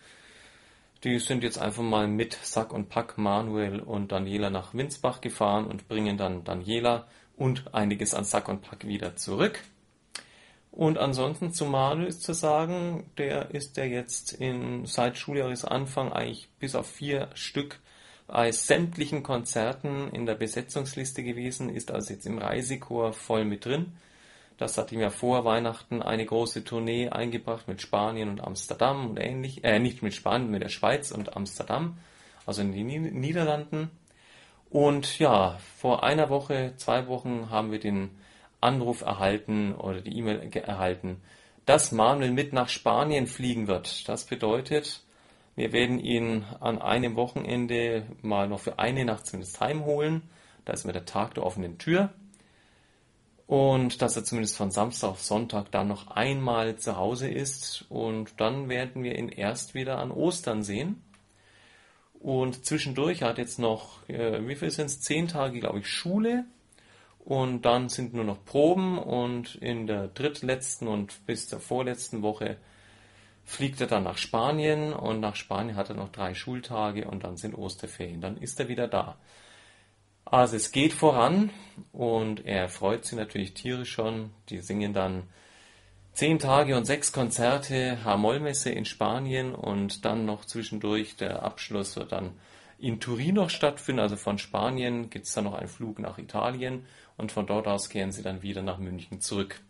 [1.02, 5.66] Die sind jetzt einfach mal mit Sack und Pack Manuel und Daniela nach Winsbach gefahren
[5.66, 9.60] und bringen dann Daniela und einiges an Sack und Pack wieder zurück.
[10.72, 16.48] Und ansonsten zu Manuel ist zu sagen, der ist ja jetzt in, seit Schuljahresanfang eigentlich
[16.58, 17.80] bis auf vier Stück
[18.28, 23.92] bei sämtlichen Konzerten in der Besetzungsliste gewesen, ist also jetzt im Reisechor voll mit drin.
[24.56, 29.18] Das hat ihm ja vor Weihnachten eine große Tournee eingebracht mit Spanien und Amsterdam und
[29.18, 29.64] ähnlich.
[29.64, 31.98] Äh, nicht mit Spanien, mit der Schweiz und Amsterdam,
[32.46, 33.90] also in den Niederlanden.
[34.68, 38.10] Und ja, vor einer Woche, zwei Wochen haben wir den
[38.60, 41.20] Anruf erhalten oder die E-Mail erhalten,
[41.66, 44.08] dass Manuel mit nach Spanien fliegen wird.
[44.08, 45.02] Das bedeutet,
[45.56, 50.22] wir werden ihn an einem Wochenende mal noch für eine Nacht zumindest heimholen.
[50.64, 52.10] Da ist mir der Tag der offenen Tür
[53.50, 58.40] und dass er zumindest von Samstag auf Sonntag dann noch einmal zu Hause ist und
[58.40, 61.02] dann werden wir ihn erst wieder an Ostern sehen.
[62.20, 65.00] Und zwischendurch hat jetzt noch, äh, wie viel sind es?
[65.00, 66.44] Zehn Tage, glaube ich, Schule.
[67.30, 72.56] Und dann sind nur noch Proben und in der drittletzten und bis zur vorletzten Woche
[73.44, 77.36] fliegt er dann nach Spanien und nach Spanien hat er noch drei Schultage und dann
[77.36, 78.20] sind Osterferien.
[78.20, 79.16] Dann ist er wieder da.
[80.24, 81.50] Also es geht voran
[81.92, 84.30] und er freut sich natürlich tierisch schon.
[84.48, 85.22] Die singen dann
[86.12, 92.10] zehn Tage und sechs Konzerte, H-Moll-Messe in Spanien und dann noch zwischendurch der Abschluss wird
[92.10, 92.32] dann
[92.80, 94.00] in Turin noch stattfinden.
[94.00, 96.86] Also von Spanien gibt es dann noch einen Flug nach Italien
[97.20, 99.60] und von dort aus kehren sie dann wieder nach München zurück.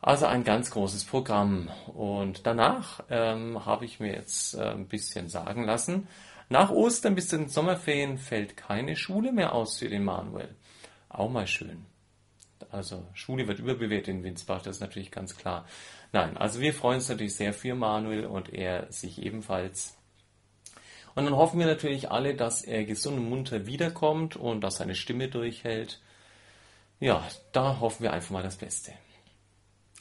[0.00, 1.68] Also ein ganz großes Programm.
[1.86, 6.08] Und danach ähm, habe ich mir jetzt äh, ein bisschen sagen lassen,
[6.48, 10.54] nach Ostern bis zu den Sommerferien fällt keine Schule mehr aus für den Manuel.
[11.08, 11.86] Auch mal schön.
[12.70, 15.66] Also Schule wird überbewertet in Winsbach, das ist natürlich ganz klar.
[16.12, 19.96] Nein, also wir freuen uns natürlich sehr für Manuel und er sich ebenfalls.
[21.16, 24.94] Und dann hoffen wir natürlich alle, dass er gesund und munter wiederkommt und dass seine
[24.94, 26.00] Stimme durchhält.
[26.98, 28.92] Ja, da hoffen wir einfach mal das Beste.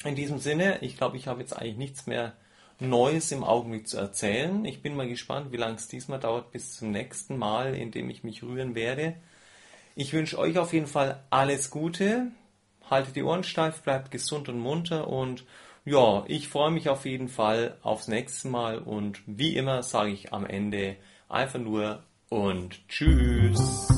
[0.03, 2.33] In diesem Sinne, ich glaube, ich habe jetzt eigentlich nichts mehr
[2.79, 4.65] Neues im Augenblick zu erzählen.
[4.65, 8.09] Ich bin mal gespannt, wie lange es diesmal dauert bis zum nächsten Mal, in dem
[8.09, 9.15] ich mich rühren werde.
[9.95, 12.31] Ich wünsche euch auf jeden Fall alles Gute.
[12.89, 15.45] haltet die Ohren steif, bleibt gesund und munter und
[15.85, 20.33] ja, ich freue mich auf jeden Fall aufs nächste Mal und wie immer sage ich
[20.33, 20.97] am Ende
[21.29, 23.94] einfach nur und tschüss.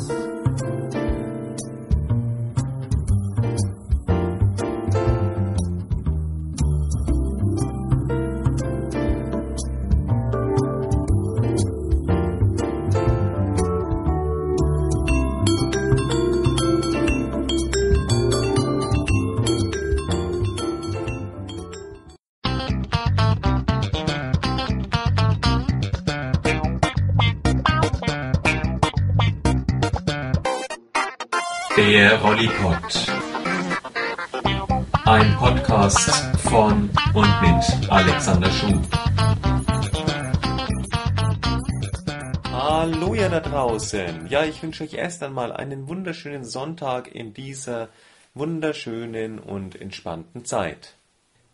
[43.91, 44.27] Draußen.
[44.29, 47.89] Ja, ich wünsche euch erst einmal einen wunderschönen Sonntag in dieser
[48.33, 50.93] wunderschönen und entspannten Zeit.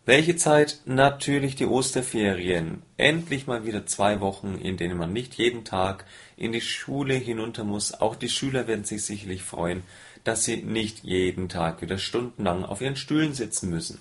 [0.05, 0.81] Welche Zeit?
[0.85, 2.81] Natürlich die Osterferien.
[2.97, 6.05] Endlich mal wieder zwei Wochen, in denen man nicht jeden Tag
[6.35, 7.93] in die Schule hinunter muss.
[7.93, 9.83] Auch die Schüler werden sich sicherlich freuen,
[10.25, 13.99] dass sie nicht jeden Tag wieder stundenlang auf ihren Stühlen sitzen müssen.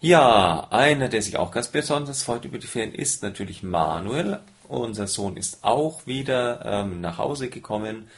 [0.00, 4.40] Ja, einer, der sich auch ganz besonders freut über die Ferien, ist natürlich Manuel.
[4.68, 8.08] Unser Sohn ist auch wieder ähm, nach Hause gekommen.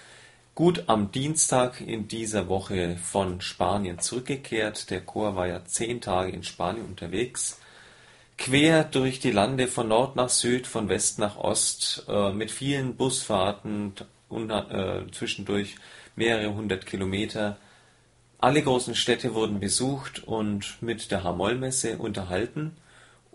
[0.57, 4.91] Gut am Dienstag in dieser Woche von Spanien zurückgekehrt.
[4.91, 7.61] Der Chor war ja zehn Tage in Spanien unterwegs.
[8.37, 12.97] Quer durch die Lande von Nord nach Süd, von West nach Ost, äh, mit vielen
[12.97, 13.95] Busfahrten
[14.29, 15.77] und äh, zwischendurch
[16.17, 17.59] mehrere hundert Kilometer.
[18.39, 22.77] Alle großen Städte wurden besucht und mit der Hamollmesse unterhalten.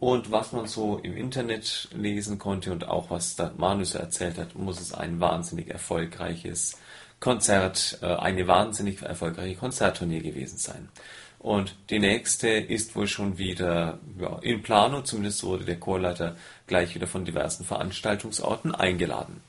[0.05, 4.37] Und was man so im Internet lesen konnte und auch was der Manu so erzählt
[4.37, 6.77] hat, muss es ein wahnsinnig erfolgreiches
[7.19, 10.89] Konzert, äh, eine wahnsinnig erfolgreiche Konzerttournee gewesen sein.
[11.39, 16.35] Und die nächste ist wohl schon wieder ja, in Planung, zumindest wurde der Chorleiter
[16.67, 19.41] gleich wieder von diversen Veranstaltungsorten eingeladen.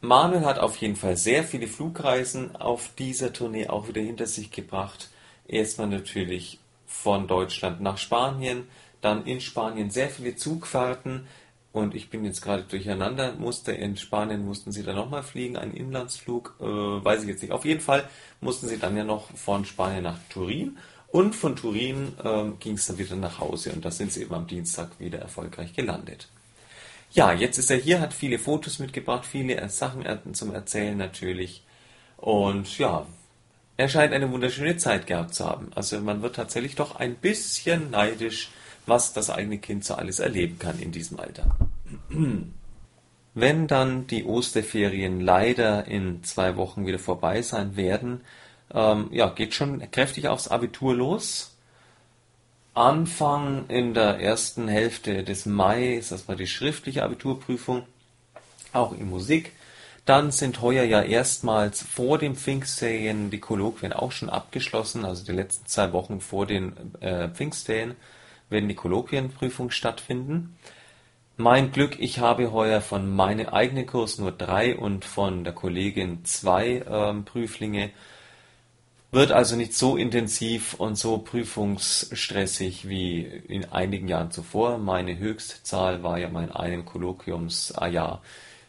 [0.00, 4.50] Manuel hat auf jeden Fall sehr viele Flugreisen auf dieser Tournee auch wieder hinter sich
[4.50, 5.10] gebracht.
[5.46, 8.66] Erstmal natürlich von Deutschland nach Spanien,
[9.04, 11.26] dann in Spanien sehr viele Zugfahrten
[11.72, 15.74] und ich bin jetzt gerade durcheinander, musste in Spanien mussten sie dann nochmal fliegen, einen
[15.74, 17.52] Inlandsflug, äh, weiß ich jetzt nicht.
[17.52, 18.08] Auf jeden Fall
[18.40, 20.78] mussten sie dann ja noch von Spanien nach Turin
[21.08, 24.34] und von Turin äh, ging es dann wieder nach Hause und da sind sie eben
[24.34, 26.28] am Dienstag wieder erfolgreich gelandet.
[27.12, 30.04] Ja, jetzt ist er hier, hat viele Fotos mitgebracht, viele Sachen
[30.34, 31.62] zum Erzählen natürlich.
[32.16, 33.06] Und ja,
[33.76, 35.70] er scheint eine wunderschöne Zeit gehabt zu haben.
[35.74, 38.50] Also man wird tatsächlich doch ein bisschen neidisch,
[38.86, 41.56] was das eigene Kind so alles erleben kann in diesem Alter.
[43.34, 48.20] Wenn dann die Osterferien leider in zwei Wochen wieder vorbei sein werden,
[48.72, 51.56] ähm, ja, geht schon kräftig aufs Abitur los.
[52.74, 57.84] Anfang in der ersten Hälfte des Mai, das war die schriftliche Abiturprüfung,
[58.72, 59.52] auch in Musik.
[60.06, 65.32] Dann sind heuer ja erstmals vor dem Pfingstferien die Kolloquien auch schon abgeschlossen, also die
[65.32, 67.94] letzten zwei Wochen vor den äh, Pfingstferien
[68.54, 70.56] werden die Kolloquienprüfungen stattfinden.
[71.36, 76.24] Mein Glück, ich habe heuer von meinem eigenen Kurs nur drei und von der Kollegin
[76.24, 77.90] zwei ähm, Prüflinge
[79.14, 84.78] wird also nicht so intensiv und so prüfungsstressig wie in einigen Jahren zuvor.
[84.78, 88.22] Meine Höchstzahl war ja mein einem Kolloquiumsjahr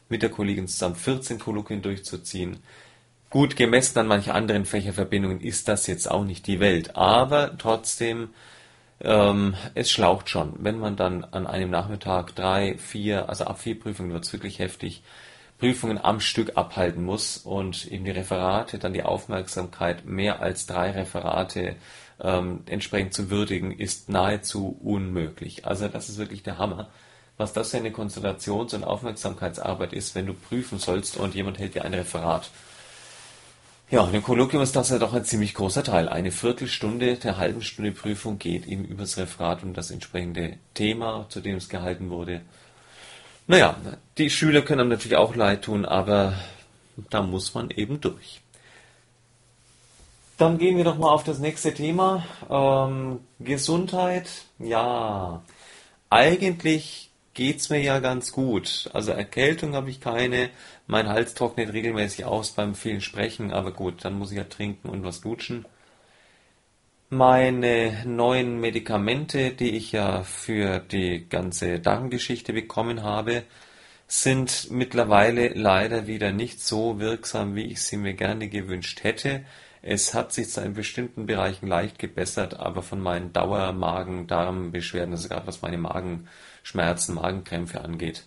[0.09, 2.57] mit der Kollegin zusammen 14 Kolloquien durchzuziehen.
[3.29, 8.29] Gut, gemessen an manchen anderen Fächerverbindungen ist das jetzt auch nicht die Welt, aber trotzdem,
[9.01, 10.53] ähm, es schlaucht schon.
[10.59, 14.59] Wenn man dann an einem Nachmittag drei, vier, also ab vier Prüfungen wird es wirklich
[14.59, 15.03] heftig,
[15.57, 20.91] Prüfungen am Stück abhalten muss und eben die Referate, dann die Aufmerksamkeit, mehr als drei
[20.91, 21.75] Referate
[22.21, 25.65] ähm, entsprechend zu würdigen, ist nahezu unmöglich.
[25.65, 26.89] Also das ist wirklich der Hammer.
[27.37, 31.75] Was das für eine Konzentrations- und Aufmerksamkeitsarbeit ist, wenn du prüfen sollst und jemand hält
[31.75, 32.49] dir ein Referat.
[33.91, 36.09] Ja, und im Kolloquium ist das ja doch ein ziemlich großer Teil.
[36.09, 41.39] Eine Viertelstunde der halben Stunde Prüfung geht eben übers Referat und das entsprechende Thema, zu
[41.39, 42.41] dem es gehalten wurde.
[43.45, 43.75] Naja,
[44.17, 46.33] die Schüler können einem natürlich auch leid tun, aber
[47.11, 48.41] da muss man eben durch.
[50.37, 52.25] Dann gehen wir doch mal auf das nächste Thema.
[52.49, 54.29] Ähm, Gesundheit.
[54.57, 55.43] Ja,
[56.09, 58.89] eigentlich geht's mir ja ganz gut.
[58.93, 60.49] Also Erkältung habe ich keine.
[60.87, 64.89] Mein Hals trocknet regelmäßig aus beim vielen Sprechen, aber gut, dann muss ich ja trinken
[64.89, 65.65] und was lutschen.
[67.09, 73.43] Meine neuen Medikamente, die ich ja für die ganze Darmgeschichte bekommen habe,
[74.07, 79.45] sind mittlerweile leider wieder nicht so wirksam, wie ich sie mir gerne gewünscht hätte.
[79.81, 85.47] Es hat sich zwar in bestimmten Bereichen leicht gebessert, aber von meinen Dauer-Magen-Darm-Beschwerden, also gerade
[85.47, 88.25] was meine Magenschmerzen, Magenkrämpfe angeht,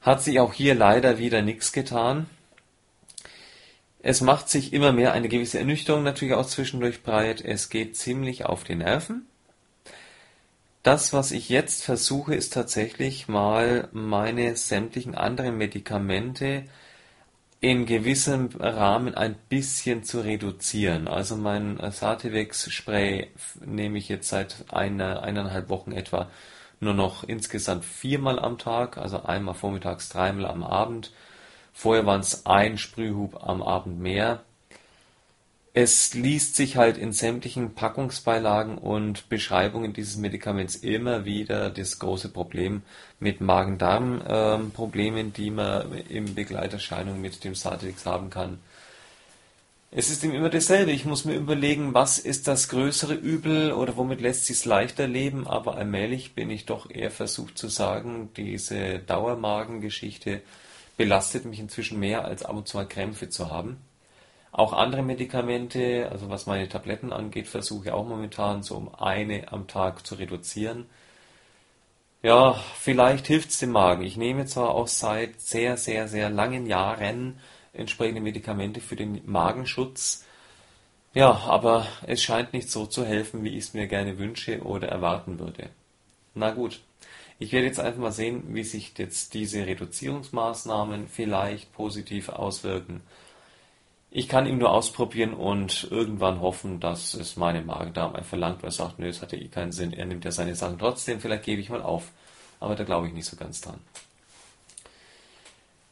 [0.00, 2.26] hat sich auch hier leider wieder nichts getan.
[4.02, 7.42] Es macht sich immer mehr eine gewisse Ernüchterung natürlich auch zwischendurch breit.
[7.42, 9.26] Es geht ziemlich auf die Nerven.
[10.82, 16.64] Das, was ich jetzt versuche, ist tatsächlich mal meine sämtlichen anderen Medikamente
[17.60, 21.06] in gewissem Rahmen ein bisschen zu reduzieren.
[21.06, 23.28] Also mein Sativex Spray
[23.62, 26.30] nehme ich jetzt seit einer, eineinhalb Wochen etwa
[26.80, 31.12] nur noch insgesamt viermal am Tag, also einmal vormittags, dreimal am Abend.
[31.72, 34.42] Vorher waren es ein Sprühhub am Abend mehr.
[35.72, 42.30] Es liest sich halt in sämtlichen Packungsbeilagen und Beschreibungen dieses Medikaments immer wieder das große
[42.30, 42.82] Problem
[43.20, 48.58] mit Magen-Darm-Problemen, ähm, die man in Begleiterscheinung mit dem Satix haben kann.
[49.92, 50.92] Es ist ihm immer dasselbe.
[50.92, 55.08] Ich muss mir überlegen, was ist das größere Übel oder womit lässt sich es leichter
[55.08, 60.42] leben, aber allmählich bin ich doch eher versucht zu sagen, diese Dauermagengeschichte
[60.96, 63.78] belastet mich inzwischen mehr, als ab und zu mal Krämpfe zu haben.
[64.52, 69.52] Auch andere Medikamente, also was meine Tabletten angeht, versuche ich auch momentan so um eine
[69.52, 70.86] am Tag zu reduzieren.
[72.22, 74.02] Ja, vielleicht hilft es dem Magen.
[74.04, 77.38] Ich nehme zwar auch seit sehr, sehr, sehr langen Jahren
[77.72, 80.24] entsprechende Medikamente für den Magenschutz.
[81.14, 84.88] Ja, aber es scheint nicht so zu helfen, wie ich es mir gerne wünsche oder
[84.88, 85.70] erwarten würde.
[86.34, 86.80] Na gut,
[87.38, 93.00] ich werde jetzt einfach mal sehen, wie sich jetzt diese Reduzierungsmaßnahmen vielleicht positiv auswirken.
[94.10, 98.70] Ich kann ihn nur ausprobieren und irgendwann hoffen, dass es meine Magen-Darm einfach weil er
[98.70, 99.92] sagt, nö, es hat ja eh keinen Sinn.
[99.92, 102.10] Er nimmt ja seine Sachen trotzdem, vielleicht gebe ich mal auf.
[102.58, 103.80] Aber da glaube ich nicht so ganz dran.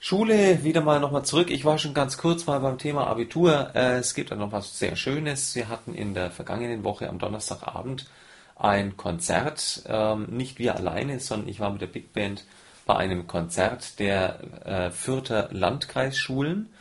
[0.00, 1.50] Schule, wieder mal nochmal zurück.
[1.50, 3.72] Ich war schon ganz kurz mal beim Thema Abitur.
[3.74, 5.56] Äh, es gibt da noch was sehr Schönes.
[5.56, 8.06] Wir hatten in der vergangenen Woche am Donnerstagabend
[8.54, 9.82] ein Konzert.
[9.88, 12.44] Ähm, nicht wir alleine, sondern ich war mit der Big Band
[12.86, 16.72] bei einem Konzert der äh, Fürther Landkreisschulen.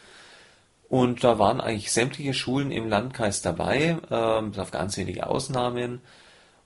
[0.87, 3.97] Und da waren eigentlich sämtliche Schulen im Landkreis dabei,
[4.49, 5.99] bis auf ganz wenige Ausnahmen,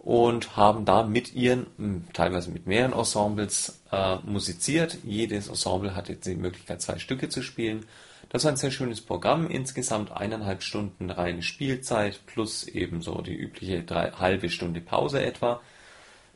[0.02, 4.98] und haben da mit ihren, hm, teilweise mit mehreren Ensembles, äh, musiziert.
[5.04, 7.86] Jedes Ensemble hatte die Möglichkeit, zwei Stücke zu spielen.
[8.30, 13.84] Das war ein sehr schönes Programm, insgesamt eineinhalb Stunden reine Spielzeit plus ebenso die übliche
[13.84, 15.62] drei, halbe Stunde Pause etwa,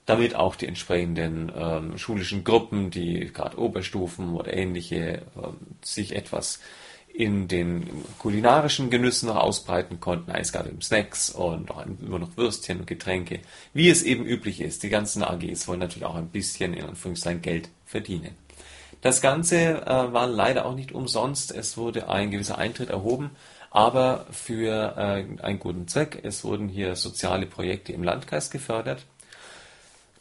[0.05, 6.59] damit auch die entsprechenden ähm, schulischen Gruppen, die gerade Oberstufen oder ähnliche, ähm, sich etwas
[7.17, 7.89] in den
[8.19, 10.31] kulinarischen Genüssen noch ausbreiten konnten.
[10.31, 13.39] Es gab eben Snacks und auch nur noch Würstchen und Getränke,
[13.73, 14.83] wie es eben üblich ist.
[14.83, 18.35] Die ganzen AGs wollen natürlich auch ein bisschen in Anführungszeichen Geld verdienen.
[19.01, 21.51] Das Ganze äh, war leider auch nicht umsonst.
[21.51, 23.31] Es wurde ein gewisser Eintritt erhoben,
[23.71, 26.19] aber für äh, einen guten Zweck.
[26.23, 29.05] Es wurden hier soziale Projekte im Landkreis gefördert.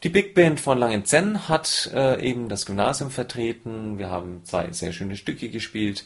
[0.04, 3.98] Die Big Band von Langenzenn hat äh, eben das Gymnasium vertreten.
[3.98, 6.04] Wir haben zwei sehr schöne Stücke gespielt.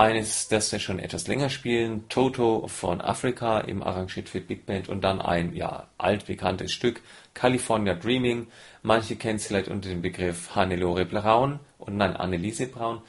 [0.00, 4.88] Eines, das wir schon etwas länger spielen, Toto von Afrika im arrangiert für Big Band
[4.88, 7.02] und dann ein ja altbekanntes Stück,
[7.34, 8.46] California Dreaming.
[8.82, 13.02] Manche kennen es vielleicht unter dem Begriff Hannelore Braun und nein, Anneliese Braun.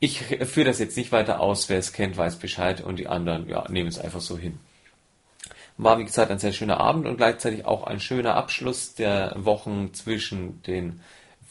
[0.00, 3.48] Ich führe das jetzt nicht weiter aus, wer es kennt, weiß Bescheid und die anderen
[3.48, 4.58] ja, nehmen es einfach so hin.
[5.76, 9.94] War wie gesagt ein sehr schöner Abend und gleichzeitig auch ein schöner Abschluss der Wochen
[9.94, 11.02] zwischen den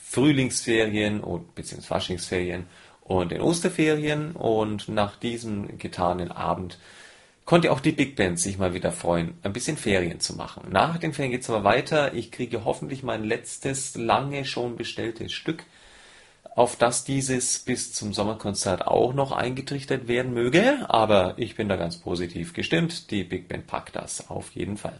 [0.03, 1.21] Frühlingsferien
[1.55, 1.81] bzw.
[1.81, 2.65] Faschingsferien
[3.07, 6.77] und den Osterferien und nach diesem getanen Abend
[7.45, 10.65] konnte auch die Big Band sich mal wieder freuen, ein bisschen Ferien zu machen.
[10.69, 12.13] Nach den Ferien geht es aber weiter.
[12.13, 15.63] Ich kriege hoffentlich mein letztes lange schon bestelltes Stück,
[16.53, 20.85] auf das dieses bis zum Sommerkonzert auch noch eingetrichtert werden möge.
[20.89, 23.09] Aber ich bin da ganz positiv gestimmt.
[23.11, 24.99] Die Big Band packt das auf jeden Fall.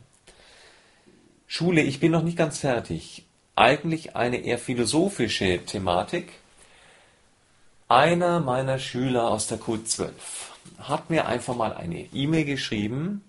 [1.45, 3.25] Schule, ich bin noch nicht ganz fertig.
[3.57, 6.31] Eigentlich eine eher philosophische Thematik
[7.89, 10.11] einer meiner Schüler aus der Q12
[10.79, 13.23] hat mir einfach mal eine E-Mail geschrieben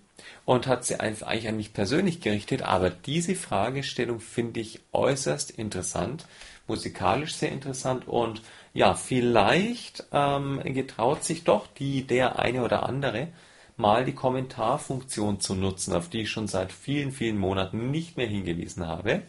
[0.45, 6.27] und hat sie eigentlich an mich persönlich gerichtet, aber diese Fragestellung finde ich äußerst interessant,
[6.67, 8.43] musikalisch sehr interessant und
[8.75, 13.29] ja, vielleicht ähm, getraut sich doch die der eine oder andere
[13.77, 18.27] mal die Kommentarfunktion zu nutzen, auf die ich schon seit vielen, vielen Monaten nicht mehr
[18.27, 19.23] hingewiesen habe.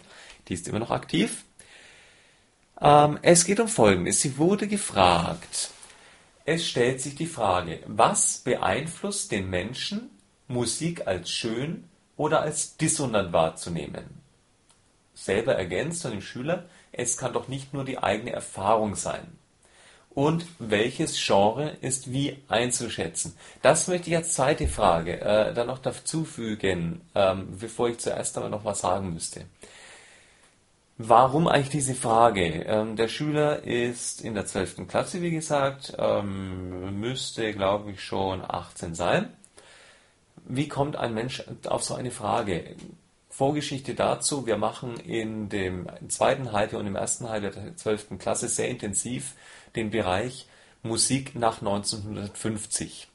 [0.47, 1.45] Die ist immer noch aktiv.
[2.81, 4.21] Ähm, es geht um Folgendes.
[4.21, 5.71] Sie wurde gefragt.
[6.45, 10.09] Es stellt sich die Frage, was beeinflusst den Menschen,
[10.47, 11.83] Musik als schön
[12.17, 14.21] oder als dissonant wahrzunehmen?
[15.13, 19.37] Selber ergänzt von dem Schüler, es kann doch nicht nur die eigene Erfahrung sein.
[20.09, 23.37] und welches Genre ist wie einzuschätzen.
[23.61, 28.49] Das möchte ich als zweite Frage äh, dann noch dazufügen, ähm, bevor ich zuerst einmal
[28.51, 29.45] noch was sagen müsste.
[31.01, 32.65] Warum eigentlich diese Frage?
[32.67, 34.85] Ähm, der Schüler ist in der 12.
[34.85, 39.31] Klasse, wie gesagt, ähm, müsste, glaube ich, schon 18 sein.
[40.43, 42.75] Wie kommt ein Mensch auf so eine Frage?
[43.29, 48.19] Vorgeschichte dazu, wir machen in dem zweiten Halbjahr und im ersten Halbjahr der 12.
[48.19, 49.35] Klasse sehr intensiv
[49.77, 50.47] den Bereich
[50.83, 53.07] Musik nach 1950.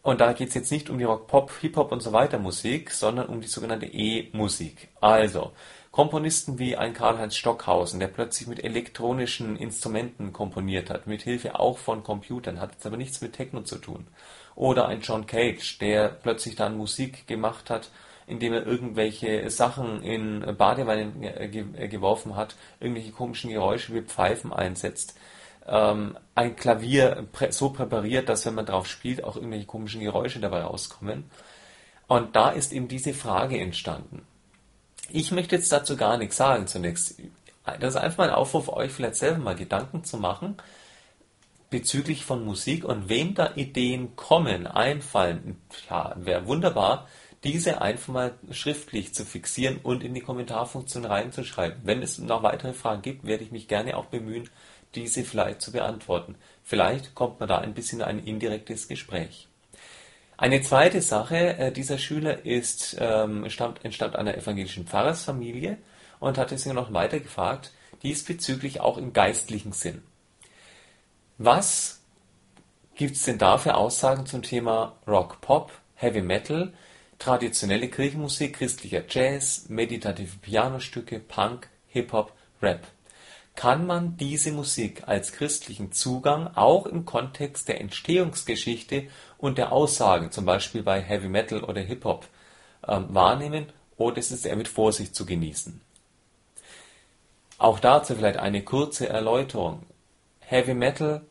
[0.00, 2.90] Und da geht es jetzt nicht um die Rock, Pop, Hip-Hop und so weiter Musik,
[2.90, 4.88] sondern um die sogenannte E-Musik.
[5.02, 5.52] Also,
[5.92, 11.78] Komponisten wie ein Karl-Heinz Stockhausen, der plötzlich mit elektronischen Instrumenten komponiert hat, mit Hilfe auch
[11.78, 14.08] von Computern, hat jetzt aber nichts mit Techno zu tun.
[14.56, 17.90] Oder ein John Cage, der plötzlich dann Musik gemacht hat,
[18.26, 21.20] indem er irgendwelche Sachen in Badeweinen
[21.90, 25.14] geworfen hat, irgendwelche komischen Geräusche wie Pfeifen einsetzt
[25.66, 30.62] ähm, ein Klavier so präpariert, dass wenn man drauf spielt, auch irgendwelche komischen Geräusche dabei
[30.62, 31.30] rauskommen.
[32.08, 34.26] Und da ist eben diese Frage entstanden.
[35.14, 37.20] Ich möchte jetzt dazu gar nichts sagen zunächst.
[37.80, 40.56] Das ist einfach mal ein Aufruf, euch vielleicht selber mal Gedanken zu machen
[41.72, 45.60] bezüglich von Musik und wem da Ideen kommen, einfallen.
[45.88, 47.08] Ja, wäre wunderbar,
[47.44, 51.80] diese einfach mal schriftlich zu fixieren und in die Kommentarfunktion reinzuschreiben.
[51.82, 54.48] Wenn es noch weitere Fragen gibt, werde ich mich gerne auch bemühen,
[54.94, 56.36] diese vielleicht zu beantworten.
[56.62, 59.48] Vielleicht kommt man da ein bisschen in ein indirektes Gespräch.
[60.42, 65.78] Eine zweite Sache, äh, dieser Schüler ist, ähm, stammt, entstammt einer evangelischen Pfarrersfamilie
[66.18, 67.70] und hat deswegen noch weiter gefragt,
[68.02, 70.02] diesbezüglich auch im geistlichen Sinn.
[71.38, 72.00] Was
[72.96, 76.72] gibt es denn da für Aussagen zum Thema Rock, Pop, Heavy Metal,
[77.20, 82.88] traditionelle Kirchenmusik, christlicher Jazz, meditative Pianostücke, Punk, Hip-Hop, Rap?
[83.54, 89.08] kann man diese Musik als christlichen Zugang auch im Kontext der Entstehungsgeschichte
[89.42, 92.28] und der Aussagen, zum Beispiel bei Heavy Metal oder Hip-Hop,
[92.86, 93.66] ähm, wahrnehmen
[93.96, 95.80] oder ist es eher mit Vorsicht zu genießen?
[97.58, 99.82] Auch dazu vielleicht eine kurze Erläuterung.
[100.40, 101.22] Heavy Metal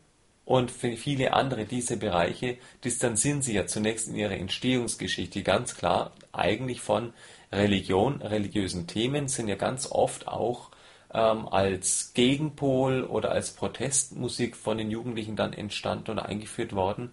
[0.44, 6.82] und viele andere diese Bereiche distanzieren sich ja zunächst in ihrer Entstehungsgeschichte ganz klar eigentlich
[6.82, 7.14] von
[7.50, 10.70] Religion, religiösen Themen sind ja ganz oft auch
[11.14, 17.12] ähm, als Gegenpol oder als Protestmusik von den Jugendlichen dann entstanden oder eingeführt worden.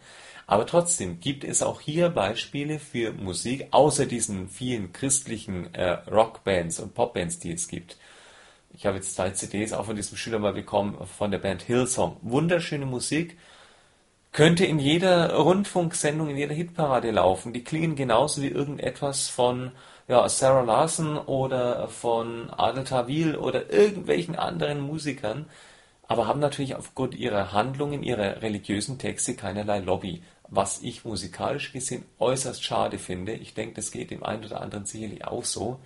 [0.49, 6.79] Aber trotzdem gibt es auch hier Beispiele für Musik, außer diesen vielen christlichen äh, Rockbands
[6.79, 7.97] und Popbands, die es gibt.
[8.73, 12.17] Ich habe jetzt zwei CDs auch von diesem Schüler mal bekommen, von der Band Hillsong.
[12.23, 13.37] Wunderschöne Musik.
[14.31, 17.53] Könnte in jeder Rundfunksendung, in jeder Hitparade laufen.
[17.53, 19.71] Die klingen genauso wie irgendetwas von
[20.07, 25.45] ja, Sarah Larson oder von Adel Tawil oder irgendwelchen anderen Musikern,
[26.07, 32.05] aber haben natürlich aufgrund ihrer Handlungen, ihrer religiösen Texte keinerlei Lobby, was ich musikalisch gesehen
[32.19, 33.33] äußerst schade finde.
[33.33, 35.79] Ich denke, das geht dem einen oder anderen sicherlich auch so.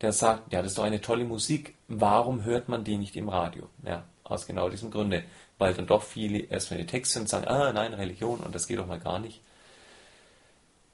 [0.00, 3.28] Der sagt, ja, das ist doch eine tolle Musik, warum hört man die nicht im
[3.28, 3.68] Radio?
[3.84, 5.24] Ja, aus genau diesem Grunde,
[5.58, 8.78] weil dann doch viele erstmal die Texte und sagen, ah, nein, Religion und das geht
[8.78, 9.40] doch mal gar nicht.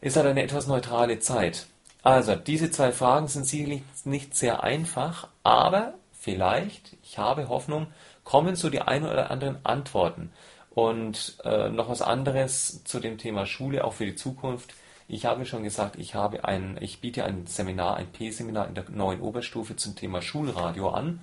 [0.01, 1.66] Ist halt eine etwas neutrale Zeit.
[2.02, 7.86] Also, diese zwei Fragen sind sicherlich nicht sehr einfach, aber vielleicht, ich habe Hoffnung,
[8.24, 10.32] kommen so die ein oder anderen Antworten.
[10.74, 14.74] Und äh, noch was anderes zu dem Thema Schule, auch für die Zukunft.
[15.07, 18.89] Ich habe schon gesagt, ich habe ein, ich biete ein Seminar, ein P-Seminar in der
[18.89, 21.20] neuen Oberstufe zum Thema Schulradio an.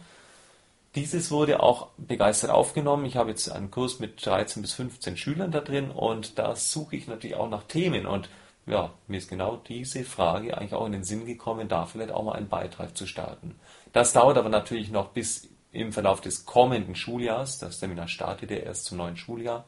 [0.96, 3.06] Dieses wurde auch begeistert aufgenommen.
[3.06, 6.96] Ich habe jetzt einen Kurs mit 13 bis 15 Schülern da drin und da suche
[6.96, 8.30] ich natürlich auch nach Themen und
[8.66, 12.24] ja, mir ist genau diese Frage eigentlich auch in den Sinn gekommen, da vielleicht auch
[12.24, 13.56] mal einen Beitrag zu starten.
[13.94, 17.60] Das dauert aber natürlich noch bis im Verlauf des kommenden Schuljahres.
[17.60, 19.66] Das Seminar startet ja erst zum neuen Schuljahr.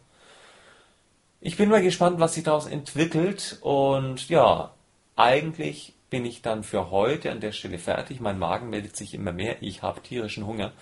[1.40, 3.58] Ich bin mal gespannt, was sich daraus entwickelt.
[3.62, 4.74] Und ja,
[5.16, 8.20] eigentlich bin ich dann für heute an der Stelle fertig.
[8.20, 9.62] Mein Magen meldet sich immer mehr.
[9.62, 10.74] Ich habe tierischen Hunger.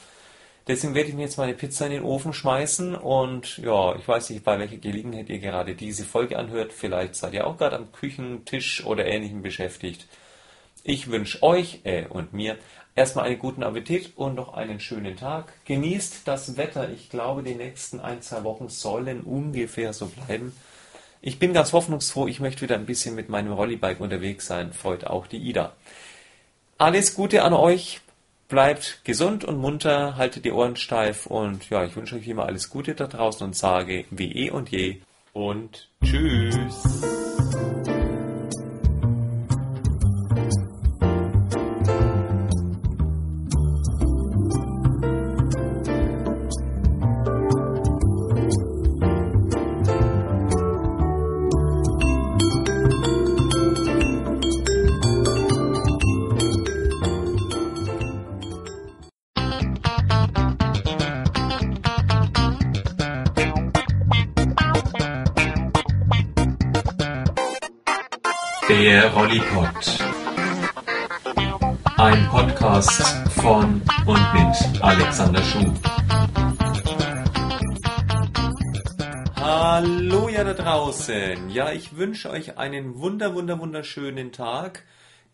[0.68, 4.30] Deswegen werde ich mir jetzt meine Pizza in den Ofen schmeißen und ja, ich weiß
[4.30, 6.74] nicht, bei welcher Gelegenheit ihr gerade diese Folge anhört.
[6.74, 10.08] Vielleicht seid ihr auch gerade am Küchentisch oder ähnlichem beschäftigt.
[10.90, 12.58] Ich wünsche euch äh, und mir
[12.96, 15.54] erstmal einen guten Appetit und noch einen schönen Tag.
[15.66, 16.90] Genießt das Wetter.
[16.90, 20.52] Ich glaube, die nächsten ein, zwei Wochen sollen ungefähr so bleiben.
[21.22, 22.28] Ich bin ganz hoffnungsfroh.
[22.28, 24.74] Ich möchte wieder ein bisschen mit meinem Rollybike unterwegs sein.
[24.74, 25.74] Freut auch die Ida.
[26.80, 28.02] Alles Gute an euch.
[28.48, 32.72] Bleibt gesund und munter, haltet die Ohren steif und ja, ich wünsche euch immer alles
[32.72, 35.02] Gute da draußen und sage wie eh und je
[35.34, 36.82] und tschüss.
[81.10, 81.50] Draußen.
[81.50, 84.84] Ja, ich wünsche euch einen wunder, wunder, wunderschönen Tag.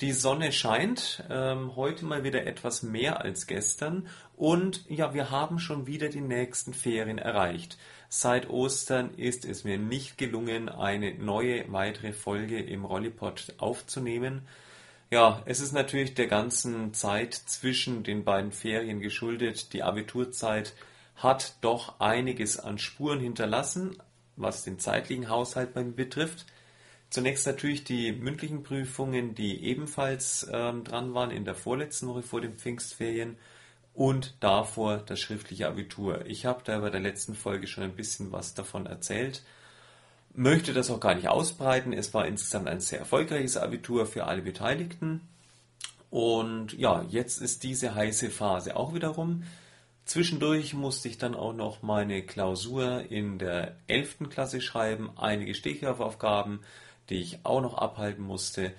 [0.02, 5.60] Die Sonne scheint, ähm, heute mal wieder etwas mehr als gestern und ja, wir haben
[5.60, 7.78] schon wieder die nächsten Ferien erreicht.
[8.10, 14.42] Seit Ostern ist es mir nicht gelungen, eine neue weitere Folge im Rollipod aufzunehmen.
[15.12, 19.72] Ja, es ist natürlich der ganzen Zeit zwischen den beiden Ferien geschuldet.
[19.72, 20.74] Die Abiturzeit
[21.16, 23.96] hat doch einiges an Spuren hinterlassen,
[24.36, 26.46] was den zeitlichen Haushalt betrifft.
[27.10, 32.42] Zunächst natürlich die mündlichen Prüfungen, die ebenfalls ähm, dran waren in der vorletzten Woche vor
[32.42, 33.38] den Pfingstferien
[33.94, 36.26] und davor das schriftliche Abitur.
[36.26, 39.44] Ich habe da bei der letzten Folge schon ein bisschen was davon erzählt,
[40.34, 41.94] möchte das auch gar nicht ausbreiten.
[41.94, 45.22] Es war insgesamt ein sehr erfolgreiches Abitur für alle Beteiligten.
[46.10, 49.44] Und ja, jetzt ist diese heiße Phase auch wieder rum.
[50.06, 54.30] Zwischendurch musste ich dann auch noch meine Klausur in der 11.
[54.30, 56.60] Klasse schreiben, einige Stichworfaufgaben,
[57.10, 58.72] die ich auch noch abhalten musste.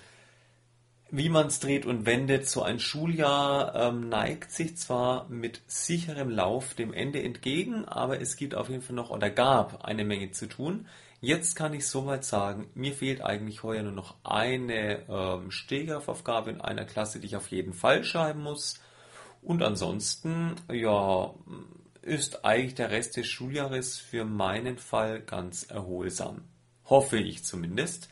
[1.11, 6.31] Wie man es dreht und wendet, so ein Schuljahr ähm, neigt sich zwar mit sicherem
[6.31, 10.31] Lauf dem Ende entgegen, aber es gibt auf jeden Fall noch oder gab eine Menge
[10.31, 10.86] zu tun.
[11.20, 16.61] Jetzt kann ich soweit sagen, mir fehlt eigentlich heuer nur noch eine ähm, Stegaufgabe in
[16.61, 18.81] einer Klasse, die ich auf jeden Fall schreiben muss.
[19.47, 21.32] Und ansonsten, ja,
[22.02, 26.43] ist eigentlich der Rest des Schuljahres für meinen Fall ganz erholsam.
[26.86, 28.09] Hoffe ich zumindest.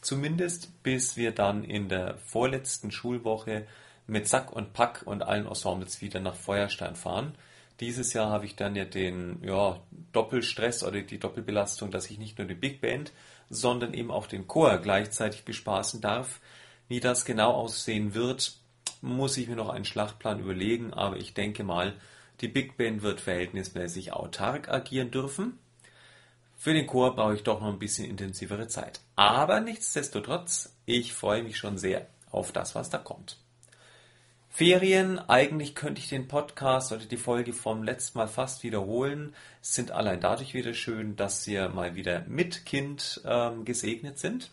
[0.00, 3.66] Zumindest bis wir dann in der vorletzten Schulwoche
[4.06, 7.34] mit Sack und Pack und allen Ensembles wieder nach Feuerstein fahren.
[7.80, 9.82] Dieses Jahr habe ich dann ja den ja,
[10.12, 13.12] Doppelstress oder die Doppelbelastung, dass ich nicht nur die Big Band,
[13.50, 16.40] sondern eben auch den Chor gleichzeitig bespaßen darf.
[16.88, 18.58] Wie das genau aussehen wird,
[19.00, 21.94] muss ich mir noch einen Schlachtplan überlegen, aber ich denke mal,
[22.40, 25.58] die Big Band wird verhältnismäßig autark agieren dürfen.
[26.56, 29.00] Für den Chor brauche ich doch noch ein bisschen intensivere Zeit.
[29.16, 33.38] Aber nichtsdestotrotz, ich freue mich schon sehr auf das, was da kommt.
[34.50, 39.92] Ferien, eigentlich könnte ich den Podcast oder die Folge vom letzten Mal fast wiederholen, sind
[39.92, 44.50] allein dadurch wieder schön, dass wir mal wieder mit Kind ähm, gesegnet sind.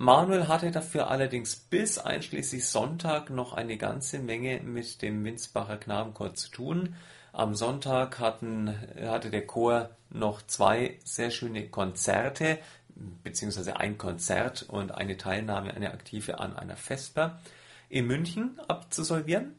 [0.00, 6.34] Manuel hatte dafür allerdings bis einschließlich Sonntag noch eine ganze Menge mit dem Winsbacher Knabenchor
[6.34, 6.94] zu tun.
[7.32, 8.72] Am Sonntag hatten,
[9.02, 12.58] hatte der Chor noch zwei sehr schöne Konzerte,
[13.24, 17.40] beziehungsweise ein Konzert und eine Teilnahme, eine aktive an einer Vesper
[17.88, 19.56] in München abzusolvieren,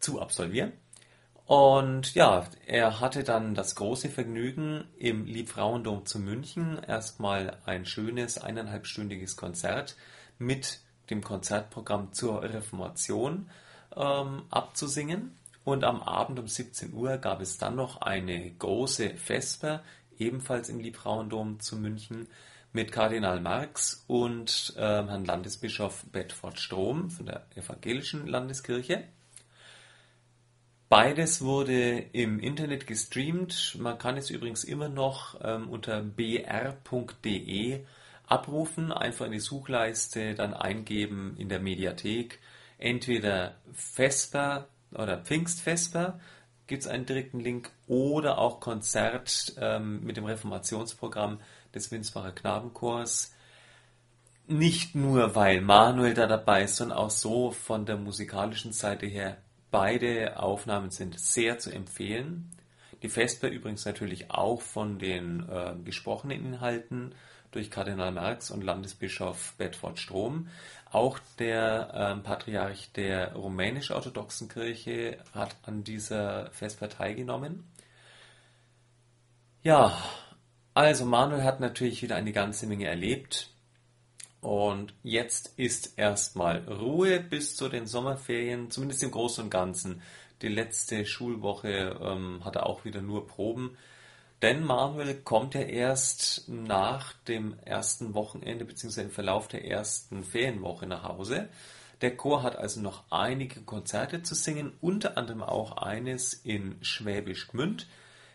[0.00, 0.72] zu absolvieren.
[1.48, 8.36] Und ja, er hatte dann das große Vergnügen im Liebfrauendom zu München erstmal ein schönes
[8.36, 9.96] eineinhalbstündiges Konzert
[10.38, 13.48] mit dem Konzertprogramm zur Reformation
[13.96, 15.38] ähm, abzusingen.
[15.64, 19.82] Und am Abend um 17 Uhr gab es dann noch eine große Vesper,
[20.18, 22.28] ebenfalls im Liebfrauendom zu München,
[22.74, 29.04] mit Kardinal Marx und äh, Herrn Landesbischof Bedford Strom von der Evangelischen Landeskirche.
[30.88, 33.76] Beides wurde im Internet gestreamt.
[33.78, 37.84] Man kann es übrigens immer noch ähm, unter br.de
[38.26, 38.90] abrufen.
[38.90, 42.38] Einfach in die Suchleiste dann eingeben in der Mediathek.
[42.78, 46.20] Entweder Vesper oder Pfingstvesper
[46.66, 51.40] gibt es einen direkten Link oder auch Konzert ähm, mit dem Reformationsprogramm
[51.74, 53.34] des Winsbacher Knabenchors.
[54.46, 59.36] Nicht nur, weil Manuel da dabei ist, sondern auch so von der musikalischen Seite her.
[59.70, 62.50] Beide Aufnahmen sind sehr zu empfehlen.
[63.02, 67.14] Die Vesper übrigens natürlich auch von den äh, gesprochenen Inhalten
[67.50, 70.48] durch Kardinal Marx und Landesbischof Bedford Strom.
[70.90, 77.64] Auch der ähm, Patriarch der rumänisch-orthodoxen Kirche hat an dieser Vesper teilgenommen.
[79.62, 79.96] Ja,
[80.74, 83.50] also Manuel hat natürlich wieder eine ganze Menge erlebt.
[84.40, 90.02] Und jetzt ist erstmal Ruhe bis zu den Sommerferien, zumindest im Großen und Ganzen.
[90.42, 93.76] Die letzte Schulwoche ähm, hat er auch wieder nur Proben.
[94.40, 99.02] Denn Manuel kommt ja erst nach dem ersten Wochenende bzw.
[99.02, 101.48] im Verlauf der ersten Ferienwoche nach Hause.
[102.02, 107.48] Der Chor hat also noch einige Konzerte zu singen, unter anderem auch eines in Schwäbisch
[107.48, 107.88] Gmünd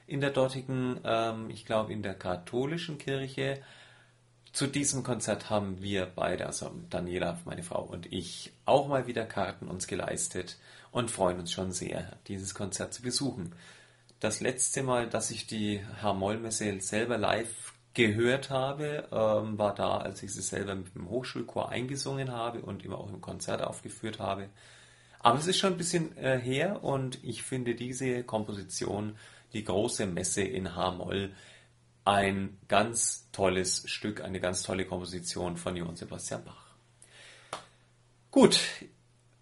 [0.06, 3.62] in der dortigen, ähm, ich glaube in der katholischen Kirche.
[4.54, 9.26] Zu diesem Konzert haben wir beide, also Daniela, meine Frau und ich, auch mal wieder
[9.26, 10.60] Karten uns geleistet
[10.92, 13.56] und freuen uns schon sehr, dieses Konzert zu besuchen.
[14.20, 20.22] Das letzte Mal, dass ich die Harmollmesse selber live gehört habe, ähm, war da, als
[20.22, 24.50] ich sie selber mit dem Hochschulchor eingesungen habe und immer auch im Konzert aufgeführt habe.
[25.18, 29.18] Aber es ist schon ein bisschen äh, her und ich finde diese Komposition,
[29.54, 31.32] die große Messe in H-Moll,
[32.06, 36.64] ein ganz tolles Stück, eine ganz tolle Komposition von Johann Sebastian Bach.
[38.32, 38.60] Gut,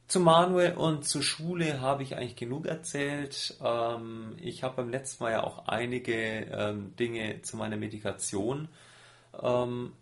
[0.07, 3.57] zu Manuel und zur Schule habe ich eigentlich genug erzählt.
[3.63, 6.13] Ähm, ich habe beim letzten Mal ja auch einige
[6.51, 8.67] ähm, Dinge zu meiner Medikation
[9.41, 9.93] ähm,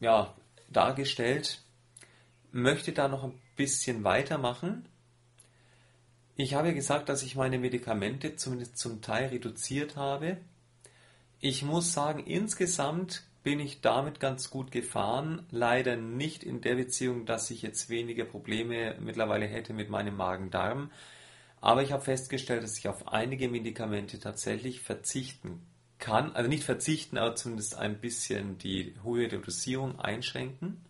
[0.00, 0.34] ja,
[0.70, 1.62] dargestellt.
[2.52, 4.88] Möchte da noch ein bisschen weitermachen.
[6.36, 10.38] Ich habe gesagt, dass ich meine Medikamente zumindest zum Teil reduziert habe.
[11.46, 15.44] Ich muss sagen, insgesamt bin ich damit ganz gut gefahren.
[15.50, 20.90] Leider nicht in der Beziehung, dass ich jetzt weniger Probleme mittlerweile hätte mit meinem Magen-Darm.
[21.60, 25.66] Aber ich habe festgestellt, dass ich auf einige Medikamente tatsächlich verzichten
[25.98, 26.34] kann.
[26.34, 30.82] Also nicht verzichten, aber zumindest ein bisschen die hohe Dosierung einschränken.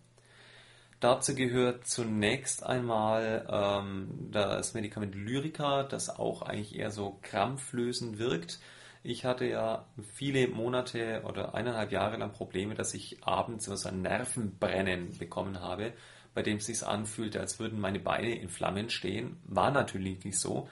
[1.01, 8.61] Dazu gehört zunächst einmal ähm, das Medikament Lyrica, das auch eigentlich eher so krampflösend wirkt.
[9.07, 14.01] Ich hatte ja viele Monate oder eineinhalb Jahre lang Probleme, dass ich abends so ein
[14.01, 15.93] Nervenbrennen bekommen habe,
[16.33, 19.37] bei dem es sich anfühlte, als würden meine Beine in Flammen stehen.
[19.43, 20.67] War natürlich nicht so,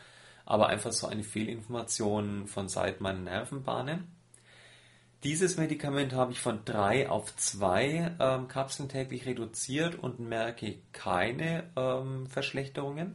[0.45, 4.07] aber einfach so eine Fehlinformation von Seiten meiner Nervenbahnen.
[5.23, 11.65] Dieses Medikament habe ich von drei auf zwei ähm, Kapseln täglich reduziert und merke keine
[11.75, 13.13] ähm, Verschlechterungen.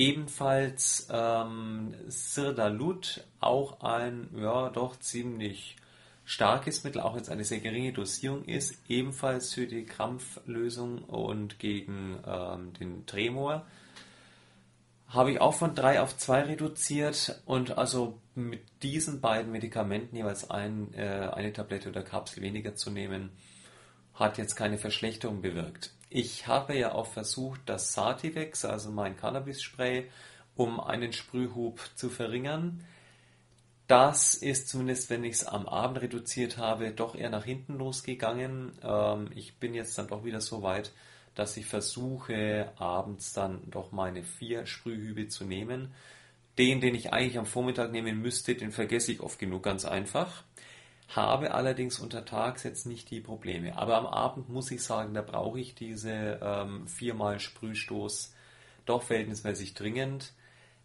[0.00, 5.76] Ebenfalls ähm, Sirdalut, auch ein ja doch ziemlich
[6.24, 12.18] starkes Mittel, auch es eine sehr geringe Dosierung ist, ebenfalls für die Krampflösung und gegen
[12.26, 13.66] ähm, den Tremor.
[15.06, 20.48] Habe ich auch von 3 auf 2 reduziert und also mit diesen beiden Medikamenten jeweils
[20.48, 23.32] ein, äh, eine Tablette oder Kapsel weniger zu nehmen,
[24.14, 25.92] hat jetzt keine Verschlechterung bewirkt.
[26.12, 30.10] Ich habe ja auch versucht, das Sativex, also mein Cannabis-Spray,
[30.56, 32.84] um einen Sprühhub zu verringern.
[33.86, 38.72] Das ist zumindest, wenn ich es am Abend reduziert habe, doch eher nach hinten losgegangen.
[38.82, 40.90] Ähm, ich bin jetzt dann doch wieder so weit,
[41.36, 45.94] dass ich versuche, abends dann doch meine vier Sprühhübe zu nehmen.
[46.58, 50.42] Den, den ich eigentlich am Vormittag nehmen müsste, den vergesse ich oft genug ganz einfach
[51.10, 53.76] habe allerdings untertags jetzt nicht die Probleme.
[53.76, 58.34] Aber am Abend muss ich sagen, da brauche ich diese ähm, viermal Sprühstoß
[58.86, 60.32] doch verhältnismäßig dringend.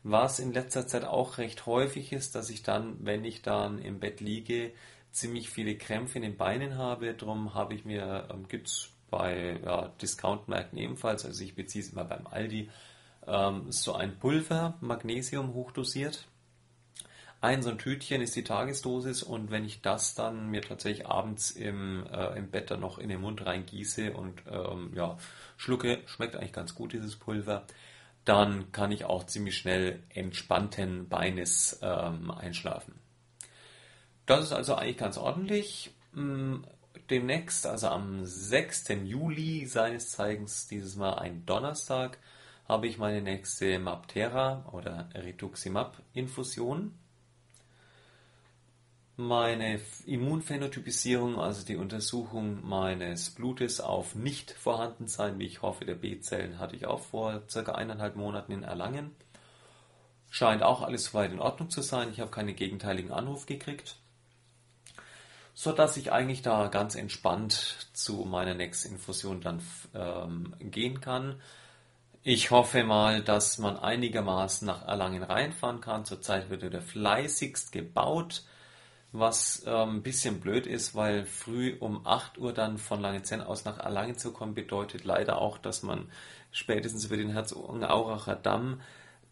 [0.04, 4.00] Was in letzter Zeit auch recht häufig ist, dass ich dann, wenn ich dann im
[4.00, 4.72] Bett liege,
[5.12, 7.14] ziemlich viele Krämpfe in den Beinen habe.
[7.14, 11.92] Darum habe ich mir, ähm, gibt es bei ja, Discount-Märkten ebenfalls, also ich beziehe es
[11.92, 12.70] immer beim Aldi,
[13.28, 16.28] ähm, so ein Pulver, Magnesium hochdosiert
[17.46, 21.52] ein so ein Tütchen ist die Tagesdosis und wenn ich das dann mir tatsächlich abends
[21.52, 25.18] im, äh, im Bett dann noch in den Mund reingieße und ähm, ja,
[25.56, 27.66] schlucke, schmeckt eigentlich ganz gut dieses Pulver,
[28.26, 32.96] dann kann ich auch ziemlich schnell entspannten Beines ähm, einschlafen.
[34.26, 35.94] Das ist also eigentlich ganz ordentlich.
[36.14, 36.64] Mm,
[37.10, 38.90] demnächst, also am 6.
[39.04, 42.18] Juli seines Zeigens, dieses Mal ein Donnerstag,
[42.68, 46.98] habe ich meine nächste Maptera oder Rituximab-Infusion.
[49.18, 55.96] Meine Immunphänotypisierung, also die Untersuchung meines Blutes auf nicht vorhanden sein, wie ich hoffe, der
[55.96, 59.16] B-Zellen hatte ich auch vor circa eineinhalb Monaten in Erlangen.
[60.30, 62.10] Scheint auch alles soweit in Ordnung zu sein.
[62.12, 63.96] Ich habe keinen gegenteiligen Anruf gekriegt.
[65.54, 69.62] So dass ich eigentlich da ganz entspannt zu meiner nächsten Infusion dann
[69.94, 71.42] ähm, gehen kann.
[72.22, 76.04] Ich hoffe mal, dass man einigermaßen nach Erlangen reinfahren kann.
[76.04, 78.44] Zurzeit wird er fleißigst gebaut
[79.20, 83.66] was ähm, ein bisschen blöd ist, weil früh um 8 Uhr dann von Langenzenn aus
[83.66, 86.10] nach Erlangen zu kommen, bedeutet leider auch, dass man
[86.52, 88.82] spätestens über den Herzogenauracher Damm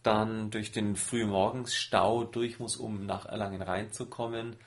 [0.03, 4.57] dann durch den Frühmorgensstau durch muss, um nach Erlangen reinzukommen.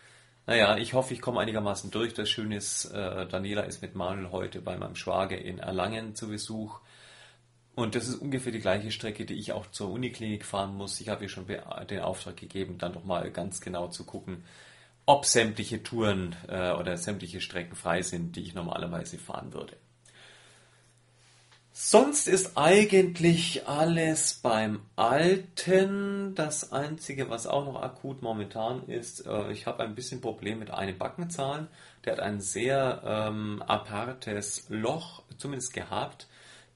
[0.47, 2.15] Naja, ich hoffe, ich komme einigermaßen durch.
[2.15, 6.29] Das Schöne ist, äh, Daniela ist mit Manuel heute bei meinem Schwager in Erlangen zu
[6.29, 6.81] Besuch.
[7.75, 11.01] Und das ist ungefähr die gleiche Strecke, die ich auch zur Uniklinik fahren muss.
[11.01, 14.45] Ich habe ihr schon den Auftrag gegeben, dann doch mal ganz genau zu gucken,
[15.07, 19.77] ob sämtliche Touren äh, oder sämtliche Strecken frei sind, die ich normalerweise fahren würde.
[21.79, 26.35] Sonst ist eigentlich alles beim Alten.
[26.35, 30.71] Das Einzige, was auch noch akut momentan ist, äh, ich habe ein bisschen Problem mit
[30.71, 31.69] einem Backenzahn.
[32.05, 36.29] Der hat ein sehr ähm, apartes Loch, zumindest gehabt.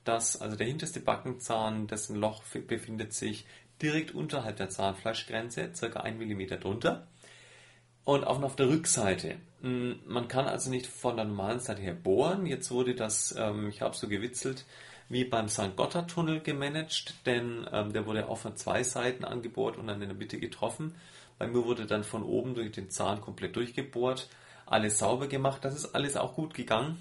[0.04, 3.46] Das, also der hinterste Backenzahn, dessen Loch befindet sich
[3.80, 7.06] direkt unterhalb der Zahnfleischgrenze, circa ein Millimeter drunter.
[8.10, 9.36] Und auch noch auf der Rückseite.
[9.62, 12.44] Mm, Man kann also nicht von der normalen Seite her bohren.
[12.44, 14.66] Jetzt wurde das, ähm, ich habe so gewitzelt,
[15.08, 15.76] wie beim St.
[15.76, 20.18] Gotthard-Tunnel gemanagt, denn ähm, der wurde auch von zwei Seiten angebohrt und dann in der
[20.18, 20.96] Mitte getroffen.
[21.38, 24.28] Bei mir wurde dann von oben durch den Zahn komplett durchgebohrt,
[24.66, 25.64] alles sauber gemacht.
[25.64, 26.98] Das ist alles auch gut gegangen.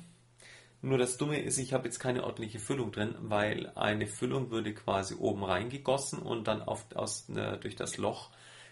[0.83, 4.75] Nur das Dumme ist, ich habe jetzt keine ordentliche Füllung drin, weil eine Füllung würde
[4.75, 8.29] quasi oben reingegossen und dann auf, aus, äh, durch das Loch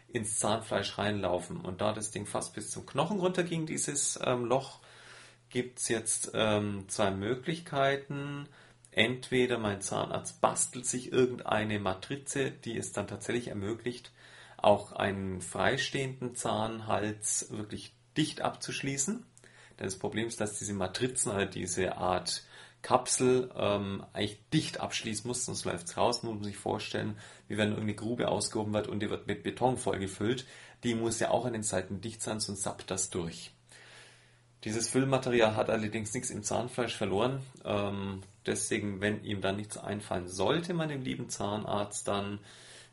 [0.08, 1.62] ins Zahnfleisch reinlaufen.
[1.62, 4.80] Und da das Ding fast bis zum Knochen runterging, dieses ähm, Loch,
[5.50, 8.48] gibt's jetzt ähm, zwei Möglichkeiten.
[8.92, 14.12] Entweder mein Zahnarzt bastelt sich irgendeine Matrize, die es dann tatsächlich ermöglicht,
[14.58, 19.24] auch einen freistehenden Zahnhals wirklich dicht abzuschließen.
[19.80, 22.44] Denn das Problem ist, dass diese Matrizen halt diese Art
[22.88, 26.24] Kapsel ähm, eigentlich dicht abschließen muss, sonst läuft es raus.
[26.24, 27.18] Muss man sich vorstellen,
[27.50, 30.46] wie wenn irgendeine Grube ausgehoben wird und die wird mit Beton vollgefüllt.
[30.86, 33.52] Die muss ja auch an den Seiten dicht sein, sonst sappt das durch.
[34.64, 37.42] Dieses Füllmaterial hat allerdings nichts im Zahnfleisch verloren.
[37.66, 42.40] Ähm, deswegen, wenn ihm dann nichts einfallen sollte, meinem lieben Zahnarzt, dann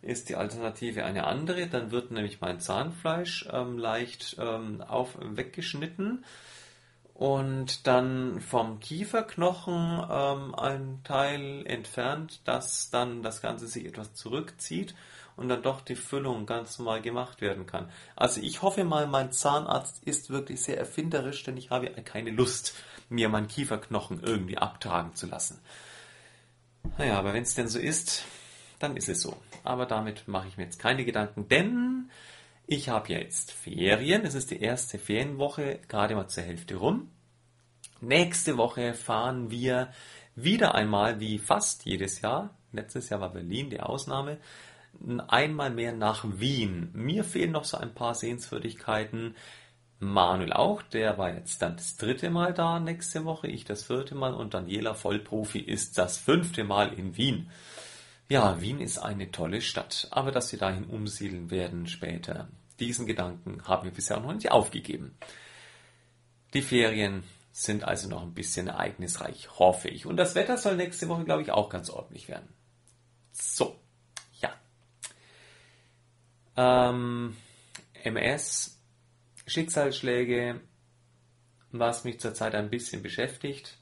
[0.03, 1.69] ist die Alternative eine andere.
[1.69, 6.25] Dann wird nämlich mein Zahnfleisch ähm, leicht ähm, auf, weggeschnitten
[7.15, 14.95] und dann vom Kieferknochen ähm, ein Teil entfernt, dass dann das Ganze sich etwas zurückzieht
[15.37, 17.89] und dann doch die Füllung ganz normal gemacht werden kann.
[18.17, 22.75] Also ich hoffe mal, mein Zahnarzt ist wirklich sehr erfinderisch, denn ich habe keine Lust,
[23.09, 25.61] mir meinen Kieferknochen irgendwie abtragen zu lassen.
[26.99, 28.25] Naja, aber wenn es denn so ist,
[28.79, 29.37] dann ist es so.
[29.63, 32.11] Aber damit mache ich mir jetzt keine Gedanken, denn
[32.67, 34.25] ich habe jetzt Ferien.
[34.25, 37.11] Es ist die erste Ferienwoche, gerade mal zur Hälfte rum.
[38.01, 39.93] Nächste Woche fahren wir
[40.35, 44.39] wieder einmal, wie fast jedes Jahr, letztes Jahr war Berlin die Ausnahme,
[45.29, 46.91] einmal mehr nach Wien.
[46.93, 49.37] Mir fehlen noch so ein paar Sehenswürdigkeiten.
[50.01, 54.15] Manuel auch, der war jetzt dann das dritte Mal da nächste Woche, ich das vierte
[54.15, 57.51] Mal und Daniela Vollprofi ist das fünfte Mal in Wien.
[58.29, 62.49] Ja, Wien ist eine tolle Stadt, aber dass wir dahin umsiedeln werden später,
[62.81, 65.17] diesen Gedanken haben wir bisher noch nicht aufgegeben.
[66.55, 70.07] Die Ferien sind also noch ein bisschen ereignisreich, hoffe ich.
[70.07, 72.49] Und das Wetter soll nächste Woche, glaube ich, auch ganz ordentlich werden.
[73.31, 73.79] So,
[74.41, 74.53] ja.
[76.57, 77.37] Ähm,
[78.03, 78.81] MS,
[79.47, 80.61] Schicksalsschläge,
[81.71, 83.77] was mich zurzeit ein bisschen beschäftigt,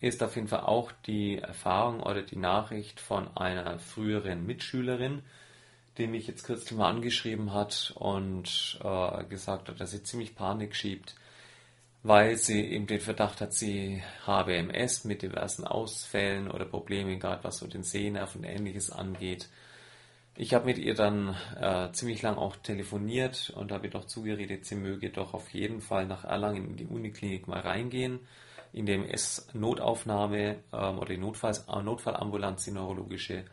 [0.00, 5.22] ist auf jeden Fall auch die Erfahrung oder die Nachricht von einer früheren Mitschülerin,
[5.98, 10.76] die mich jetzt kürzlich mal angeschrieben hat und äh, gesagt hat, dass sie ziemlich Panik
[10.76, 11.16] schiebt,
[12.04, 17.42] weil sie eben den Verdacht hat, sie habe MS mit diversen Ausfällen oder Problemen, gerade
[17.42, 19.48] was so den Sehnerv und ähnliches angeht.
[20.36, 24.64] Ich habe mit ihr dann äh, ziemlich lang auch telefoniert und habe ihr doch zugeredet,
[24.64, 28.20] sie möge doch auf jeden Fall nach Erlangen in die Uniklinik mal reingehen,
[28.72, 33.44] in dem S-Notaufnahme ähm, oder die Notfalls Notfallambulanz, die neurologische.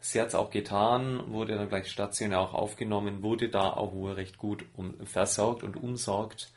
[0.00, 4.12] Sie hat es auch getan, wurde dann gleich stationär auch aufgenommen, wurde da auch wohl
[4.12, 6.52] recht gut um, versorgt und umsorgt.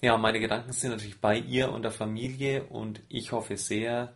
[0.00, 4.14] Ja, meine Gedanken sind natürlich bei ihr und der Familie und ich hoffe sehr,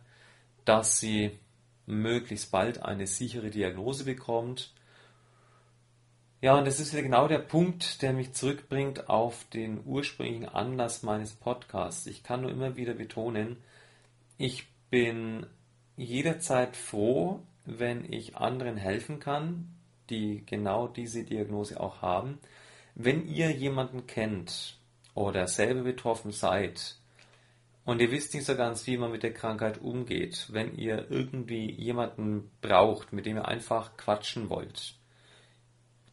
[0.65, 1.39] dass sie
[1.85, 4.73] möglichst bald eine sichere Diagnose bekommt.
[6.43, 11.31] Ja, und das ist genau der Punkt, der mich zurückbringt auf den ursprünglichen Anlass meines
[11.31, 12.05] Podcasts.
[12.05, 13.55] Ich kann nur immer wieder betonen,
[14.37, 15.45] ich bin
[15.95, 19.73] jederzeit froh, wenn ich anderen helfen kann,
[20.09, 22.39] die genau diese Diagnose auch haben.
[22.93, 24.77] Wenn ihr jemanden kennt
[25.15, 26.97] oder selber betroffen seid,
[27.85, 31.71] und ihr wisst nicht so ganz, wie man mit der Krankheit umgeht, wenn ihr irgendwie
[31.71, 34.95] jemanden braucht, mit dem ihr einfach quatschen wollt,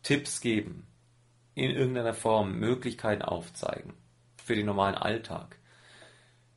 [0.02, 0.86] Tipps geben,
[1.54, 3.94] in irgendeiner Form Möglichkeiten aufzeigen
[4.42, 5.56] für den normalen Alltag.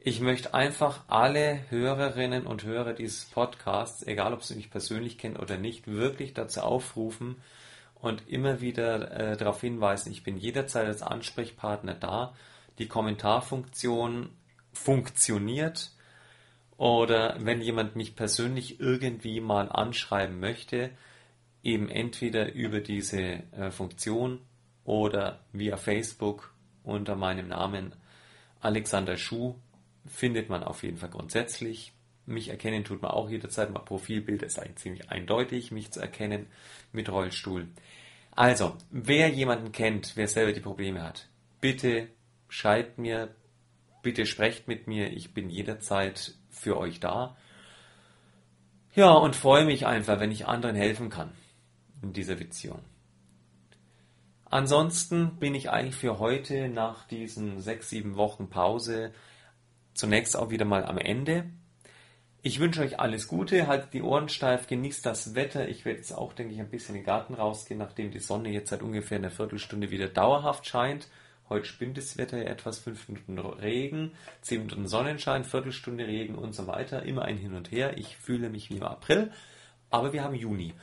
[0.06, 5.38] Ich möchte einfach alle Hörerinnen und Hörer dieses Podcasts, egal ob sie mich persönlich kennen
[5.38, 7.38] oder nicht, wirklich dazu aufrufen
[7.96, 12.34] und immer wieder äh, darauf hinweisen, ich bin jederzeit als Ansprechpartner da.
[12.80, 14.32] Die Kommentarfunktion
[14.74, 15.92] funktioniert
[16.76, 20.90] oder wenn jemand mich persönlich irgendwie mal anschreiben möchte,
[21.64, 24.42] eben entweder über diese äh, Funktion
[24.84, 26.54] oder via Facebook
[26.84, 27.96] unter meinem Namen
[28.60, 29.56] Alexander Schuh
[30.06, 31.94] findet man auf jeden Fall grundsätzlich.
[32.26, 33.72] Mich erkennen tut man auch jederzeit.
[33.72, 36.48] Mein Profilbild ist eigentlich ziemlich eindeutig, mich zu erkennen
[36.92, 37.68] mit Rollstuhl.
[38.32, 41.28] Also, wer jemanden kennt, wer selber die Probleme hat,
[41.62, 42.08] bitte
[42.50, 43.34] schreibt mir,
[44.02, 47.38] Bitte sprecht mit mir, ich bin jederzeit für euch da.
[48.96, 51.32] Ja, und freue mich einfach, wenn ich anderen helfen kann
[52.12, 52.80] dieser Beziehung.
[54.50, 59.14] ansonsten bin ich eigentlich für heute nach diesen sechs, sieben Wochen Pause
[59.94, 61.46] zunächst auch wieder mal am Ende.
[62.46, 65.70] Ich wünsche euch alles Gute, haltet die Ohren steif, genießt das Wetter.
[65.70, 68.50] Ich werde jetzt auch, denke ich, ein bisschen in den Garten rausgehen, nachdem die Sonne
[68.50, 71.08] jetzt seit ungefähr einer Viertelstunde wieder dauerhaft scheint.
[71.48, 74.12] Heute spinnt das Wetter ja etwas, fünf Minuten Regen,
[74.42, 77.04] zehn Minuten Sonnenschein, Viertelstunde Regen und so weiter.
[77.04, 77.98] Immer ein Hin und Her.
[77.98, 79.32] Ich fühle mich wie im April,
[79.90, 80.74] aber wir haben Juni.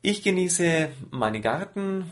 [0.00, 2.08] Ich genieße meinen Garten.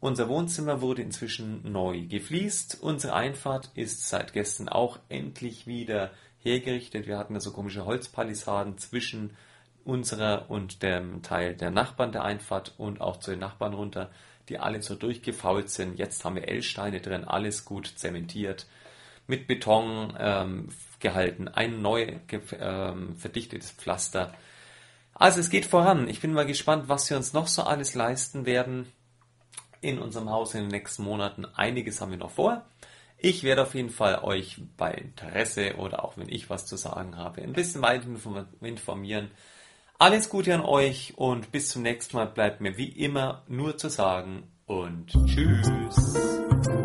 [0.00, 2.78] Unser Wohnzimmer wurde inzwischen neu gefliest.
[2.80, 7.06] Unsere Einfahrt ist seit gestern auch endlich wieder hergerichtet.
[7.06, 9.36] Wir hatten da so komische Holzpalisaden zwischen
[9.84, 14.10] unserer und dem Teil der Nachbarn der Einfahrt und auch zu den Nachbarn runter,
[14.48, 16.00] die alle so durchgefault sind.
[16.00, 18.66] Jetzt haben wir L-Steine drin, alles gut zementiert,
[19.28, 22.18] mit Beton ähm, gehalten, ein neu
[22.58, 24.34] ähm, verdichtetes Pflaster.
[25.20, 26.08] Also es geht voran.
[26.08, 28.90] Ich bin mal gespannt, was wir uns noch so alles leisten werden
[29.82, 31.44] in unserem Haus in den nächsten Monaten.
[31.44, 32.64] Einiges haben wir noch vor.
[33.18, 37.18] Ich werde auf jeden Fall euch bei Interesse oder auch wenn ich was zu sagen
[37.18, 38.06] habe, ein bisschen weiter
[38.62, 39.30] informieren.
[39.98, 43.90] Alles Gute an euch und bis zum nächsten Mal bleibt mir wie immer nur zu
[43.90, 46.79] sagen und tschüss.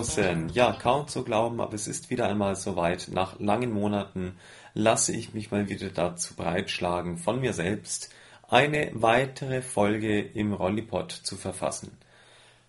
[0.00, 0.48] Draußen.
[0.50, 3.08] Ja, kaum zu glauben, aber es ist wieder einmal soweit.
[3.12, 4.36] Nach langen Monaten
[4.74, 8.10] lasse ich mich mal wieder dazu breitschlagen, von mir selbst
[8.48, 11.96] eine weitere Folge im Rollipod zu verfassen.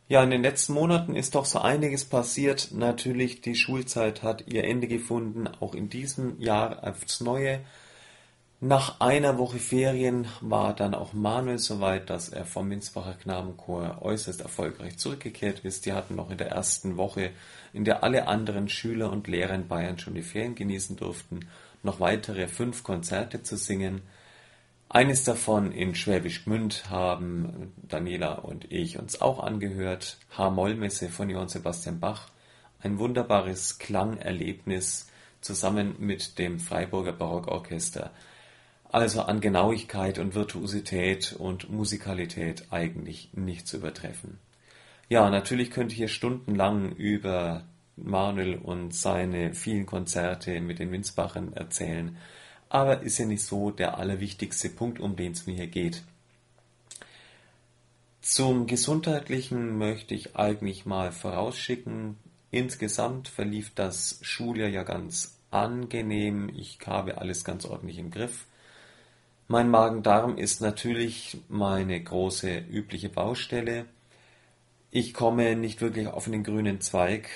[0.08, 2.72] Ja, in den letzten Monaten ist doch so einiges passiert.
[2.74, 7.62] Natürlich, die Schulzeit hat ihr Ende gefunden, auch in diesem Jahr aufs Neue.
[8.64, 14.40] Nach einer Woche Ferien war dann auch Manuel soweit, dass er vom Minsbacher Knabenchor äußerst
[14.40, 15.88] erfolgreich zurückgekehrt ist.
[15.88, 17.32] Die hatten noch in der ersten Woche,
[17.74, 21.40] in der alle anderen Schüler und Lehrer in Bayern schon die Ferien genießen durften,
[21.82, 24.04] noch weitere fünf Konzerte zu singen.
[24.90, 30.20] Eines davon in Schwäbisch Gmünd haben Daniela und ich uns auch angehört.
[30.38, 32.30] H-Moll-Messe von Johann Sebastian Bach.
[32.80, 35.08] Ein wunderbares Klangerlebnis
[35.42, 38.12] zusammen mit dem Freiburger Barockorchester.
[38.92, 44.38] Also an Genauigkeit und Virtuosität und Musikalität eigentlich nicht zu übertreffen.
[45.10, 47.64] Ja, natürlich könnte ich hier stundenlang über
[47.96, 52.18] Manuel und seine vielen Konzerte mit den Winsbachern erzählen
[52.72, 56.04] aber ist ja nicht so der allerwichtigste Punkt, um den es mir hier geht.
[58.22, 62.16] Zum Gesundheitlichen möchte ich eigentlich mal vorausschicken,
[62.50, 68.46] insgesamt verlief das Schuljahr ja ganz angenehm, ich habe alles ganz ordentlich im Griff.
[69.52, 73.86] Mein Magen-Darm ist natürlich meine große übliche Baustelle.
[74.92, 77.28] Ich komme nicht wirklich auf den grünen Zweig,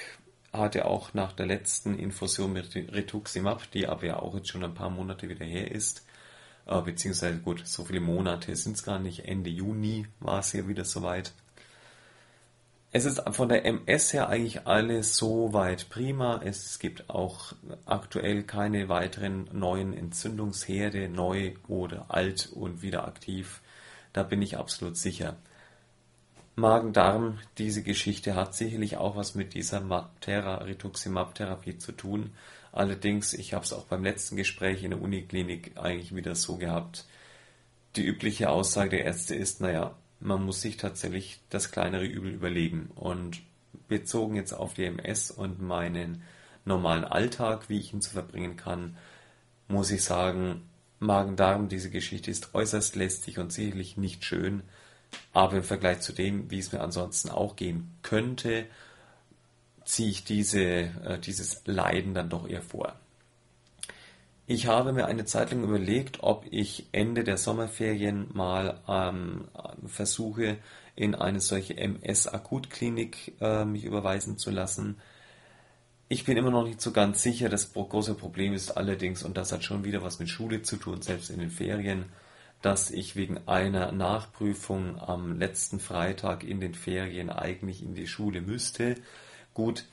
[0.53, 4.73] hatte auch nach der letzten Infusion mit Rituximab, die aber ja auch jetzt schon ein
[4.73, 6.05] paar Monate wieder her ist,
[6.67, 10.69] äh, beziehungsweise gut, so viele Monate sind es gar nicht, Ende Juni war es ja
[10.69, 11.33] wieder soweit.
[12.95, 16.39] Es ist von der MS her eigentlich alles soweit prima.
[16.41, 17.51] Es gibt auch
[17.85, 23.59] aktuell keine weiteren neuen Entzündungsherde, neu oder alt und wieder aktiv.
[24.13, 25.35] Da bin ich absolut sicher.
[26.55, 32.31] Magen-Darm, diese Geschichte hat sicherlich auch was mit dieser Maptera Rituximab-Therapie zu tun.
[32.71, 37.03] Allerdings, ich habe es auch beim letzten Gespräch in der Uniklinik eigentlich wieder so gehabt.
[37.97, 42.91] Die übliche Aussage der Ärzte ist, naja, man muss sich tatsächlich das kleinere Übel überlegen.
[42.95, 43.41] Und
[43.87, 46.23] bezogen jetzt auf die MS und meinen
[46.65, 48.97] normalen Alltag, wie ich ihn zu verbringen kann,
[49.67, 50.63] muss ich sagen,
[50.99, 54.63] Magen-Darm, diese Geschichte ist äußerst lästig und sicherlich nicht schön.
[55.33, 58.65] Aber im Vergleich zu dem, wie es mir ansonsten auch gehen könnte,
[59.83, 62.99] ziehe ich diese, äh, dieses Leiden dann doch eher vor.
[64.47, 69.45] Ich habe mir eine Zeit lang überlegt, ob ich Ende der Sommerferien mal ähm,
[69.87, 70.57] versuche,
[70.95, 74.97] in eine solche MS-Akutklinik äh, mich überweisen zu lassen.
[76.09, 77.49] Ich bin immer noch nicht so ganz sicher.
[77.49, 81.01] Das große Problem ist allerdings, und das hat schon wieder was mit Schule zu tun,
[81.01, 82.05] selbst in den Ferien,
[82.61, 88.41] dass ich wegen einer Nachprüfung am letzten Freitag in den Ferien eigentlich in die Schule
[88.41, 88.95] müsste,
[89.55, 89.85] Gut,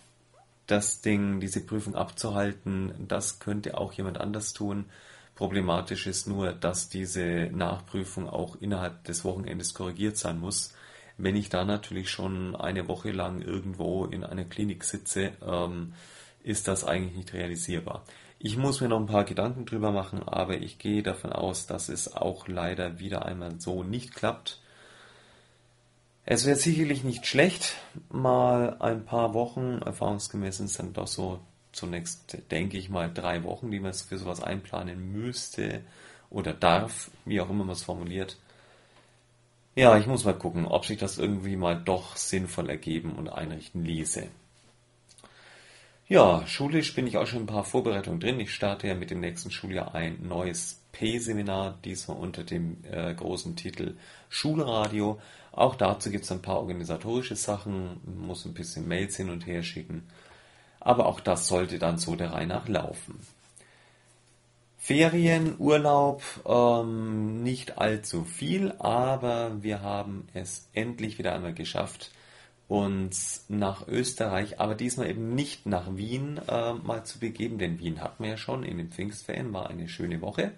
[0.66, 4.86] das Ding, diese Prüfung abzuhalten, das könnte auch jemand anders tun.
[5.34, 10.74] Problematisch ist nur, dass diese Nachprüfung auch innerhalb des Wochenendes korrigiert sein muss.
[11.18, 15.94] Wenn ich da natürlich schon eine Woche lang irgendwo in einer Klinik sitze, ähm,
[16.42, 18.04] ist das eigentlich nicht realisierbar.
[18.38, 21.88] Ich muss mir noch ein paar Gedanken drüber machen, aber ich gehe davon aus, dass
[21.88, 24.61] es auch leider wieder einmal so nicht klappt.
[26.24, 27.74] Es wäre sicherlich nicht schlecht,
[28.08, 31.40] mal ein paar Wochen, erfahrungsgemäß sind es dann doch so
[31.72, 35.80] zunächst, denke ich mal, drei Wochen, die man für sowas einplanen müsste
[36.30, 38.36] oder darf, wie auch immer man es formuliert.
[39.74, 43.84] Ja, ich muss mal gucken, ob sich das irgendwie mal doch sinnvoll ergeben und einrichten
[43.84, 44.28] ließe.
[46.08, 48.38] Ja, schulisch bin ich auch schon ein paar Vorbereitungen drin.
[48.38, 53.56] Ich starte ja mit dem nächsten Schuljahr ein neues P-Seminar, diesmal unter dem äh, großen
[53.56, 53.96] Titel
[54.28, 55.18] Schulradio.
[55.52, 59.62] Auch dazu gibt es ein paar organisatorische Sachen, muss ein bisschen Mails hin und her
[59.62, 60.08] schicken.
[60.80, 63.20] Aber auch das sollte dann so der Reihe nach laufen.
[64.78, 72.10] Ferien, Urlaub, ähm, nicht allzu viel, aber wir haben es endlich wieder einmal geschafft,
[72.66, 78.00] uns nach Österreich, aber diesmal eben nicht nach Wien äh, mal zu begeben, denn Wien
[78.00, 80.50] hatten wir ja schon in den Pfingstferien, war eine schöne Woche.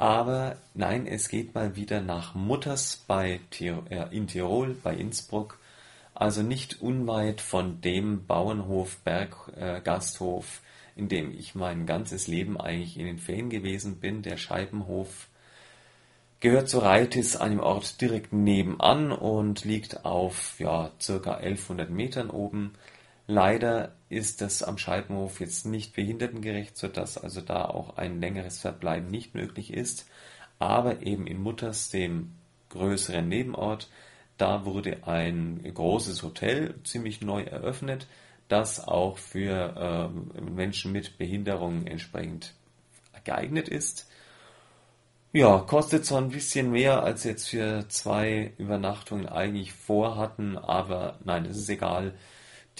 [0.00, 5.58] Aber nein, es geht mal wieder nach Mutters bei äh, in Tirol, bei Innsbruck,
[6.14, 10.62] also nicht unweit von dem Bauernhof, Berggasthof,
[10.96, 15.28] äh, in dem ich mein ganzes Leben eigentlich in den Ferien gewesen bin, der Scheibenhof,
[16.40, 22.72] gehört zu Reitis, einem Ort direkt nebenan und liegt auf ja, circa 1100 Metern oben.
[23.30, 29.10] Leider ist das am Scheibenhof jetzt nicht behindertengerecht, sodass also da auch ein längeres Verbleiben
[29.10, 30.06] nicht möglich ist.
[30.58, 32.32] Aber eben in Mutters, dem
[32.70, 33.88] größeren Nebenort,
[34.36, 38.06] da wurde ein großes Hotel ziemlich neu eröffnet
[38.50, 42.54] das auch für äh, Menschen mit Behinderung entsprechend
[43.24, 44.08] geeignet ist.
[45.32, 51.44] Ja, kostet zwar ein bisschen mehr, als jetzt für zwei Übernachtungen eigentlich vorhatten, aber nein,
[51.44, 52.14] das ist egal.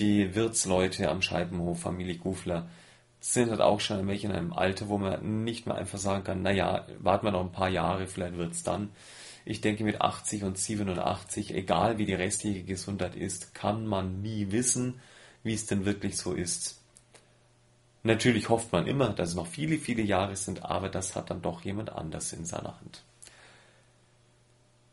[0.00, 2.68] Die Wirtsleute am Scheibenhof, Familie Gufler,
[3.20, 6.86] sind halt auch schon in einem Alter, wo man nicht mehr einfach sagen kann, naja,
[6.98, 8.90] warten wir noch ein paar Jahre, vielleicht wird's dann.
[9.44, 14.50] Ich denke, mit 80 und 87, egal wie die restliche Gesundheit ist, kann man nie
[14.50, 15.00] wissen
[15.42, 16.80] wie es denn wirklich so ist.
[18.02, 21.42] Natürlich hofft man immer, dass es noch viele, viele Jahre sind, aber das hat dann
[21.42, 23.02] doch jemand anders in seiner Hand.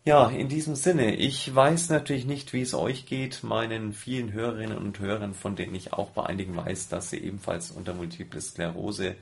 [0.07, 4.77] Ja, in diesem Sinne, ich weiß natürlich nicht, wie es euch geht, meinen vielen Hörerinnen
[4.77, 9.15] und Hörern, von denen ich auch bei einigen weiß, dass sie ebenfalls unter Multiple Sklerose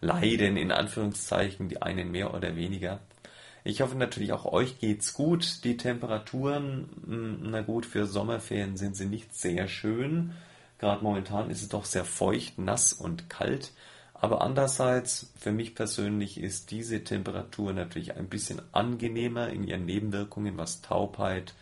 [0.00, 3.00] leiden, in Anführungszeichen, die einen mehr oder weniger.
[3.64, 5.64] Ich hoffe natürlich auch euch geht's gut.
[5.64, 10.34] Die Temperaturen, hm, na gut, für Sommerferien sind sie nicht sehr schön.
[10.78, 13.72] Gerade momentan ist es doch sehr feucht, nass und kalt.
[14.20, 20.58] Aber andererseits, für mich persönlich ist diese Temperatur natürlich ein bisschen angenehmer in ihren Nebenwirkungen,
[20.58, 21.54] was Taubheit,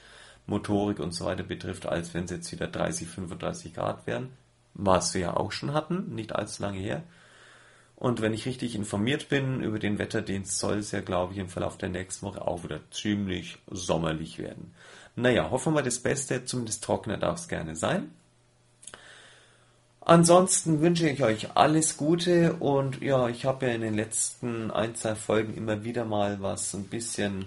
[0.47, 4.31] Motorik und so weiter betrifft, als wenn es jetzt wieder 30, 35 Grad wären.
[4.73, 7.03] Was wir ja auch schon hatten, nicht allzu lange her.
[7.95, 11.49] Und wenn ich richtig informiert bin über den Wetterdienst, soll es ja, glaube ich, im
[11.49, 14.75] Verlauf der nächsten Woche auch wieder ziemlich sommerlich werden.
[15.15, 18.11] Naja, hoffen wir das Beste, zumindest trockener darf es gerne sein.
[20.09, 24.95] Ansonsten wünsche ich euch alles Gute und ja, ich habe ja in den letzten ein,
[24.95, 27.47] zwei Folgen immer wieder mal was ein bisschen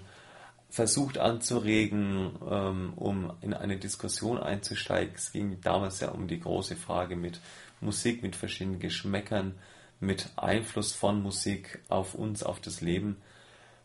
[0.70, 5.14] versucht anzuregen, ähm, um in eine Diskussion einzusteigen.
[5.16, 7.40] Es ging damals ja um die große Frage mit
[7.80, 9.56] Musik, mit verschiedenen Geschmäckern,
[10.02, 13.22] mit Einfluss von Musik auf uns, auf das Leben.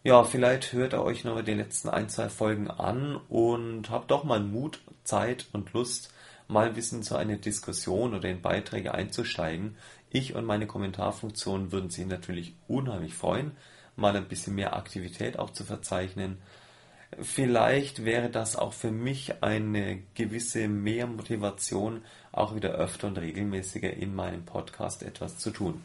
[0.02, 4.24] Ja, vielleicht hört ihr euch noch die letzten ein, zwei Folgen an und habt doch
[4.24, 6.12] mal Mut, Zeit und Lust,
[6.48, 9.76] mal ein bisschen zu einer Diskussion oder in Beiträge einzusteigen.
[10.10, 13.52] Ich und meine Kommentarfunktion würden sich natürlich unheimlich freuen,
[13.96, 16.38] mal ein bisschen mehr Aktivität auch zu verzeichnen.
[17.20, 22.02] Vielleicht wäre das auch für mich eine gewisse Mehrmotivation,
[22.32, 25.82] auch wieder öfter und regelmäßiger in meinem Podcast etwas zu tun.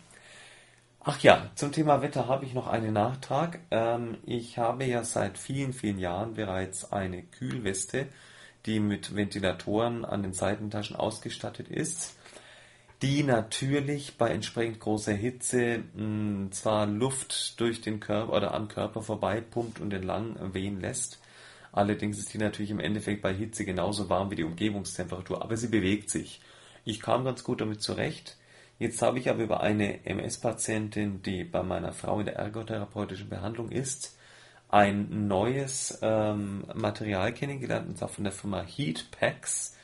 [1.01, 3.59] Ach ja, zum Thema Wetter habe ich noch einen Nachtrag.
[3.71, 8.07] Ähm, ich habe ja seit vielen, vielen Jahren bereits eine Kühlweste
[8.65, 12.15] die mit Ventilatoren an den Seitentaschen ausgestattet ist,
[13.01, 18.67] die natürlich bei entsprechend großer Hitze mh, hm, zwar Luft durch den Körper oder am
[18.67, 21.19] Körper vorbei pumpt und entlang wehen lässt.
[21.71, 25.67] Allerdings ist die natürlich im Endeffekt bei Hitze genauso warm wie die Umgebungstemperatur, aber sie
[25.67, 26.41] bewegt sich.
[26.83, 28.37] Ich kam ganz gut damit zurecht.
[28.79, 33.69] Jetzt habe ich aber über eine MS-Patientin, die bei meiner Frau in der ergotherapeutischen Behandlung
[33.69, 34.17] ist,
[34.69, 39.75] ein neues ähm, Material kennengelernt, und zwar von der Firma Heat Packs.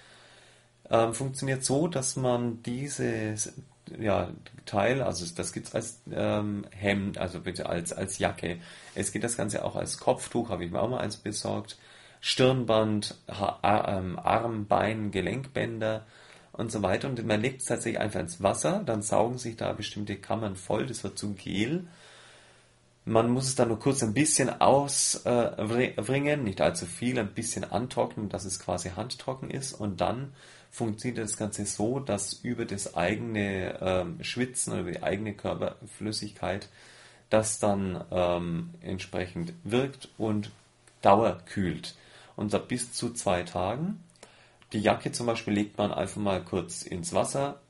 [0.89, 3.53] ähm, funktioniert so, dass man dieses
[3.99, 4.29] ja,
[4.65, 8.59] Teil, also das gibt es als ähm, Hemd, also bitte als, als Jacke.
[8.93, 11.77] Es geht das Ganze auch als Kopftuch, habe ich mir auch mal eins besorgt.
[12.21, 16.05] Stirnband, ha ähm, Arm, Bein, Gelenkbänder
[16.53, 17.07] und so weiter.
[17.07, 20.87] Und man legt es tatsächlich einfach ins Wasser, dann saugen sich da bestimmte Kammern voll,
[20.87, 21.87] das wird zu Gel.
[23.07, 27.63] Man muss es dann nur kurz ein bisschen auswringen, äh, nicht allzu viel, ein bisschen
[27.63, 30.33] antrocknen, dass es quasi handtrocken ist und dann
[30.71, 36.67] funktioniert das Ganze so, dass über das eigene ähm, Schwitzen oder die eigene Körperflüssigkeit
[37.29, 40.51] das dann ähm, entsprechend wirkt und
[41.01, 41.95] dauerkühlt.
[42.35, 44.03] Und zwar bis zu zwei Tagen.
[44.73, 47.61] Die Jacke zum Beispiel legt man einfach mal kurz ins Wasser,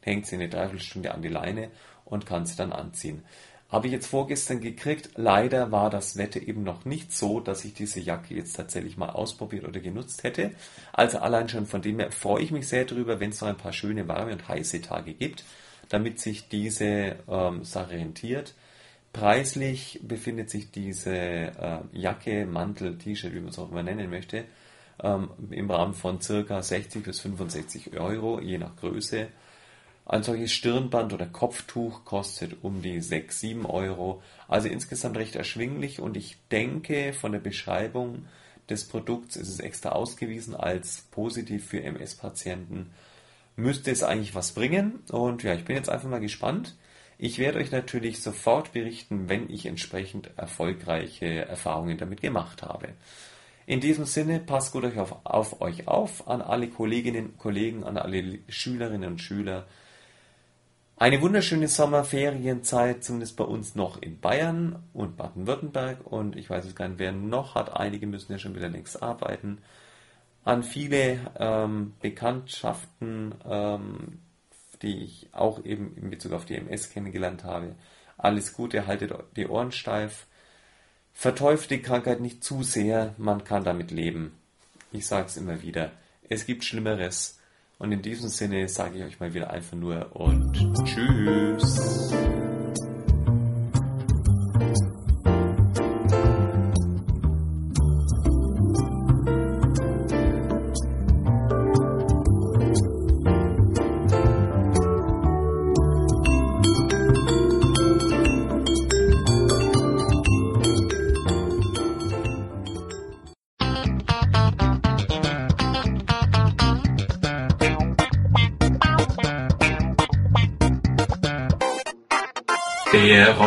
[0.00, 1.70] hängt sie eine Dreiviertelstunde an die Leine
[2.04, 3.22] und kann sie dann anziehen.
[3.70, 5.10] Habe ich jetzt vorgestern gekriegt.
[5.14, 9.10] Leider war das Wetter eben noch nicht so, dass ich diese Jacke jetzt tatsächlich mal
[9.10, 10.50] ausprobiert oder genutzt hätte.
[10.92, 13.56] Also allein schon von dem her freue ich mich sehr darüber, wenn es noch ein
[13.56, 15.44] paar schöne warme und heiße Tage gibt,
[15.88, 18.54] damit sich diese ähm, Sache rentiert.
[19.12, 24.44] Preislich befindet sich diese äh, Jacke, Mantel, T-Shirt, wie man es auch immer nennen möchte,
[25.02, 29.28] ähm, im Rahmen von circa 60 bis 65 Euro, je nach Größe.
[30.06, 34.22] Ein solches Stirnband oder Kopftuch kostet um die 6, 7 Euro.
[34.48, 38.26] Also insgesamt recht erschwinglich und ich denke, von der Beschreibung
[38.68, 42.90] des Produkts ist es extra ausgewiesen als positiv für MS-Patienten.
[43.56, 46.76] Müsste es eigentlich was bringen und ja, ich bin jetzt einfach mal gespannt.
[47.18, 52.94] Ich werde euch natürlich sofort berichten, wenn ich entsprechend erfolgreiche Erfahrungen damit gemacht habe.
[53.66, 57.98] In diesem Sinne, passt gut auf, auf euch auf, an alle Kolleginnen und Kollegen, an
[57.98, 59.66] alle Schülerinnen und Schüler.
[61.00, 66.06] Eine wunderschöne Sommerferienzeit, zumindest bei uns noch in Bayern und Baden-Württemberg.
[66.06, 67.74] Und ich weiß es gar nicht, wer noch hat.
[67.74, 69.62] Einige müssen ja schon wieder längst arbeiten.
[70.44, 74.18] An viele ähm, Bekanntschaften, ähm,
[74.82, 77.76] die ich auch eben in Bezug auf die MS kennengelernt habe.
[78.18, 80.26] Alles Gute, haltet die Ohren steif.
[81.14, 84.34] Verteuft die Krankheit nicht zu sehr, man kann damit leben.
[84.92, 85.92] Ich sage es immer wieder.
[86.28, 87.39] Es gibt Schlimmeres.
[87.80, 90.52] Und in diesem Sinne sage ich euch mal wieder einfach nur und
[90.84, 92.12] tschüss.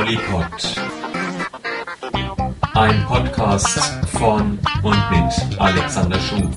[0.03, 0.75] Der Rollipod.
[2.73, 6.49] Ein Podcast von und mit Alexander Schuh.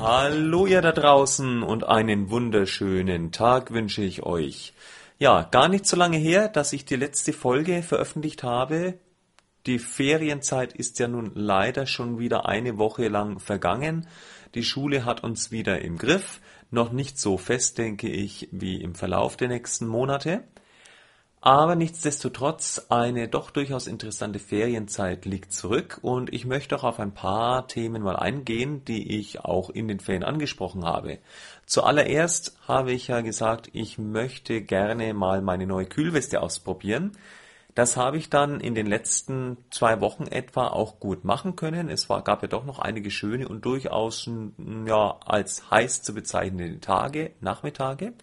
[0.00, 4.72] Hallo ihr da draußen und einen wunderschönen Tag wünsche ich euch.
[5.18, 8.94] Ja, gar nicht so lange her, dass ich die letzte Folge veröffentlicht habe.
[9.66, 14.08] Die Ferienzeit ist ja nun leider schon wieder eine Woche lang vergangen.
[14.54, 16.40] Die Schule hat uns wieder im Griff.
[16.70, 20.44] Noch nicht so fest, denke ich, wie im Verlauf der nächsten Monate.
[21.40, 27.14] Aber nichtsdestotrotz, eine doch durchaus interessante Ferienzeit liegt zurück und ich möchte auch auf ein
[27.14, 31.18] paar Themen mal eingehen, die ich auch in den Ferien angesprochen habe.
[31.64, 37.12] Zuallererst habe ich ja gesagt, ich möchte gerne mal meine neue Kühlweste ausprobieren.
[37.78, 41.88] Das habe ich dann in den letzten zwei Wochen etwa auch gut machen können.
[41.88, 44.28] Es war, gab ja doch noch einige schöne und durchaus
[44.84, 48.14] ja, als heiß zu bezeichnende Tage, Nachmittage.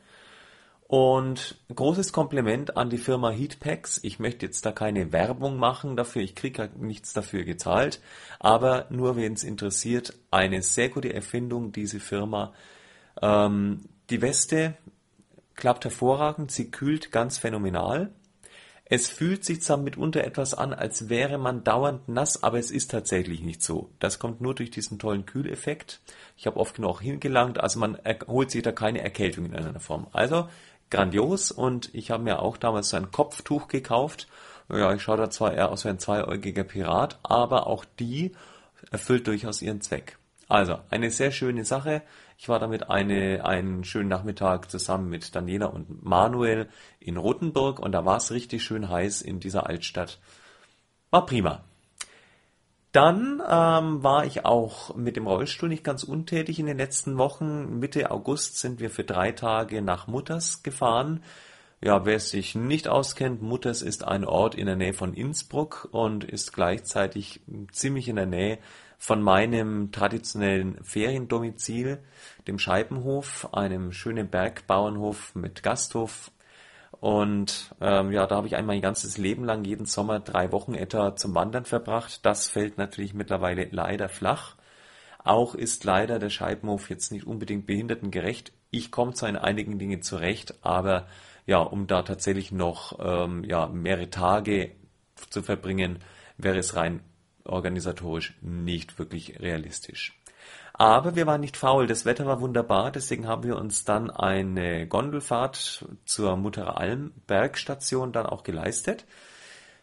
[0.88, 4.02] Und großes Kompliment an die Firma Heatpacks.
[4.04, 8.02] Ich möchte jetzt da keine Werbung machen dafür, ich kriege ja nichts dafür gezahlt,
[8.42, 12.52] aber nur wen es interessiert, eine sehr gute Erfindung, diese Firma.
[13.22, 14.76] Ähm, die Weste
[15.56, 18.12] klappt hervorragend, sie kühlt ganz phänomenal.
[18.88, 22.92] Es fühlt sich zwar mitunter etwas an, als wäre man dauernd nass, aber es ist
[22.92, 23.90] tatsächlich nicht so.
[24.00, 26.02] Das kommt nur durch diesen tollen Kühleffekt.
[26.38, 27.98] Ich habe oft genug hingelangt, also man
[28.28, 30.06] holt sich da keine Erkältung in irgendeiner Form.
[30.12, 30.48] Also
[30.92, 34.28] grandios und ich habe mir auch damals so ein Kopftuch gekauft.
[34.70, 38.34] Ja, ich schaue da zwar eher aus wie ein zweiäugiger Pirat, aber auch die
[38.92, 40.20] erfüllt durchaus ihren Zweck.
[40.48, 42.04] Also, eine sehr schöne Sache.
[42.38, 46.68] Ich war damit eine, einen schönen Nachmittag zusammen mit Daniela und Manuel
[47.00, 50.20] in Rothenburg und da war es richtig schön heiß in dieser Altstadt.
[51.12, 51.64] War prima.
[52.92, 57.80] Dann ähm, war ich auch mit dem Rollstuhl nicht ganz untätig in den letzten Wochen.
[57.80, 61.22] Mitte August sind wir für drei Tage nach Mutters gefahren.
[61.82, 66.24] Ja, wer sich nicht auskennt, Mutters ist ein Ort in der Nähe von Innsbruck und
[66.24, 67.42] ist gleichzeitig
[67.72, 68.60] ziemlich in der Nähe
[68.98, 72.00] von meinem traditionellen Feriendomizil,
[72.48, 76.32] dem Scheibenhof, einem schönen Bergbauernhof mit Gasthof.
[77.00, 80.74] Und ähm, ja, da habe ich einmal mein ganzes Leben lang jeden Sommer drei Wochen
[80.76, 82.26] etwa zum Wandern verbracht.
[82.26, 84.56] Das fällt natürlich mittlerweile leider flach.
[85.24, 88.54] Auch ist leider der Scheibenhof jetzt nicht unbedingt behindertengerecht.
[88.70, 91.08] Ich komme zwar in einigen Dingen zurecht, aber
[91.46, 94.72] ja, um da tatsächlich noch ähm, ja, mehrere Tage
[95.30, 96.00] zu verbringen,
[96.38, 97.02] wäre es rein
[97.46, 100.20] organisatorisch nicht wirklich realistisch.
[100.74, 104.88] Aber wir waren nicht faul, das Wetter war wunderbar, deswegen haben wir uns dann eine
[104.88, 109.06] Gondelfahrt zur Mutterer Alm Bergstation dann auch geleistet.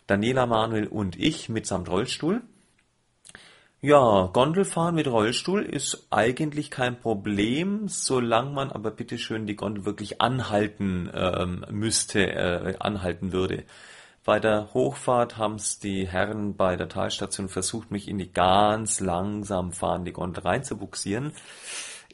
[0.07, 2.43] Daniela Manuel und ich mitsamt Rollstuhl.
[3.81, 10.21] Ja, Gondelfahren mit Rollstuhl ist eigentlich kein Problem, solange man aber bitteschön die Gondel wirklich
[10.21, 13.65] anhalten ähm, müsste, äh, anhalten würde.
[14.25, 19.01] Bei der Hochfahrt haben es die Herren bei der Talstation versucht, mich in die ganz
[19.01, 21.33] langsam fahrende Gondel reinzubuxieren.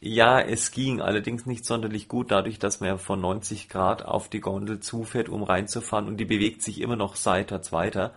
[0.01, 4.29] Ja, es ging allerdings nicht sonderlich gut, dadurch, dass man ja von 90 Grad auf
[4.29, 8.15] die Gondel zufährt, um reinzufahren und die bewegt sich immer noch seitwärts weiter.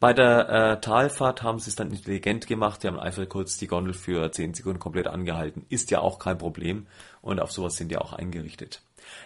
[0.00, 2.82] Bei der äh, Talfahrt haben sie es dann intelligent gemacht.
[2.82, 5.66] Die haben einfach kurz die Gondel für 10 Sekunden komplett angehalten.
[5.68, 6.86] Ist ja auch kein Problem.
[7.20, 8.80] Und auf sowas sind die auch eingerichtet.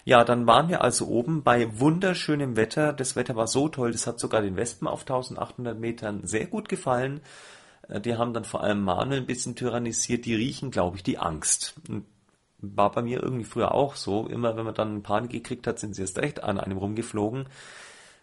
[0.05, 2.93] Ja, dann waren wir also oben bei wunderschönem Wetter.
[2.93, 6.69] Das Wetter war so toll, das hat sogar den Wespen auf 1800 Metern sehr gut
[6.69, 7.20] gefallen.
[7.89, 10.25] Äh, die haben dann vor allem Manuel ein bisschen tyrannisiert.
[10.27, 11.75] Die riechen, glaube ich, die Angst.
[12.59, 14.27] War bei mir irgendwie früher auch so.
[14.27, 17.49] Immer wenn man dann Panik gekriegt hat, sind sie erst recht an einem rumgeflogen.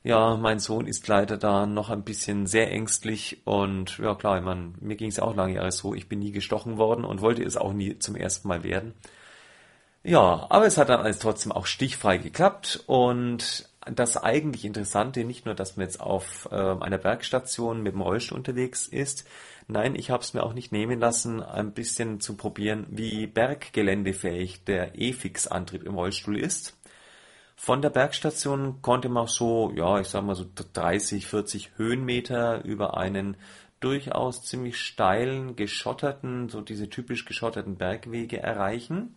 [0.03, 4.43] Ja, mein Sohn ist leider da noch ein bisschen sehr ängstlich und ja klar, ich
[4.45, 7.43] meine, mir ging es auch lange Jahre so, ich bin nie gestochen worden und wollte
[7.43, 8.93] es auch nie zum ersten Mal werden.
[10.03, 15.45] Ja, aber es hat dann alles trotzdem auch stichfrei geklappt und das eigentlich Interessante, nicht
[15.45, 19.25] nur, dass man jetzt auf äh, einer Bergstation mit dem Rollstuhl unterwegs ist,
[19.67, 24.63] nein, ich habe es mir auch nicht nehmen lassen, ein bisschen zu probieren, wie berggeländefähig
[24.65, 26.77] der E-Fix-Antrieb im Rollstuhl ist.
[27.55, 32.63] Von der Bergstation konnte man auch so, ja, ich sag mal so 30, 40 Höhenmeter
[32.63, 33.35] über einen
[33.81, 39.15] durchaus ziemlich steilen, geschotterten, so diese typisch geschotterten Bergwege erreichen.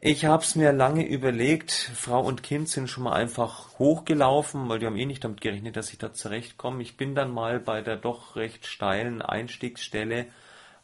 [0.00, 1.72] Ich habe es mir lange überlegt.
[1.72, 5.76] Frau und Kind sind schon mal einfach hochgelaufen, weil die haben eh nicht damit gerechnet,
[5.76, 6.82] dass ich da zurechtkomme.
[6.82, 10.26] Ich bin dann mal bei der doch recht steilen Einstiegsstelle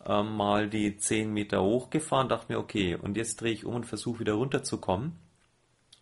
[0.04, 3.86] äh, mal die 10 Meter hochgefahren, dachte mir, okay, und jetzt drehe ich um und
[3.86, 5.18] versuche wieder runterzukommen.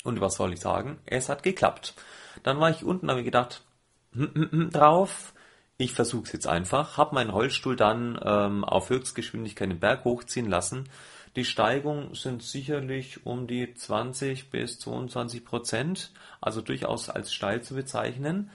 [0.05, 0.99] Und was soll ich sagen?
[1.07, 1.95] Es hat geklappt.
[2.43, 3.65] Dann war ich unten, habe ich gedacht,
[4.12, 5.35] hm, hm, hm, drauf.
[5.77, 6.97] Ich versuche es jetzt einfach.
[6.97, 10.89] Habe meinen Rollstuhl dann ähm, auf Höchstgeschwindigkeit den Berg hochziehen lassen.
[11.36, 17.74] Die Steigung sind sicherlich um die 20 bis 22 Prozent, also durchaus als steil zu
[17.74, 18.50] bezeichnen.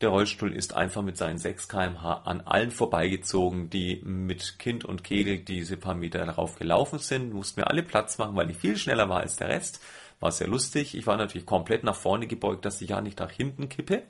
[0.00, 5.04] Der Rollstuhl ist einfach mit seinen 6 kmh an allen vorbeigezogen, die mit Kind und
[5.04, 7.32] Kegel diese paar Meter darauf gelaufen sind.
[7.32, 9.80] Mussten mir alle Platz machen, weil ich viel schneller war als der Rest.
[10.20, 10.96] War sehr lustig.
[10.96, 14.02] Ich war natürlich komplett nach vorne gebeugt, dass ich ja nicht nach hinten kippe.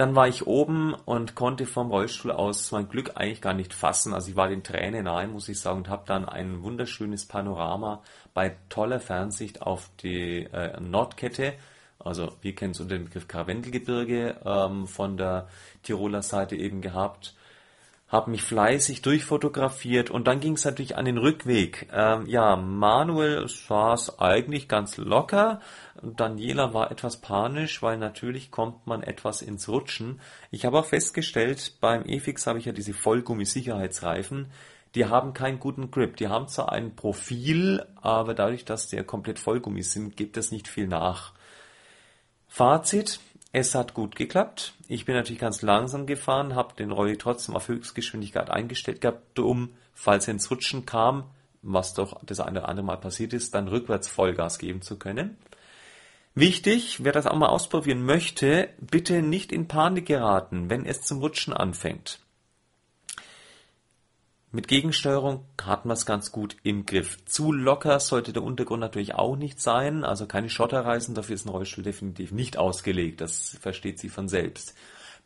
[0.00, 4.14] Dann war ich oben und konnte vom Rollstuhl aus mein Glück eigentlich gar nicht fassen.
[4.14, 8.02] Also ich war den Tränen nahe, muss ich sagen, und habe dann ein wunderschönes Panorama
[8.32, 11.52] bei toller Fernsicht auf die äh, Nordkette,
[11.98, 15.48] also wir kennen es unter dem Begriff Karwendelgebirge, ähm, von der
[15.82, 17.34] Tiroler Seite eben gehabt
[18.10, 21.88] habe mich fleißig durchfotografiert und dann ging es natürlich an den Rückweg.
[21.92, 25.60] Ähm, ja, Manuel saß eigentlich ganz locker.
[26.02, 30.20] Daniela war etwas panisch, weil natürlich kommt man etwas ins Rutschen.
[30.50, 34.50] Ich habe auch festgestellt, beim E-Fix habe ich ja diese Vollgummi-Sicherheitsreifen.
[34.96, 36.16] Die haben keinen guten Grip.
[36.16, 40.66] Die haben zwar ein Profil, aber dadurch, dass die komplett Vollgummi sind, gibt es nicht
[40.66, 41.32] viel nach.
[42.48, 43.20] Fazit,
[43.52, 44.74] es hat gut geklappt.
[44.88, 49.70] Ich bin natürlich ganz langsam gefahren, habe den Rolli trotzdem auf Höchstgeschwindigkeit eingestellt gehabt, um,
[49.92, 51.24] falls er ins Rutschen kam,
[51.62, 55.36] was doch das eine oder andere Mal passiert ist, dann rückwärts Vollgas geben zu können.
[56.34, 61.18] Wichtig, wer das auch mal ausprobieren möchte, bitte nicht in Panik geraten, wenn es zum
[61.18, 62.20] Rutschen anfängt.
[64.52, 67.24] Mit Gegensteuerung hat man es ganz gut im Griff.
[67.24, 71.50] Zu locker sollte der Untergrund natürlich auch nicht sein, also keine Schotterreisen, dafür ist ein
[71.50, 74.74] Rollstuhl definitiv nicht ausgelegt, das versteht sie von selbst.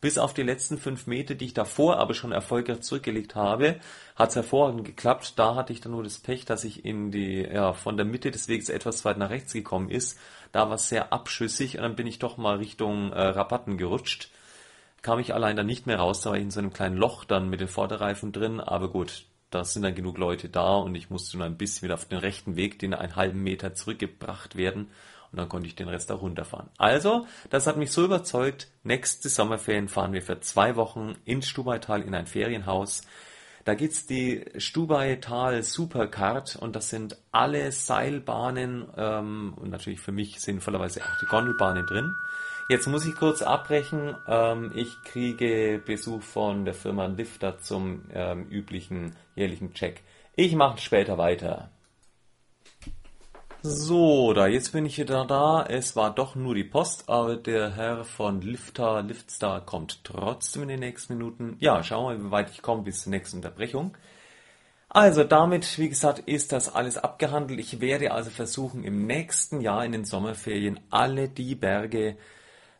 [0.03, 3.81] Bis auf die letzten fünf Meter, die ich davor aber schon erfolgreich zurückgelegt habe,
[4.15, 5.39] hat es hervorragend geklappt.
[5.39, 8.31] Da hatte ich dann nur das Pech, dass ich in die, ja, von der Mitte
[8.31, 10.19] des Weges etwas weit nach rechts gekommen ist.
[10.53, 14.29] Da war es sehr abschüssig und dann bin ich doch mal Richtung äh, Rabatten gerutscht
[15.05, 17.25] kam ich allein dann nicht mehr raus, da war ich in so einem kleinen Loch
[17.25, 21.11] dann mit den Vorderreifen drin, aber gut, da sind dann genug Leute da und ich
[21.11, 24.89] musste nur ein bisschen wieder auf den rechten Weg, den einen halben Meter zurückgebracht werden
[25.31, 26.71] und dann konnte ich den Rest auch runterfahren.
[26.79, 32.01] Also, das hat mich so überzeugt, nächste Sommerferien fahren wir für zwei Wochen ins Stubaital
[32.01, 33.03] in ein Ferienhaus.
[33.67, 40.41] Da gibt's die Stubai-Tal Supercard und das sind alle Seilbahnen ähm, und natürlich für mich
[40.41, 42.15] sinnvollerweise auch die Gondelbahnen drin.
[42.69, 44.17] Jetzt muss ich kurz abbrechen.
[44.27, 50.03] Ähm, ich kriege Besuch von der Firma Lifter zum ähm, üblichen jährlichen Check.
[50.35, 51.71] Ich mache später weiter.
[53.63, 55.65] So, da jetzt bin ich wieder da.
[55.67, 60.69] Es war doch nur die Post, aber der Herr von Lifter, Liftstar kommt trotzdem in
[60.69, 61.57] den nächsten Minuten.
[61.61, 63.97] Ja, schauen wir mal, wie weit ich komme bis zur nächsten Unterbrechung.
[64.89, 67.59] Also damit, wie gesagt, ist das alles abgehandelt.
[67.59, 72.17] Ich werde also versuchen, im nächsten Jahr in den Sommerferien alle die Berge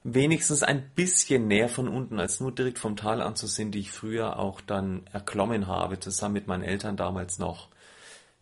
[0.05, 4.39] wenigstens ein bisschen näher von unten als nur direkt vom Tal anzusehen, die ich früher
[4.39, 7.69] auch dann erklommen habe, zusammen mit meinen Eltern damals noch.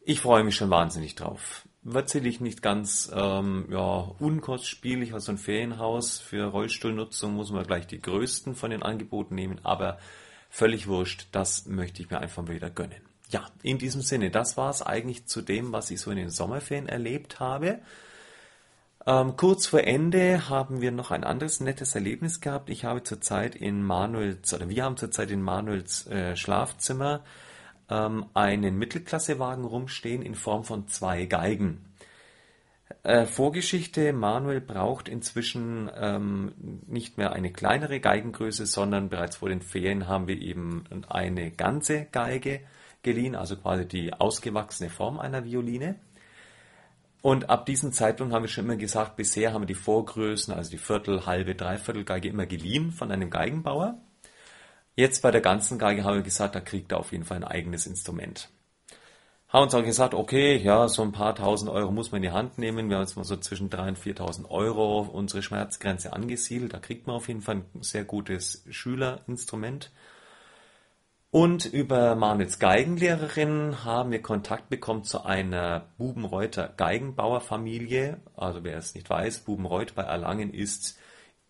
[0.03, 5.39] Ich freue mich schon wahnsinnig drauf wird sicherlich nicht ganz ähm, ja, unkostspielig, also ein
[5.39, 9.99] Ferienhaus für Rollstuhlnutzung muss man gleich die größten von den Angeboten nehmen, aber
[10.49, 13.01] völlig wurscht, das möchte ich mir einfach wieder gönnen.
[13.31, 16.31] Ja, in diesem Sinne, das war es eigentlich zu dem, was ich so in den
[16.31, 17.81] Sommerferien erlebt habe.
[19.05, 22.71] Ähm, kurz vor Ende haben wir noch ein anderes nettes Erlebnis gehabt.
[22.71, 27.25] Ich habe zurzeit in Manuels, oder wir haben zurzeit in Manuels äh, Schlafzimmer
[27.91, 31.85] ähm, einen Mittelklassewagen rumstehen in Form von zwei Geigen.
[33.03, 36.53] Äh, Vorgeschichte, Manuel braucht inzwischen ähm,
[36.87, 42.05] nicht mehr eine kleinere Geigengröße, sondern bereits vor den Ferien haben wir eben eine ganze
[42.05, 42.61] Geige
[43.03, 45.97] geliehen, also quasi die ausgewachsene Form einer Violine.
[47.23, 50.70] Und ab diesem Zeitpunkt haben wir schon immer gesagt, bisher haben wir die Vorgrößen, also
[50.70, 53.99] die Viertel, halbe, Dreiviertel Geige immer geliehen von einem Geigenbauer.
[54.97, 57.44] Jetzt bei der ganzen Geige haben wir gesagt, da kriegt er auf jeden Fall ein
[57.44, 58.51] eigenes Instrument.
[59.49, 62.34] Haben uns auch gesagt, okay, ja, so ein paar tausend Euro muss man in die
[62.34, 62.89] Hand nehmen.
[62.89, 66.73] Wir haben jetzt mal so zwischen 3.000 und 4.000 Euro unsere Schmerzgrenze angesiedelt.
[66.73, 69.92] Da kriegt man auf jeden Fall ein sehr gutes Schülerinstrument.
[71.35, 78.20] Und über Manuels Geigenlehrerin haben wir Kontakt bekommen zu einer Bubenreuter Geigenbauerfamilie.
[78.36, 80.99] Also wer es nicht weiß, Bubenreuth bei Erlangen ist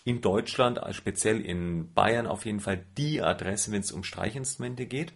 [0.05, 5.15] in Deutschland, speziell in Bayern auf jeden Fall die Adresse, wenn es um Streichinstrumente geht.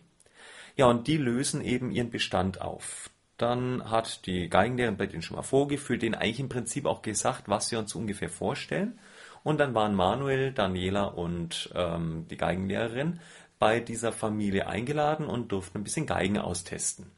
[0.74, 3.10] Ja, und die lösen eben ihren Bestand auf.
[3.36, 7.44] Dann hat die Geigenlehrerin bei denen schon mal vorgeführt, denen eigentlich im Prinzip auch gesagt,
[7.48, 8.98] was wir uns ungefähr vorstellen.
[9.44, 13.20] Und dann waren Manuel, Daniela und ähm, die Geigenlehrerin
[13.58, 17.10] bei dieser Familie eingeladen und durften ein bisschen Geigen austesten.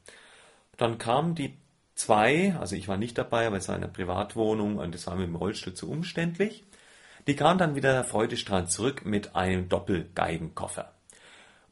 [0.77, 1.57] Dann kamen die
[1.95, 5.27] zwei, also ich war nicht dabei, weil es war eine Privatwohnung und es war mit
[5.27, 6.65] dem Rollstuhl zu umständlich.
[7.27, 10.93] Die kam dann wieder freudestrahlend zurück mit einem Doppelgeigenkoffer.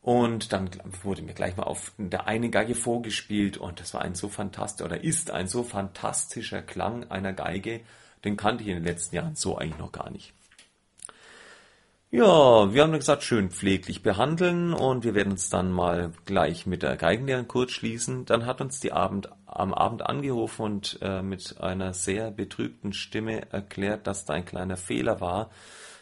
[0.02, 0.70] Und dann
[1.02, 4.84] wurde mir gleich mal auf der eine Geige vorgespielt und das war ein so fantastisch
[4.84, 7.80] oder ist ein so fantastischer Klang einer Geige,
[8.24, 10.32] den kannte ich in den letzten Jahren so eigentlich noch gar nicht.
[12.16, 16.82] Ja, wir haben gesagt, schön pfleglich behandeln und wir werden uns dann mal gleich mit
[16.82, 18.24] der Geigenlehrerin kurz schließen.
[18.24, 23.52] Dann hat uns die Abend, am Abend angerufen und äh, mit einer sehr betrübten Stimme
[23.52, 25.50] erklärt, dass da ein kleiner Fehler war,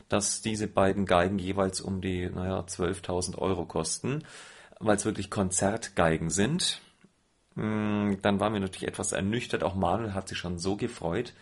[0.08, 4.22] dass diese beiden Geigen jeweils um die, naja, 12.000 Euro kosten,
[4.78, 6.80] weil es wirklich Konzertgeigen sind.
[7.56, 11.32] Hm, dann waren wir natürlich etwas ernüchtert, auch Manuel hat sich schon so gefreut.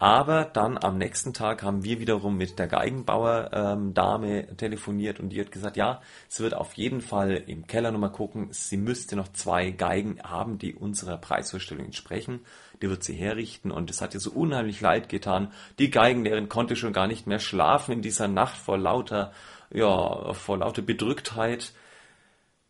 [0.00, 5.40] Aber dann am nächsten Tag haben wir wiederum mit der Geigenbauer-Dame ähm, telefoniert und die
[5.40, 8.46] hat gesagt, ja, es wird auf jeden Fall im Keller nochmal gucken.
[8.52, 12.42] Sie müsste noch zwei Geigen haben, die unserer Preisvorstellung entsprechen.
[12.80, 15.52] Die wird sie herrichten und es hat ihr so unheimlich leid getan.
[15.80, 19.32] Die Geigenlehrerin konnte schon gar nicht mehr schlafen in dieser Nacht vor lauter,
[19.72, 21.72] ja, vor lauter Bedrücktheit.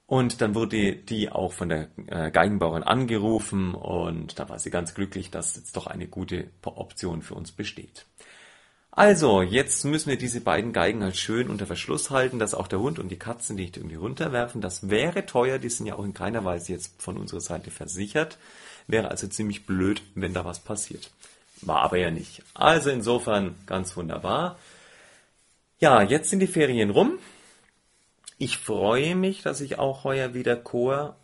[0.08, 4.94] Und dann wurde die auch von der äh, Geigenbauerin angerufen und da war sie ganz
[4.94, 8.06] glücklich, dass jetzt doch eine gute Option für uns besteht.
[8.90, 12.80] Also, jetzt müssen wir diese beiden Geigen halt schön unter Verschluss halten, dass auch der
[12.80, 14.62] Hund und die Katzen nicht irgendwie runterwerfen.
[14.62, 18.38] Das wäre teuer, die sind ja auch in keiner Weise jetzt von unserer Seite versichert.
[18.86, 21.10] Wäre also ziemlich blöd, wenn da was passiert.
[21.60, 22.42] War aber ja nicht.
[22.54, 24.58] Also insofern ganz wunderbar.
[25.80, 27.18] Ja, jetzt sind die Ferien rum.
[28.40, 31.16] Ich freue mich, dass ich auch heuer wieder Chor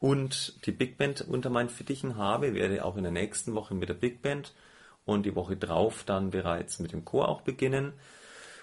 [0.00, 2.48] und die Big Band unter meinen Fittichen habe.
[2.48, 4.52] Ich werde auch in der nächsten Woche mit der Big Band
[5.04, 7.92] und die Woche drauf dann bereits mit dem Chor auch beginnen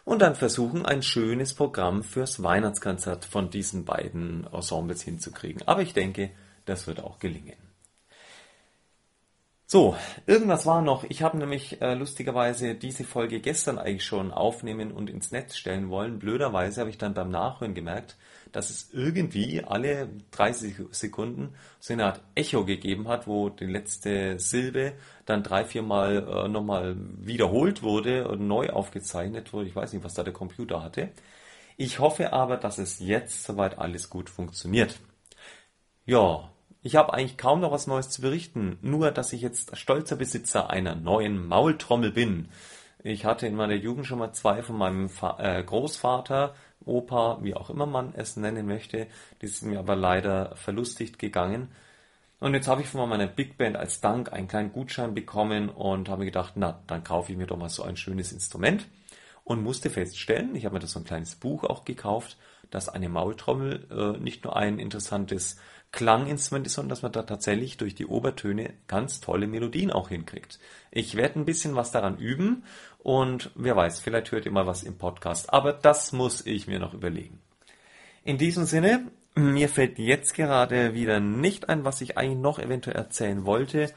[0.04, 5.66] und dann versuchen, ein schönes Programm fürs Weihnachtskonzert von diesen beiden Ensembles hinzukriegen.
[5.66, 6.32] Aber ich denke,
[6.66, 7.56] das wird auch gelingen.
[9.66, 9.96] So,
[10.28, 11.04] irgendwas war noch.
[11.06, 15.90] Ich habe nämlich äh, lustigerweise diese Folge gestern eigentlich schon aufnehmen und ins Netz stellen
[15.90, 16.20] wollen.
[16.20, 18.16] Blöderweise habe ich dann beim Nachhören gemerkt,
[18.52, 24.38] dass es irgendwie alle 30 Sekunden so eine Art Echo gegeben hat, wo die letzte
[24.38, 24.94] Silbe
[25.26, 29.70] dann drei, vier Mal äh, nochmal wiederholt wurde und neu aufgezeichnet wurde.
[29.70, 31.10] Ich weiß nicht, was da der Computer hatte.
[31.78, 35.00] Ich hoffe aber, dass es jetzt soweit alles gut funktioniert.
[36.06, 36.53] Ja,
[36.84, 40.70] ich habe eigentlich kaum noch was Neues zu berichten, nur dass ich jetzt stolzer Besitzer
[40.70, 42.50] einer neuen Maultrommel bin.
[43.04, 46.54] Ich hatte in meiner Jugend schon mal zwei von meinem Fa äh, Großvater,
[46.86, 49.08] Opa, wie auch immer man es nennen möchte.
[49.42, 51.70] Die sind mir aber leider verlustigt gegangen.
[52.42, 56.10] Und jetzt habe ich von meiner Big Band als Dank einen kleinen Gutschein bekommen und
[56.10, 58.86] habe mir gedacht, na, dann kaufe ich mir doch mal so ein schönes Instrument
[59.46, 62.38] und musste feststellen, ich habe mir da so ein kleines Buch auch gekauft,
[62.72, 65.58] dass eine Maultrommel äh, nicht nur ein interessantes
[65.94, 70.60] Klanginstrument ist, sondern dass man da tatsächlich durch die Obertöne ganz tolle Melodien auch hinkriegt.
[70.92, 72.64] Ich werde ein bisschen was daran üben
[72.98, 76.80] und wer weiß, vielleicht hört ihr mal was im Podcast, aber das muss ich mir
[76.80, 77.40] noch überlegen.
[78.24, 82.98] In diesem Sinne, mir fällt jetzt gerade wieder nicht ein, was ich eigentlich noch eventuell
[82.98, 83.92] erzählen wollte.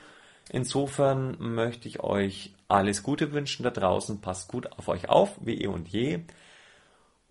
[0.50, 4.20] Insofern möchte ich euch alles Gute wünschen da draußen.
[4.20, 6.20] Passt gut auf euch auf, wie eh und je.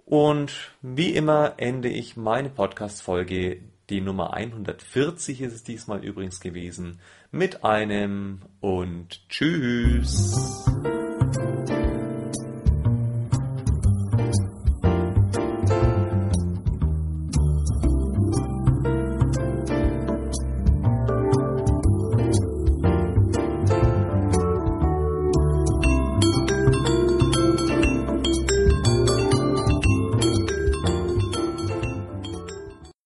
[0.05, 6.99] Und wie immer ende ich meine Podcast-Folge, die Nummer 140 ist es diesmal übrigens gewesen,
[7.31, 10.65] mit einem und Tschüss.